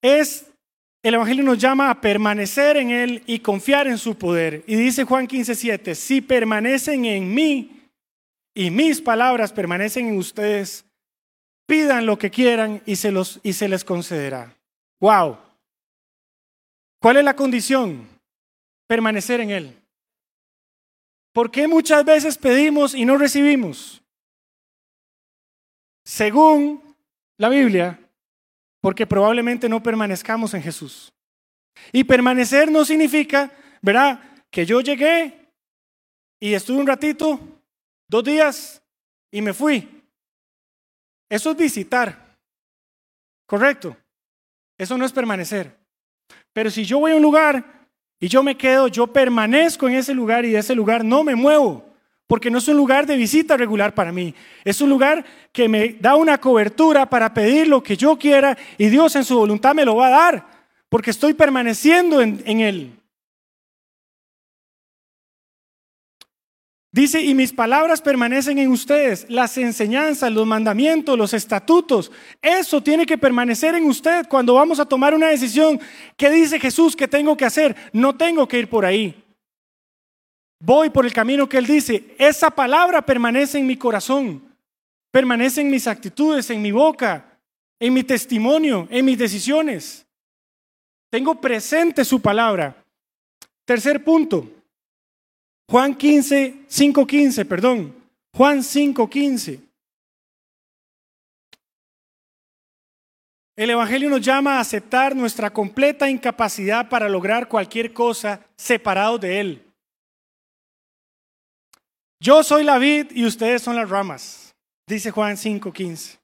Es 0.00 0.47
el 1.02 1.14
Evangelio 1.14 1.44
nos 1.44 1.58
llama 1.58 1.90
a 1.90 2.00
permanecer 2.00 2.76
en 2.76 2.90
Él 2.90 3.22
y 3.26 3.38
confiar 3.38 3.86
en 3.86 3.98
su 3.98 4.16
poder. 4.16 4.64
Y 4.66 4.76
dice 4.76 5.04
Juan 5.04 5.26
15:7, 5.28 5.94
si 5.94 6.20
permanecen 6.20 7.04
en 7.04 7.32
mí 7.32 7.90
y 8.54 8.70
mis 8.70 9.00
palabras 9.00 9.52
permanecen 9.52 10.08
en 10.08 10.18
ustedes, 10.18 10.84
pidan 11.66 12.06
lo 12.06 12.18
que 12.18 12.30
quieran 12.30 12.82
y 12.86 12.96
se, 12.96 13.12
los, 13.12 13.40
y 13.42 13.52
se 13.52 13.68
les 13.68 13.84
concederá. 13.84 14.56
¡Wow! 15.00 15.38
¿Cuál 17.00 17.18
es 17.18 17.24
la 17.24 17.36
condición? 17.36 18.08
Permanecer 18.88 19.40
en 19.40 19.50
Él. 19.50 19.76
¿Por 21.32 21.50
qué 21.52 21.68
muchas 21.68 22.04
veces 22.04 22.36
pedimos 22.36 22.94
y 22.94 23.04
no 23.04 23.16
recibimos? 23.16 24.02
Según 26.04 26.82
la 27.36 27.50
Biblia, 27.50 28.00
porque 28.80 29.06
probablemente 29.06 29.68
no 29.68 29.82
permanezcamos 29.82 30.54
en 30.54 30.62
Jesús. 30.62 31.12
Y 31.92 32.04
permanecer 32.04 32.70
no 32.70 32.84
significa, 32.84 33.50
¿verdad? 33.82 34.20
Que 34.50 34.66
yo 34.66 34.80
llegué 34.80 35.48
y 36.40 36.54
estuve 36.54 36.78
un 36.78 36.86
ratito, 36.86 37.40
dos 38.08 38.24
días, 38.24 38.82
y 39.32 39.42
me 39.42 39.52
fui. 39.52 40.04
Eso 41.28 41.50
es 41.50 41.56
visitar. 41.56 42.36
Correcto. 43.46 43.96
Eso 44.78 44.96
no 44.96 45.04
es 45.04 45.12
permanecer. 45.12 45.76
Pero 46.52 46.70
si 46.70 46.84
yo 46.84 47.00
voy 47.00 47.12
a 47.12 47.16
un 47.16 47.22
lugar 47.22 47.88
y 48.20 48.28
yo 48.28 48.42
me 48.42 48.56
quedo, 48.56 48.88
yo 48.88 49.06
permanezco 49.06 49.88
en 49.88 49.94
ese 49.94 50.14
lugar 50.14 50.44
y 50.44 50.50
de 50.50 50.58
ese 50.58 50.74
lugar 50.74 51.04
no 51.04 51.24
me 51.24 51.34
muevo 51.34 51.87
porque 52.28 52.50
no 52.50 52.58
es 52.58 52.68
un 52.68 52.76
lugar 52.76 53.06
de 53.06 53.16
visita 53.16 53.56
regular 53.56 53.94
para 53.94 54.12
mí. 54.12 54.34
Es 54.62 54.80
un 54.82 54.90
lugar 54.90 55.24
que 55.50 55.66
me 55.66 55.94
da 55.98 56.14
una 56.14 56.38
cobertura 56.38 57.08
para 57.08 57.32
pedir 57.32 57.66
lo 57.66 57.82
que 57.82 57.96
yo 57.96 58.16
quiera 58.16 58.56
y 58.76 58.88
Dios 58.88 59.16
en 59.16 59.24
su 59.24 59.36
voluntad 59.36 59.74
me 59.74 59.86
lo 59.86 59.96
va 59.96 60.08
a 60.08 60.10
dar, 60.10 60.46
porque 60.90 61.10
estoy 61.10 61.32
permaneciendo 61.32 62.20
en, 62.20 62.60
Él. 62.60 62.92
Dice, 66.92 67.22
y 67.22 67.32
mis 67.34 67.52
palabras 67.52 68.02
permanecen 68.02 68.58
en 68.58 68.70
ustedes, 68.70 69.24
las 69.30 69.56
enseñanzas, 69.56 70.30
los 70.30 70.46
mandamientos, 70.46 71.16
los 71.16 71.32
estatutos, 71.32 72.12
eso 72.42 72.82
tiene 72.82 73.06
que 73.06 73.16
permanecer 73.16 73.74
en 73.74 73.84
usted 73.84 74.26
cuando 74.28 74.54
vamos 74.54 74.80
a 74.80 74.86
tomar 74.86 75.14
una 75.14 75.28
decisión. 75.28 75.80
¿Qué 76.16 76.28
dice 76.28 76.60
Jesús 76.60 76.94
que 76.94 77.08
tengo 77.08 77.38
que 77.38 77.46
hacer? 77.46 77.74
No 77.94 78.16
tengo 78.16 78.46
que 78.46 78.58
ir 78.58 78.68
por 78.68 78.84
ahí. 78.84 79.27
Voy 80.60 80.90
por 80.90 81.06
el 81.06 81.12
camino 81.12 81.48
que 81.48 81.58
Él 81.58 81.66
dice. 81.66 82.14
Esa 82.18 82.50
palabra 82.50 83.02
permanece 83.02 83.58
en 83.58 83.66
mi 83.66 83.76
corazón, 83.76 84.42
permanece 85.10 85.60
en 85.60 85.70
mis 85.70 85.86
actitudes, 85.86 86.50
en 86.50 86.60
mi 86.60 86.72
boca, 86.72 87.38
en 87.78 87.94
mi 87.94 88.02
testimonio, 88.02 88.88
en 88.90 89.04
mis 89.04 89.18
decisiones. 89.18 90.06
Tengo 91.10 91.40
presente 91.40 92.04
su 92.04 92.20
palabra. 92.20 92.76
Tercer 93.64 94.02
punto. 94.02 94.50
Juan 95.70 95.94
15, 95.94 96.64
5, 96.66 97.06
15, 97.06 97.44
perdón. 97.44 97.94
Juan 98.34 98.62
5, 98.62 99.08
15. 99.08 99.60
El 103.56 103.70
Evangelio 103.70 104.08
nos 104.08 104.20
llama 104.20 104.56
a 104.56 104.60
aceptar 104.60 105.16
nuestra 105.16 105.50
completa 105.50 106.08
incapacidad 106.08 106.88
para 106.88 107.08
lograr 107.08 107.48
cualquier 107.48 107.92
cosa 107.92 108.40
separado 108.56 109.18
de 109.18 109.40
Él. 109.40 109.67
Yo 112.20 112.42
soy 112.42 112.64
la 112.64 112.78
vid 112.78 113.12
y 113.12 113.24
ustedes 113.24 113.62
son 113.62 113.76
las 113.76 113.88
ramas, 113.88 114.54
dice 114.86 115.10
Juan 115.10 115.36
5:15. 115.36 116.18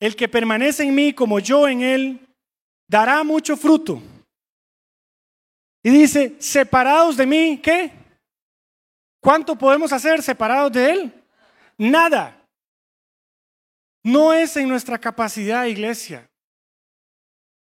El 0.00 0.16
que 0.16 0.28
permanece 0.28 0.82
en 0.82 0.94
mí 0.94 1.14
como 1.14 1.38
yo 1.38 1.66
en 1.66 1.82
Él, 1.82 2.28
dará 2.88 3.22
mucho 3.24 3.56
fruto. 3.56 4.02
Y 5.82 5.90
dice, 5.90 6.36
separados 6.38 7.16
de 7.16 7.26
mí, 7.26 7.60
¿qué? 7.62 7.92
¿Cuánto 9.20 9.56
podemos 9.56 9.92
hacer 9.92 10.22
separados 10.22 10.72
de 10.72 10.90
Él? 10.90 11.24
Nada. 11.78 12.40
No 14.02 14.32
es 14.32 14.56
en 14.56 14.68
nuestra 14.68 14.98
capacidad, 14.98 15.64
iglesia. 15.64 16.28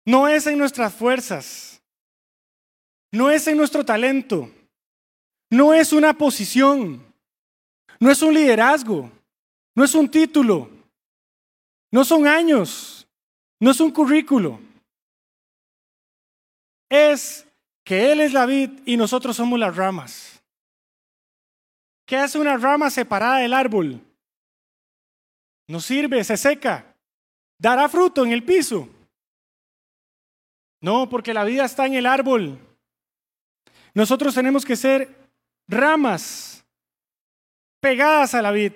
No 0.04 0.28
es 0.28 0.46
en 0.46 0.58
nuestras 0.58 0.94
fuerzas. 0.94 1.82
No 3.10 3.30
es 3.30 3.46
en 3.46 3.56
nuestro 3.56 3.84
talento. 3.84 4.50
No 5.50 5.72
es 5.72 5.92
una 5.92 6.12
posición. 6.12 7.07
No 8.00 8.10
es 8.10 8.22
un 8.22 8.34
liderazgo. 8.34 9.10
No 9.74 9.84
es 9.84 9.94
un 9.94 10.10
título. 10.10 10.70
No 11.90 12.04
son 12.04 12.26
años. 12.26 13.06
No 13.60 13.70
es 13.70 13.80
un 13.80 13.90
currículo. 13.90 14.60
Es 16.88 17.46
que 17.84 18.12
Él 18.12 18.20
es 18.20 18.32
la 18.32 18.46
vid 18.46 18.70
y 18.86 18.96
nosotros 18.96 19.36
somos 19.36 19.58
las 19.58 19.74
ramas. 19.76 20.42
¿Qué 22.06 22.16
hace 22.16 22.38
una 22.38 22.56
rama 22.56 22.88
separada 22.88 23.38
del 23.38 23.52
árbol? 23.52 24.00
No 25.66 25.80
sirve, 25.80 26.24
se 26.24 26.36
seca. 26.36 26.94
Dará 27.58 27.88
fruto 27.88 28.24
en 28.24 28.32
el 28.32 28.42
piso. 28.44 28.88
No, 30.80 31.08
porque 31.08 31.34
la 31.34 31.44
vida 31.44 31.64
está 31.64 31.86
en 31.86 31.94
el 31.94 32.06
árbol. 32.06 32.58
Nosotros 33.92 34.34
tenemos 34.34 34.64
que 34.64 34.76
ser 34.76 35.30
ramas 35.66 36.57
pegadas 37.80 38.34
a 38.34 38.42
la 38.42 38.50
vid. 38.50 38.72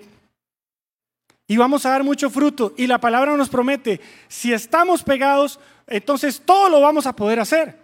Y 1.47 1.57
vamos 1.57 1.85
a 1.85 1.89
dar 1.89 2.03
mucho 2.03 2.29
fruto. 2.29 2.73
Y 2.77 2.87
la 2.87 2.99
palabra 2.99 3.35
nos 3.35 3.49
promete, 3.49 3.99
si 4.27 4.53
estamos 4.53 5.03
pegados, 5.03 5.59
entonces 5.87 6.41
todo 6.43 6.69
lo 6.69 6.81
vamos 6.81 7.05
a 7.05 7.15
poder 7.15 7.39
hacer. 7.39 7.77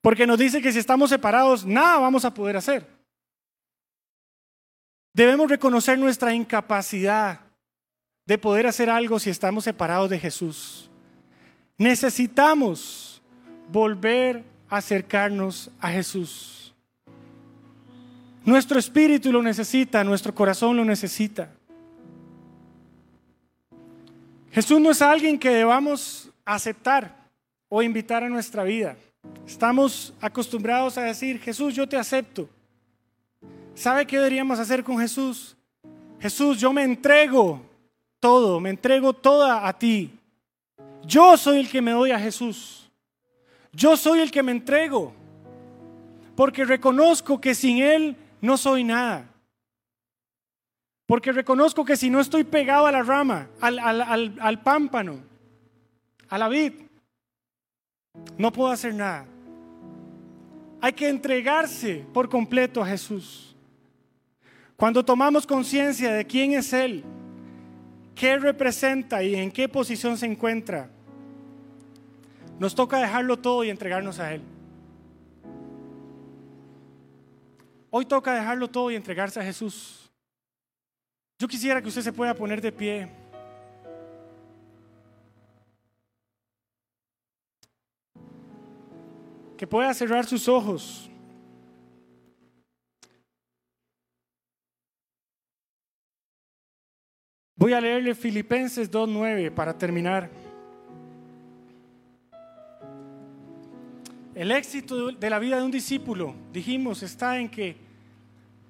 Porque 0.00 0.26
nos 0.26 0.38
dice 0.38 0.60
que 0.60 0.72
si 0.72 0.78
estamos 0.78 1.10
separados, 1.10 1.64
nada 1.64 1.98
vamos 1.98 2.24
a 2.24 2.34
poder 2.34 2.56
hacer. 2.56 2.86
Debemos 5.14 5.48
reconocer 5.48 5.98
nuestra 5.98 6.34
incapacidad 6.34 7.40
de 8.26 8.38
poder 8.38 8.66
hacer 8.66 8.88
algo 8.88 9.18
si 9.18 9.30
estamos 9.30 9.64
separados 9.64 10.10
de 10.10 10.18
Jesús. 10.18 10.90
Necesitamos 11.76 13.22
volver 13.68 14.44
a 14.68 14.78
acercarnos 14.78 15.70
a 15.80 15.90
Jesús. 15.90 16.61
Nuestro 18.44 18.78
espíritu 18.78 19.30
lo 19.30 19.42
necesita, 19.42 20.02
nuestro 20.02 20.34
corazón 20.34 20.76
lo 20.76 20.84
necesita. 20.84 21.50
Jesús 24.50 24.80
no 24.80 24.90
es 24.90 25.00
alguien 25.00 25.38
que 25.38 25.50
debamos 25.50 26.30
aceptar 26.44 27.30
o 27.68 27.82
invitar 27.82 28.24
a 28.24 28.28
nuestra 28.28 28.64
vida. 28.64 28.96
Estamos 29.46 30.12
acostumbrados 30.20 30.98
a 30.98 31.02
decir, 31.02 31.40
Jesús, 31.40 31.74
yo 31.74 31.88
te 31.88 31.96
acepto. 31.96 32.48
¿Sabe 33.74 34.06
qué 34.06 34.18
deberíamos 34.18 34.58
hacer 34.58 34.82
con 34.84 34.98
Jesús? 34.98 35.56
Jesús, 36.20 36.58
yo 36.58 36.72
me 36.72 36.82
entrego 36.82 37.62
todo, 38.20 38.60
me 38.60 38.70
entrego 38.70 39.12
toda 39.12 39.66
a 39.66 39.72
ti. 39.78 40.10
Yo 41.04 41.36
soy 41.36 41.60
el 41.60 41.70
que 41.70 41.80
me 41.80 41.92
doy 41.92 42.10
a 42.10 42.18
Jesús. 42.18 42.90
Yo 43.72 43.96
soy 43.96 44.20
el 44.20 44.30
que 44.30 44.42
me 44.42 44.52
entrego. 44.52 45.14
Porque 46.36 46.64
reconozco 46.64 47.40
que 47.40 47.54
sin 47.54 47.78
Él 47.78 48.16
no 48.42 48.58
soy 48.58 48.84
nada. 48.84 49.30
Porque 51.06 51.32
reconozco 51.32 51.84
que 51.84 51.96
si 51.96 52.10
no 52.10 52.20
estoy 52.20 52.44
pegado 52.44 52.86
a 52.86 52.92
la 52.92 53.02
rama, 53.02 53.48
al, 53.60 53.78
al, 53.78 54.62
pámpano, 54.62 55.20
a 56.28 56.38
la 56.38 56.48
vid, 56.48 56.72
no 58.36 58.52
puedo 58.52 58.70
hacer 58.70 58.94
nada. 58.94 59.26
Hay 60.80 60.92
que 60.92 61.08
entregarse 61.08 62.04
por 62.12 62.28
completo 62.28 62.82
a 62.82 62.86
Jesús. 62.86 63.54
Cuando 64.76 65.04
tomamos 65.04 65.46
conciencia 65.46 66.12
de 66.12 66.26
quién 66.26 66.52
es 66.52 66.72
Él, 66.72 67.04
qué 68.16 68.38
representa 68.38 69.22
y 69.22 69.36
en 69.36 69.52
qué 69.52 69.68
posición 69.68 70.18
se 70.18 70.26
encuentra, 70.26 70.90
nos 72.58 72.74
toca 72.74 72.98
dejarlo 72.98 73.38
todo 73.38 73.62
y 73.62 73.70
entregarnos 73.70 74.18
a 74.18 74.34
Él. 74.34 74.42
Hoy 77.94 78.06
toca 78.06 78.32
dejarlo 78.32 78.70
todo 78.70 78.90
y 78.90 78.96
entregarse 78.96 79.38
a 79.38 79.44
Jesús. 79.44 80.10
Yo 81.38 81.46
quisiera 81.46 81.82
que 81.82 81.88
usted 81.88 82.00
se 82.00 82.12
pueda 82.12 82.34
poner 82.34 82.58
de 82.62 82.72
pie. 82.72 83.06
Que 89.58 89.66
pueda 89.66 89.92
cerrar 89.92 90.24
sus 90.24 90.48
ojos. 90.48 91.10
Voy 97.54 97.74
a 97.74 97.80
leerle 97.82 98.14
Filipenses 98.14 98.90
2.9 98.90 99.52
para 99.52 99.76
terminar. 99.76 100.41
El 104.34 104.50
éxito 104.50 105.12
de 105.12 105.30
la 105.30 105.38
vida 105.38 105.58
de 105.58 105.62
un 105.62 105.70
discípulo, 105.70 106.34
dijimos, 106.52 107.02
está 107.02 107.38
en 107.38 107.50
que 107.50 107.76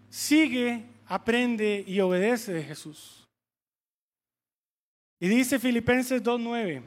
sigue, 0.08 0.84
aprende 1.06 1.84
y 1.86 2.00
obedece 2.00 2.52
de 2.52 2.64
Jesús. 2.64 3.28
Y 5.20 5.28
dice 5.28 5.60
Filipenses 5.60 6.20
2.9, 6.22 6.82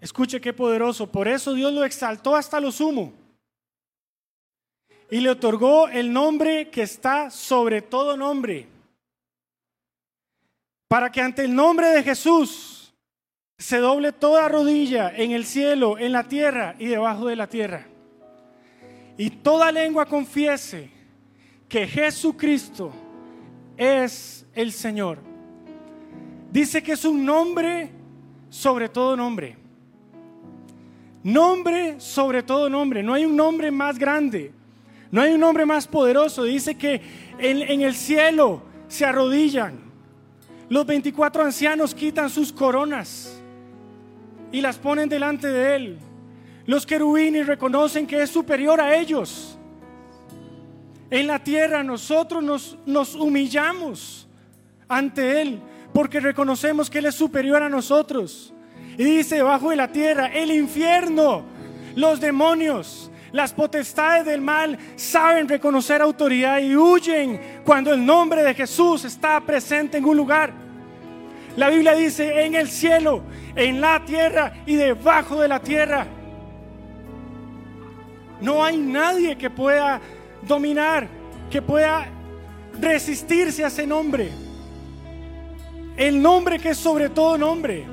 escuche 0.00 0.40
qué 0.40 0.52
poderoso, 0.52 1.10
por 1.10 1.26
eso 1.26 1.54
Dios 1.54 1.72
lo 1.72 1.84
exaltó 1.84 2.36
hasta 2.36 2.60
lo 2.60 2.70
sumo 2.70 3.14
y 5.10 5.20
le 5.20 5.30
otorgó 5.30 5.88
el 5.88 6.12
nombre 6.12 6.68
que 6.68 6.82
está 6.82 7.30
sobre 7.30 7.80
todo 7.80 8.14
nombre 8.14 8.68
para 10.86 11.10
que 11.10 11.20
ante 11.20 11.44
el 11.44 11.54
nombre 11.54 11.88
de 11.88 12.02
Jesús 12.02 12.77
se 13.58 13.78
doble 13.78 14.12
toda 14.12 14.48
rodilla 14.48 15.10
en 15.14 15.32
el 15.32 15.44
cielo, 15.44 15.98
en 15.98 16.12
la 16.12 16.24
tierra 16.24 16.76
y 16.78 16.86
debajo 16.86 17.26
de 17.26 17.36
la 17.36 17.48
tierra. 17.48 17.86
Y 19.16 19.30
toda 19.30 19.72
lengua 19.72 20.06
confiese 20.06 20.90
que 21.68 21.86
Jesucristo 21.88 22.92
es 23.76 24.46
el 24.54 24.70
Señor. 24.70 25.18
Dice 26.52 26.82
que 26.82 26.92
es 26.92 27.04
un 27.04 27.24
nombre 27.24 27.90
sobre 28.48 28.88
todo 28.88 29.16
nombre. 29.16 29.56
Nombre 31.24 32.00
sobre 32.00 32.44
todo 32.44 32.70
nombre. 32.70 33.02
No 33.02 33.12
hay 33.12 33.24
un 33.24 33.36
nombre 33.36 33.72
más 33.72 33.98
grande. 33.98 34.52
No 35.10 35.20
hay 35.20 35.32
un 35.32 35.40
nombre 35.40 35.66
más 35.66 35.88
poderoso. 35.88 36.44
Dice 36.44 36.76
que 36.76 37.02
en, 37.38 37.62
en 37.62 37.80
el 37.80 37.96
cielo 37.96 38.62
se 38.86 39.04
arrodillan 39.04 39.88
los 40.68 40.84
24 40.84 41.44
ancianos 41.44 41.94
quitan 41.94 42.28
sus 42.28 42.52
coronas 42.52 43.37
y 44.52 44.60
las 44.60 44.78
ponen 44.78 45.08
delante 45.08 45.48
de 45.48 45.76
Él. 45.76 45.98
Los 46.66 46.86
querubines 46.86 47.46
reconocen 47.46 48.06
que 48.06 48.22
es 48.22 48.30
superior 48.30 48.80
a 48.80 48.96
ellos. 48.96 49.58
En 51.10 51.26
la 51.26 51.42
tierra 51.42 51.82
nosotros 51.82 52.42
nos, 52.42 52.76
nos 52.84 53.14
humillamos 53.14 54.28
ante 54.86 55.40
Él 55.40 55.60
porque 55.92 56.20
reconocemos 56.20 56.90
que 56.90 56.98
Él 56.98 57.06
es 57.06 57.14
superior 57.14 57.62
a 57.62 57.68
nosotros. 57.68 58.52
Y 58.96 59.04
dice, 59.04 59.36
debajo 59.36 59.70
de 59.70 59.76
la 59.76 59.90
tierra, 59.90 60.26
el 60.26 60.50
infierno, 60.50 61.44
los 61.94 62.20
demonios, 62.20 63.10
las 63.32 63.52
potestades 63.52 64.24
del 64.24 64.40
mal 64.40 64.78
saben 64.96 65.48
reconocer 65.48 66.00
autoridad 66.02 66.58
y 66.60 66.76
huyen 66.76 67.60
cuando 67.64 67.92
el 67.92 68.04
nombre 68.04 68.42
de 68.42 68.54
Jesús 68.54 69.04
está 69.04 69.40
presente 69.40 69.98
en 69.98 70.04
un 70.04 70.16
lugar. 70.16 70.67
La 71.56 71.70
Biblia 71.70 71.94
dice 71.94 72.44
en 72.44 72.54
el 72.54 72.68
cielo, 72.68 73.22
en 73.56 73.80
la 73.80 74.04
tierra 74.04 74.52
y 74.66 74.76
debajo 74.76 75.40
de 75.40 75.48
la 75.48 75.60
tierra. 75.60 76.06
No 78.40 78.62
hay 78.62 78.76
nadie 78.76 79.36
que 79.36 79.50
pueda 79.50 80.00
dominar, 80.42 81.08
que 81.50 81.60
pueda 81.60 82.06
resistirse 82.80 83.64
a 83.64 83.68
ese 83.68 83.86
nombre. 83.86 84.30
El 85.96 86.22
nombre 86.22 86.58
que 86.58 86.70
es 86.70 86.78
sobre 86.78 87.08
todo 87.08 87.36
nombre. 87.36 87.84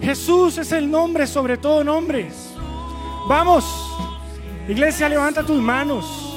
Jesús 0.00 0.56
es 0.56 0.72
el 0.72 0.90
nombre 0.90 1.26
sobre 1.26 1.58
todo 1.58 1.84
nombre. 1.84 2.30
Vamos, 3.28 3.66
iglesia, 4.66 5.08
levanta 5.08 5.44
tus 5.44 5.60
manos. 5.60 6.27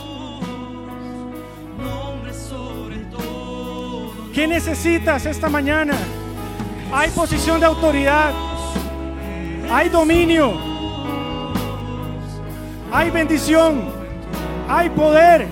¿Qué 4.33 4.47
necesitas 4.47 5.25
esta 5.25 5.49
mañana? 5.49 5.93
Hay 6.93 7.09
posición 7.11 7.59
de 7.59 7.65
autoridad. 7.65 8.31
Hay 9.69 9.89
dominio. 9.89 10.53
Hay 12.93 13.09
bendición. 13.09 13.89
Hay 14.69 14.89
poder. 14.89 15.47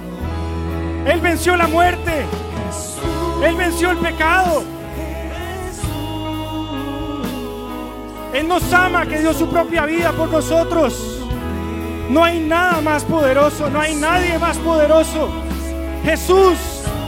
Él 1.06 1.20
venció 1.20 1.58
la 1.58 1.68
muerte. 1.68 2.26
Él 3.44 3.56
venció 3.56 3.92
el 3.92 3.98
pecado. 3.98 4.64
Él 8.34 8.48
nos 8.48 8.72
ama, 8.72 9.06
que 9.06 9.20
dio 9.20 9.34
su 9.34 9.50
propia 9.50 9.86
vida 9.86 10.14
por 10.14 10.30
nosotros. 10.30 11.20
No 12.10 12.24
hay 12.24 12.40
nada 12.40 12.80
más 12.80 13.04
poderoso, 13.04 13.70
no 13.70 13.80
hay 13.80 13.96
nadie 13.96 14.38
más 14.40 14.58
poderoso. 14.58 15.30
Jesús, 16.04 16.58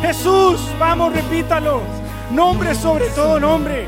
Jesús, 0.01 0.59
vamos, 0.79 1.13
repítalo. 1.13 1.81
Nombre 2.31 2.73
sobre 2.75 3.09
todo 3.09 3.39
nombre. 3.39 3.87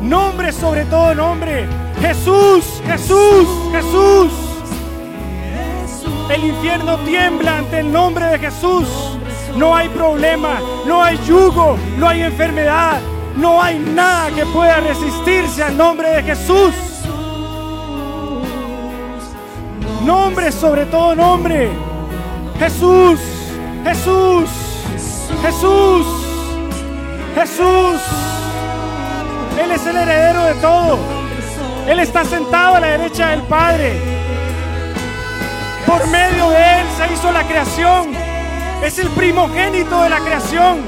Nombre 0.00 0.52
sobre 0.52 0.84
todo 0.84 1.14
nombre. 1.14 1.66
Jesús, 2.00 2.80
Jesús, 2.86 3.48
Jesús. 3.72 4.32
El 6.30 6.44
infierno 6.44 6.98
tiembla 6.98 7.58
ante 7.58 7.80
el 7.80 7.90
nombre 7.92 8.26
de 8.26 8.38
Jesús. 8.38 8.88
No 9.56 9.74
hay 9.74 9.88
problema, 9.88 10.60
no 10.86 11.02
hay 11.02 11.18
yugo, 11.26 11.76
no 11.96 12.08
hay 12.08 12.22
enfermedad, 12.22 13.00
no 13.36 13.60
hay 13.60 13.78
nada 13.78 14.30
que 14.30 14.44
pueda 14.46 14.80
resistirse 14.80 15.62
al 15.62 15.76
nombre 15.76 16.08
de 16.10 16.22
Jesús. 16.22 16.74
Nombre 20.04 20.52
sobre 20.52 20.86
todo 20.86 21.14
nombre. 21.14 21.70
Jesús, 22.58 23.20
Jesús, 23.84 24.48
Jesús, 25.42 26.06
Jesús. 27.34 28.00
Él 29.62 29.70
es 29.72 29.86
el 29.86 29.96
heredero 29.96 30.44
de 30.44 30.54
todo. 30.54 30.98
Él 31.88 32.00
está 32.00 32.24
sentado 32.24 32.76
a 32.76 32.80
la 32.80 32.86
derecha 32.88 33.30
del 33.30 33.42
Padre. 33.42 33.98
Por 35.86 36.06
medio 36.08 36.50
de 36.50 36.80
Él 36.80 36.86
se 36.96 37.12
hizo 37.12 37.32
la 37.32 37.44
creación. 37.44 38.12
Es 38.84 38.98
el 38.98 39.08
primogénito 39.08 40.02
de 40.02 40.10
la 40.10 40.20
creación. 40.20 40.78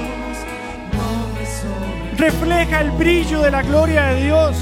Refleja 2.16 2.80
el 2.82 2.90
brillo 2.90 3.40
de 3.40 3.50
la 3.50 3.62
gloria 3.62 4.02
de 4.06 4.22
Dios. 4.22 4.56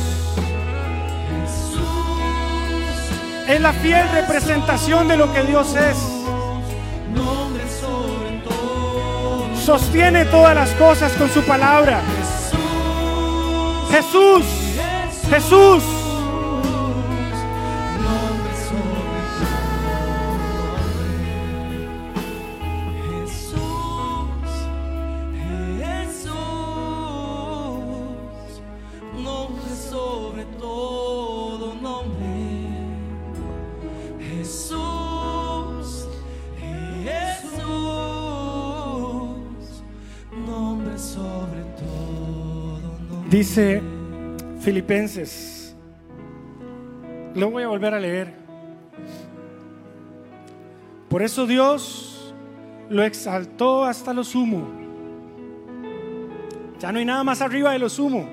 Es 3.49 3.61
la 3.61 3.73
fiel 3.73 4.09
representación 4.11 5.09
de 5.09 5.17
lo 5.17 5.33
que 5.33 5.43
Dios 5.43 5.75
es. 5.75 6.18
Sostiene 9.69 10.25
todas 10.25 10.55
las 10.55 10.71
cosas 10.77 11.13
con 11.13 11.29
su 11.29 11.43
palabra. 11.43 12.01
Jesús, 13.91 14.43
Jesús. 15.29 15.98
Dice 43.39 43.81
Filipenses. 44.59 45.73
Lo 47.37 47.53
voy 47.53 47.63
a 47.63 47.69
volver 47.69 47.95
a 47.95 48.01
leer. 48.01 48.35
Por 51.09 51.23
eso 51.23 51.47
Dios 51.47 52.35
lo 52.91 53.05
exaltó 53.05 53.85
hasta 53.85 54.13
lo 54.13 54.25
sumo. 54.25 54.67
Ya 56.81 56.91
no 56.91 56.99
hay 56.99 57.05
nada 57.05 57.23
más 57.23 57.41
arriba 57.41 57.71
de 57.71 57.79
lo 57.79 57.89
sumo, 57.89 58.29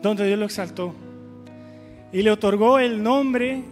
donde 0.00 0.26
Dios 0.28 0.38
lo 0.38 0.46
exaltó. 0.46 0.94
Y 2.10 2.22
le 2.22 2.30
otorgó 2.30 2.78
el 2.78 3.02
nombre 3.02 3.64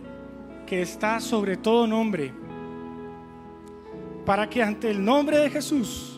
que 0.66 0.82
está 0.82 1.20
sobre 1.20 1.56
todo 1.56 1.86
nombre, 1.86 2.34
para 4.26 4.50
que 4.50 4.62
ante 4.62 4.90
el 4.90 5.02
nombre 5.02 5.38
de 5.38 5.48
Jesús 5.48 6.11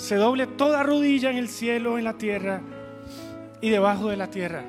se 0.00 0.16
doble 0.16 0.46
toda 0.46 0.82
rodilla 0.82 1.30
en 1.30 1.36
el 1.36 1.48
cielo, 1.48 1.98
en 1.98 2.04
la 2.04 2.14
tierra 2.14 2.62
y 3.60 3.68
debajo 3.68 4.08
de 4.08 4.16
la 4.16 4.30
tierra. 4.30 4.64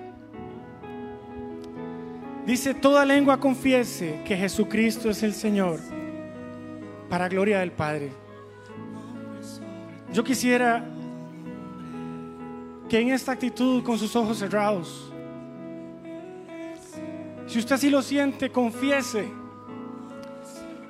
Dice, 2.45 2.73
toda 2.73 3.05
lengua 3.05 3.39
confiese 3.39 4.21
que 4.25 4.35
Jesucristo 4.35 5.09
es 5.09 5.23
el 5.23 5.33
Señor, 5.33 5.79
para 7.09 7.29
gloria 7.29 7.59
del 7.59 7.71
Padre. 7.71 8.11
Yo 10.11 10.21
quisiera 10.21 10.83
que 12.89 12.99
en 12.99 13.11
esta 13.11 13.31
actitud, 13.31 13.83
con 13.83 13.97
sus 13.97 14.13
ojos 14.17 14.37
cerrados, 14.37 15.13
si 17.47 17.57
usted 17.57 17.75
así 17.75 17.89
lo 17.89 18.01
siente, 18.01 18.49
confiese. 18.49 19.29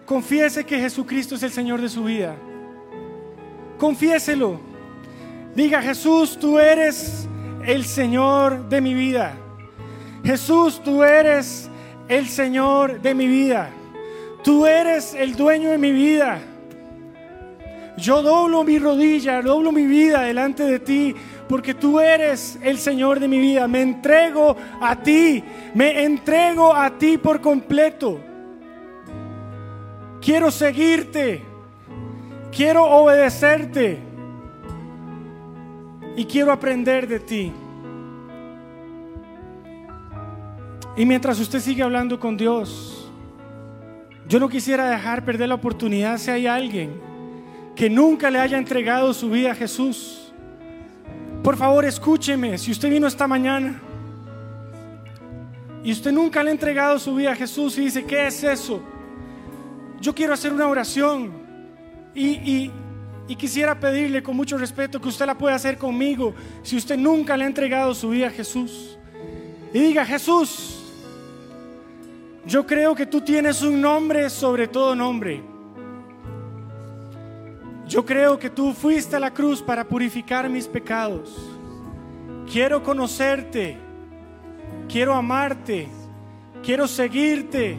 Confiese 0.04 0.66
que 0.66 0.80
Jesucristo 0.80 1.36
es 1.36 1.44
el 1.44 1.52
Señor 1.52 1.80
de 1.80 1.90
su 1.90 2.04
vida. 2.04 2.36
Confiéselo. 3.82 4.60
Diga, 5.56 5.82
Jesús, 5.82 6.38
tú 6.38 6.60
eres 6.60 7.28
el 7.66 7.84
Señor 7.84 8.70
de 8.70 8.80
mi 8.80 8.94
vida. 8.94 9.34
Jesús, 10.24 10.80
tú 10.84 11.04
eres 11.04 11.68
el 12.08 12.28
Señor 12.28 13.02
de 13.02 13.16
mi 13.16 13.26
vida. 13.26 13.72
Tú 14.44 14.68
eres 14.68 15.16
el 15.16 15.36
dueño 15.36 15.72
de 15.72 15.80
mi 15.80 15.92
vida. 15.92 16.40
Yo 17.98 18.22
doblo 18.22 18.64
mi 18.64 18.78
rodilla, 18.78 19.42
doblo 19.42 19.72
mi 19.72 19.88
vida 19.88 20.22
delante 20.22 20.62
de 20.62 20.78
ti, 20.78 21.16
porque 21.50 21.74
tú 21.74 22.00
eres 22.00 22.60
el 22.62 22.78
Señor 22.78 23.20
de 23.20 23.28
mi 23.28 23.40
vida. 23.40 23.68
Me 23.68 23.82
entrego 23.82 24.56
a 24.80 24.96
ti, 24.96 25.44
me 25.74 26.04
entrego 26.04 26.72
a 26.72 27.00
ti 27.00 27.18
por 27.18 27.42
completo. 27.42 28.20
Quiero 30.22 30.52
seguirte, 30.52 31.51
quiero 32.52 32.84
obedecerte 32.84 34.00
y 36.16 36.26
quiero 36.26 36.52
aprender 36.52 37.08
de 37.08 37.20
ti. 37.20 37.54
Y 40.96 41.06
mientras 41.06 41.40
usted 41.40 41.60
sigue 41.60 41.82
hablando 41.82 42.20
con 42.20 42.36
Dios, 42.36 43.10
yo 44.28 44.40
no 44.40 44.50
quisiera 44.50 44.90
dejar 44.90 45.24
perder 45.24 45.50
la 45.50 45.56
oportunidad 45.56 46.18
si 46.18 46.32
hay 46.32 46.48
alguien 46.48 47.02
que 47.76 47.90
nunca 47.90 48.30
le 48.30 48.40
haya 48.40 48.58
entregado 48.58 49.14
su 49.14 49.30
vida 49.30 49.52
a 49.52 49.56
Jesús. 49.56 50.34
Por 51.42 51.58
favor, 51.58 51.86
escúcheme, 51.86 52.58
si 52.58 52.72
usted 52.72 52.90
vino 52.90 53.08
esta 53.08 53.28
mañana 53.28 53.82
y 55.84 55.92
usted 55.92 56.12
nunca 56.12 56.44
le 56.44 56.50
ha 56.50 56.54
entregado 56.54 57.00
su 57.00 57.16
vida 57.16 57.32
a 57.32 57.36
Jesús 57.36 57.78
y 57.78 57.86
dice, 57.86 58.06
¿qué 58.06 58.28
es 58.28 58.44
eso? 58.44 58.82
Yo 60.00 60.14
quiero 60.14 60.34
hacer 60.34 60.54
una 60.54 60.68
oración 60.68 61.41
y, 62.14 62.72
y- 63.28 63.36
quisiera 63.38 63.80
pedirle 63.80 64.22
con 64.22 64.36
mucho 64.36 64.58
respeto 64.58 65.00
que 65.00 65.08
usted 65.08 65.26
la 65.26 65.38
pueda 65.38 65.56
hacer 65.56 65.78
conmigo 65.78 66.34
si 66.64 66.76
usted 66.76 66.98
nunca 66.98 67.38
le 67.38 67.46
ha 67.46 67.48
entregado 67.48 67.96
su 67.96 68.10
vida 68.10 68.28
a 68.28 68.30
Jesús. 68.30 68.98
Y 69.74 69.80
diga, 69.80 70.06
Jesús, 70.06 70.84
yo 72.46 72.68
creo 72.68 72.94
que 72.94 73.06
tú 73.06 73.22
tienes 73.22 73.62
un 73.62 73.80
nombre 73.80 74.30
sobre 74.30 74.68
todo 74.68 74.96
nombre. 74.98 75.42
Yo 77.88 78.06
creo 78.06 78.38
que 78.38 78.50
tú 78.50 78.74
fuiste 78.74 79.16
a 79.16 79.20
la 79.20 79.34
cruz 79.34 79.62
para 79.62 79.88
purificar 79.88 80.50
mis 80.50 80.68
pecados. 80.68 81.34
Quiero 82.52 82.84
conocerte, 82.84 83.78
quiero 84.90 85.14
amarte, 85.14 85.88
quiero 86.64 86.86
seguirte, 86.86 87.78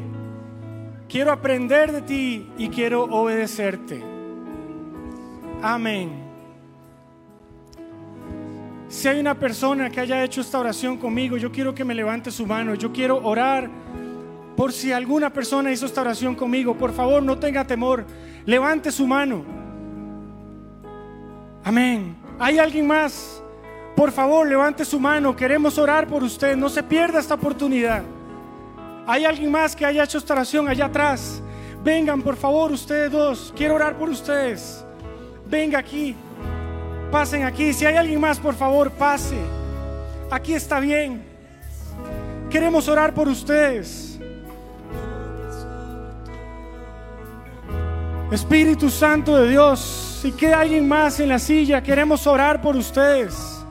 quiero 1.11 1.30
aprender 1.30 1.93
de 1.93 2.03
ti 2.03 2.51
y 2.57 2.68
quiero 2.68 3.05
obedecerte. 3.05 4.12
Amén. 5.63 6.11
Si 8.89 9.09
hay 9.09 9.21
una 9.21 9.35
persona 9.35 9.89
que 9.89 10.01
haya 10.01 10.23
hecho 10.23 10.41
esta 10.41 10.59
oración 10.59 10.99
conmigo, 10.99 11.37
yo 11.37 11.51
quiero 11.51 11.75
que 11.75 11.85
me 11.85 11.95
levante 11.95 12.31
su 12.31 12.45
mano. 12.45 12.75
Yo 12.75 12.93
quiero 12.93 13.25
orar 13.25 13.71
por 14.57 14.73
si 14.73 14.93
alguna 14.93 15.33
persona 15.33 15.71
hizo 15.71 15.87
esta 15.87 16.03
oración 16.03 16.35
conmigo. 16.35 16.77
Por 16.77 16.93
favor, 16.93 17.23
no 17.23 17.39
tenga 17.39 17.65
temor. 17.65 18.05
Levante 18.45 18.91
su 18.91 19.07
mano. 19.07 19.45
Amén. 21.65 22.17
¿Hay 22.39 22.59
alguien 22.59 22.87
más? 22.87 23.43
Por 23.97 24.11
favor, 24.11 24.47
levante 24.49 24.85
su 24.85 24.99
mano. 24.99 25.35
Queremos 25.35 25.79
orar 25.79 26.07
por 26.09 26.23
usted. 26.23 26.57
No 26.57 26.69
se 26.69 26.83
pierda 26.83 27.21
esta 27.21 27.35
oportunidad. 27.35 28.03
¿Hay 29.07 29.25
alguien 29.25 29.51
más 29.51 29.75
que 29.77 29.87
haya 29.87 30.05
hecho 30.05 30.19
esta 30.19 30.35
oración 30.35 30.69
allá 30.69 30.87
atrás? 30.87 31.41
Vengan, 31.85 32.21
por 32.21 32.37
favor, 32.37 32.73
ustedes 32.73 33.11
dos. 33.11 33.55
Quiero 33.57 33.77
orar 33.77 33.97
por 33.97 34.11
ustedes. 34.11 34.85
Venga 35.53 35.78
aquí. 35.78 36.16
Pasen 37.11 37.44
aquí. 37.44 37.74
Si 37.74 37.84
hay 37.84 37.96
alguien 37.96 38.18
más, 38.18 38.40
por 38.40 38.55
favor, 38.55 38.90
pase. 38.90 39.36
Aquí 40.30 40.55
está 40.55 40.80
bien. 40.80 41.22
Queremos 42.50 42.88
orar 42.88 43.12
por 43.12 43.28
ustedes. 43.28 44.18
Espíritu 48.30 48.88
Santo 48.88 49.36
de 49.36 49.50
Dios, 49.50 49.78
si 50.22 50.32
queda 50.32 50.61
alguien 50.61 50.88
más 50.88 51.20
en 51.20 51.28
la 51.28 51.38
silla, 51.38 51.82
queremos 51.82 52.26
orar 52.26 52.62
por 52.62 52.74
ustedes. 52.74 53.62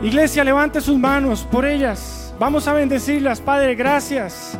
Iglesia, 0.00 0.44
levante 0.44 0.80
sus 0.80 0.96
manos 0.96 1.42
por 1.50 1.64
ellas. 1.64 2.32
Vamos 2.38 2.68
a 2.68 2.72
bendecirlas, 2.72 3.40
Padre, 3.40 3.74
gracias 3.74 4.56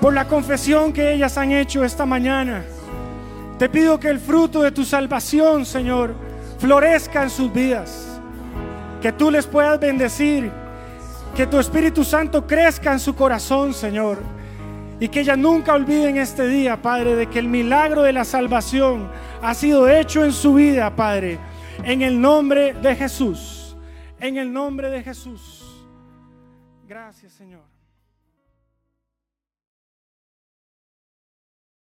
por 0.00 0.12
la 0.12 0.26
confesión 0.26 0.92
que 0.92 1.12
ellas 1.12 1.38
han 1.38 1.52
hecho 1.52 1.84
esta 1.84 2.04
mañana. 2.04 2.64
Te 3.58 3.68
pido 3.68 3.98
que 3.98 4.08
el 4.08 4.20
fruto 4.20 4.62
de 4.62 4.70
tu 4.70 4.84
salvación, 4.84 5.66
Señor, 5.66 6.14
florezca 6.58 7.24
en 7.24 7.30
sus 7.30 7.52
vidas. 7.52 8.20
Que 9.02 9.12
tú 9.12 9.30
les 9.30 9.46
puedas 9.46 9.80
bendecir. 9.80 10.50
Que 11.34 11.46
tu 11.46 11.58
Espíritu 11.58 12.04
Santo 12.04 12.46
crezca 12.46 12.92
en 12.92 13.00
su 13.00 13.16
corazón, 13.16 13.74
Señor. 13.74 14.18
Y 15.00 15.08
que 15.08 15.20
ellas 15.20 15.38
nunca 15.38 15.74
olviden 15.74 16.16
este 16.18 16.46
día, 16.46 16.80
Padre, 16.80 17.16
de 17.16 17.26
que 17.28 17.40
el 17.40 17.48
milagro 17.48 18.02
de 18.02 18.12
la 18.12 18.24
salvación 18.24 19.10
ha 19.42 19.54
sido 19.54 19.88
hecho 19.88 20.24
en 20.24 20.32
su 20.32 20.54
vida, 20.54 20.94
Padre. 20.94 21.38
En 21.82 22.02
el 22.02 22.20
nombre 22.20 22.74
de 22.74 22.94
Jesús. 22.94 23.76
En 24.20 24.36
el 24.36 24.52
nombre 24.52 24.88
de 24.88 25.02
Jesús. 25.02 25.64
Gracias, 26.86 27.32
Señor. 27.32 27.77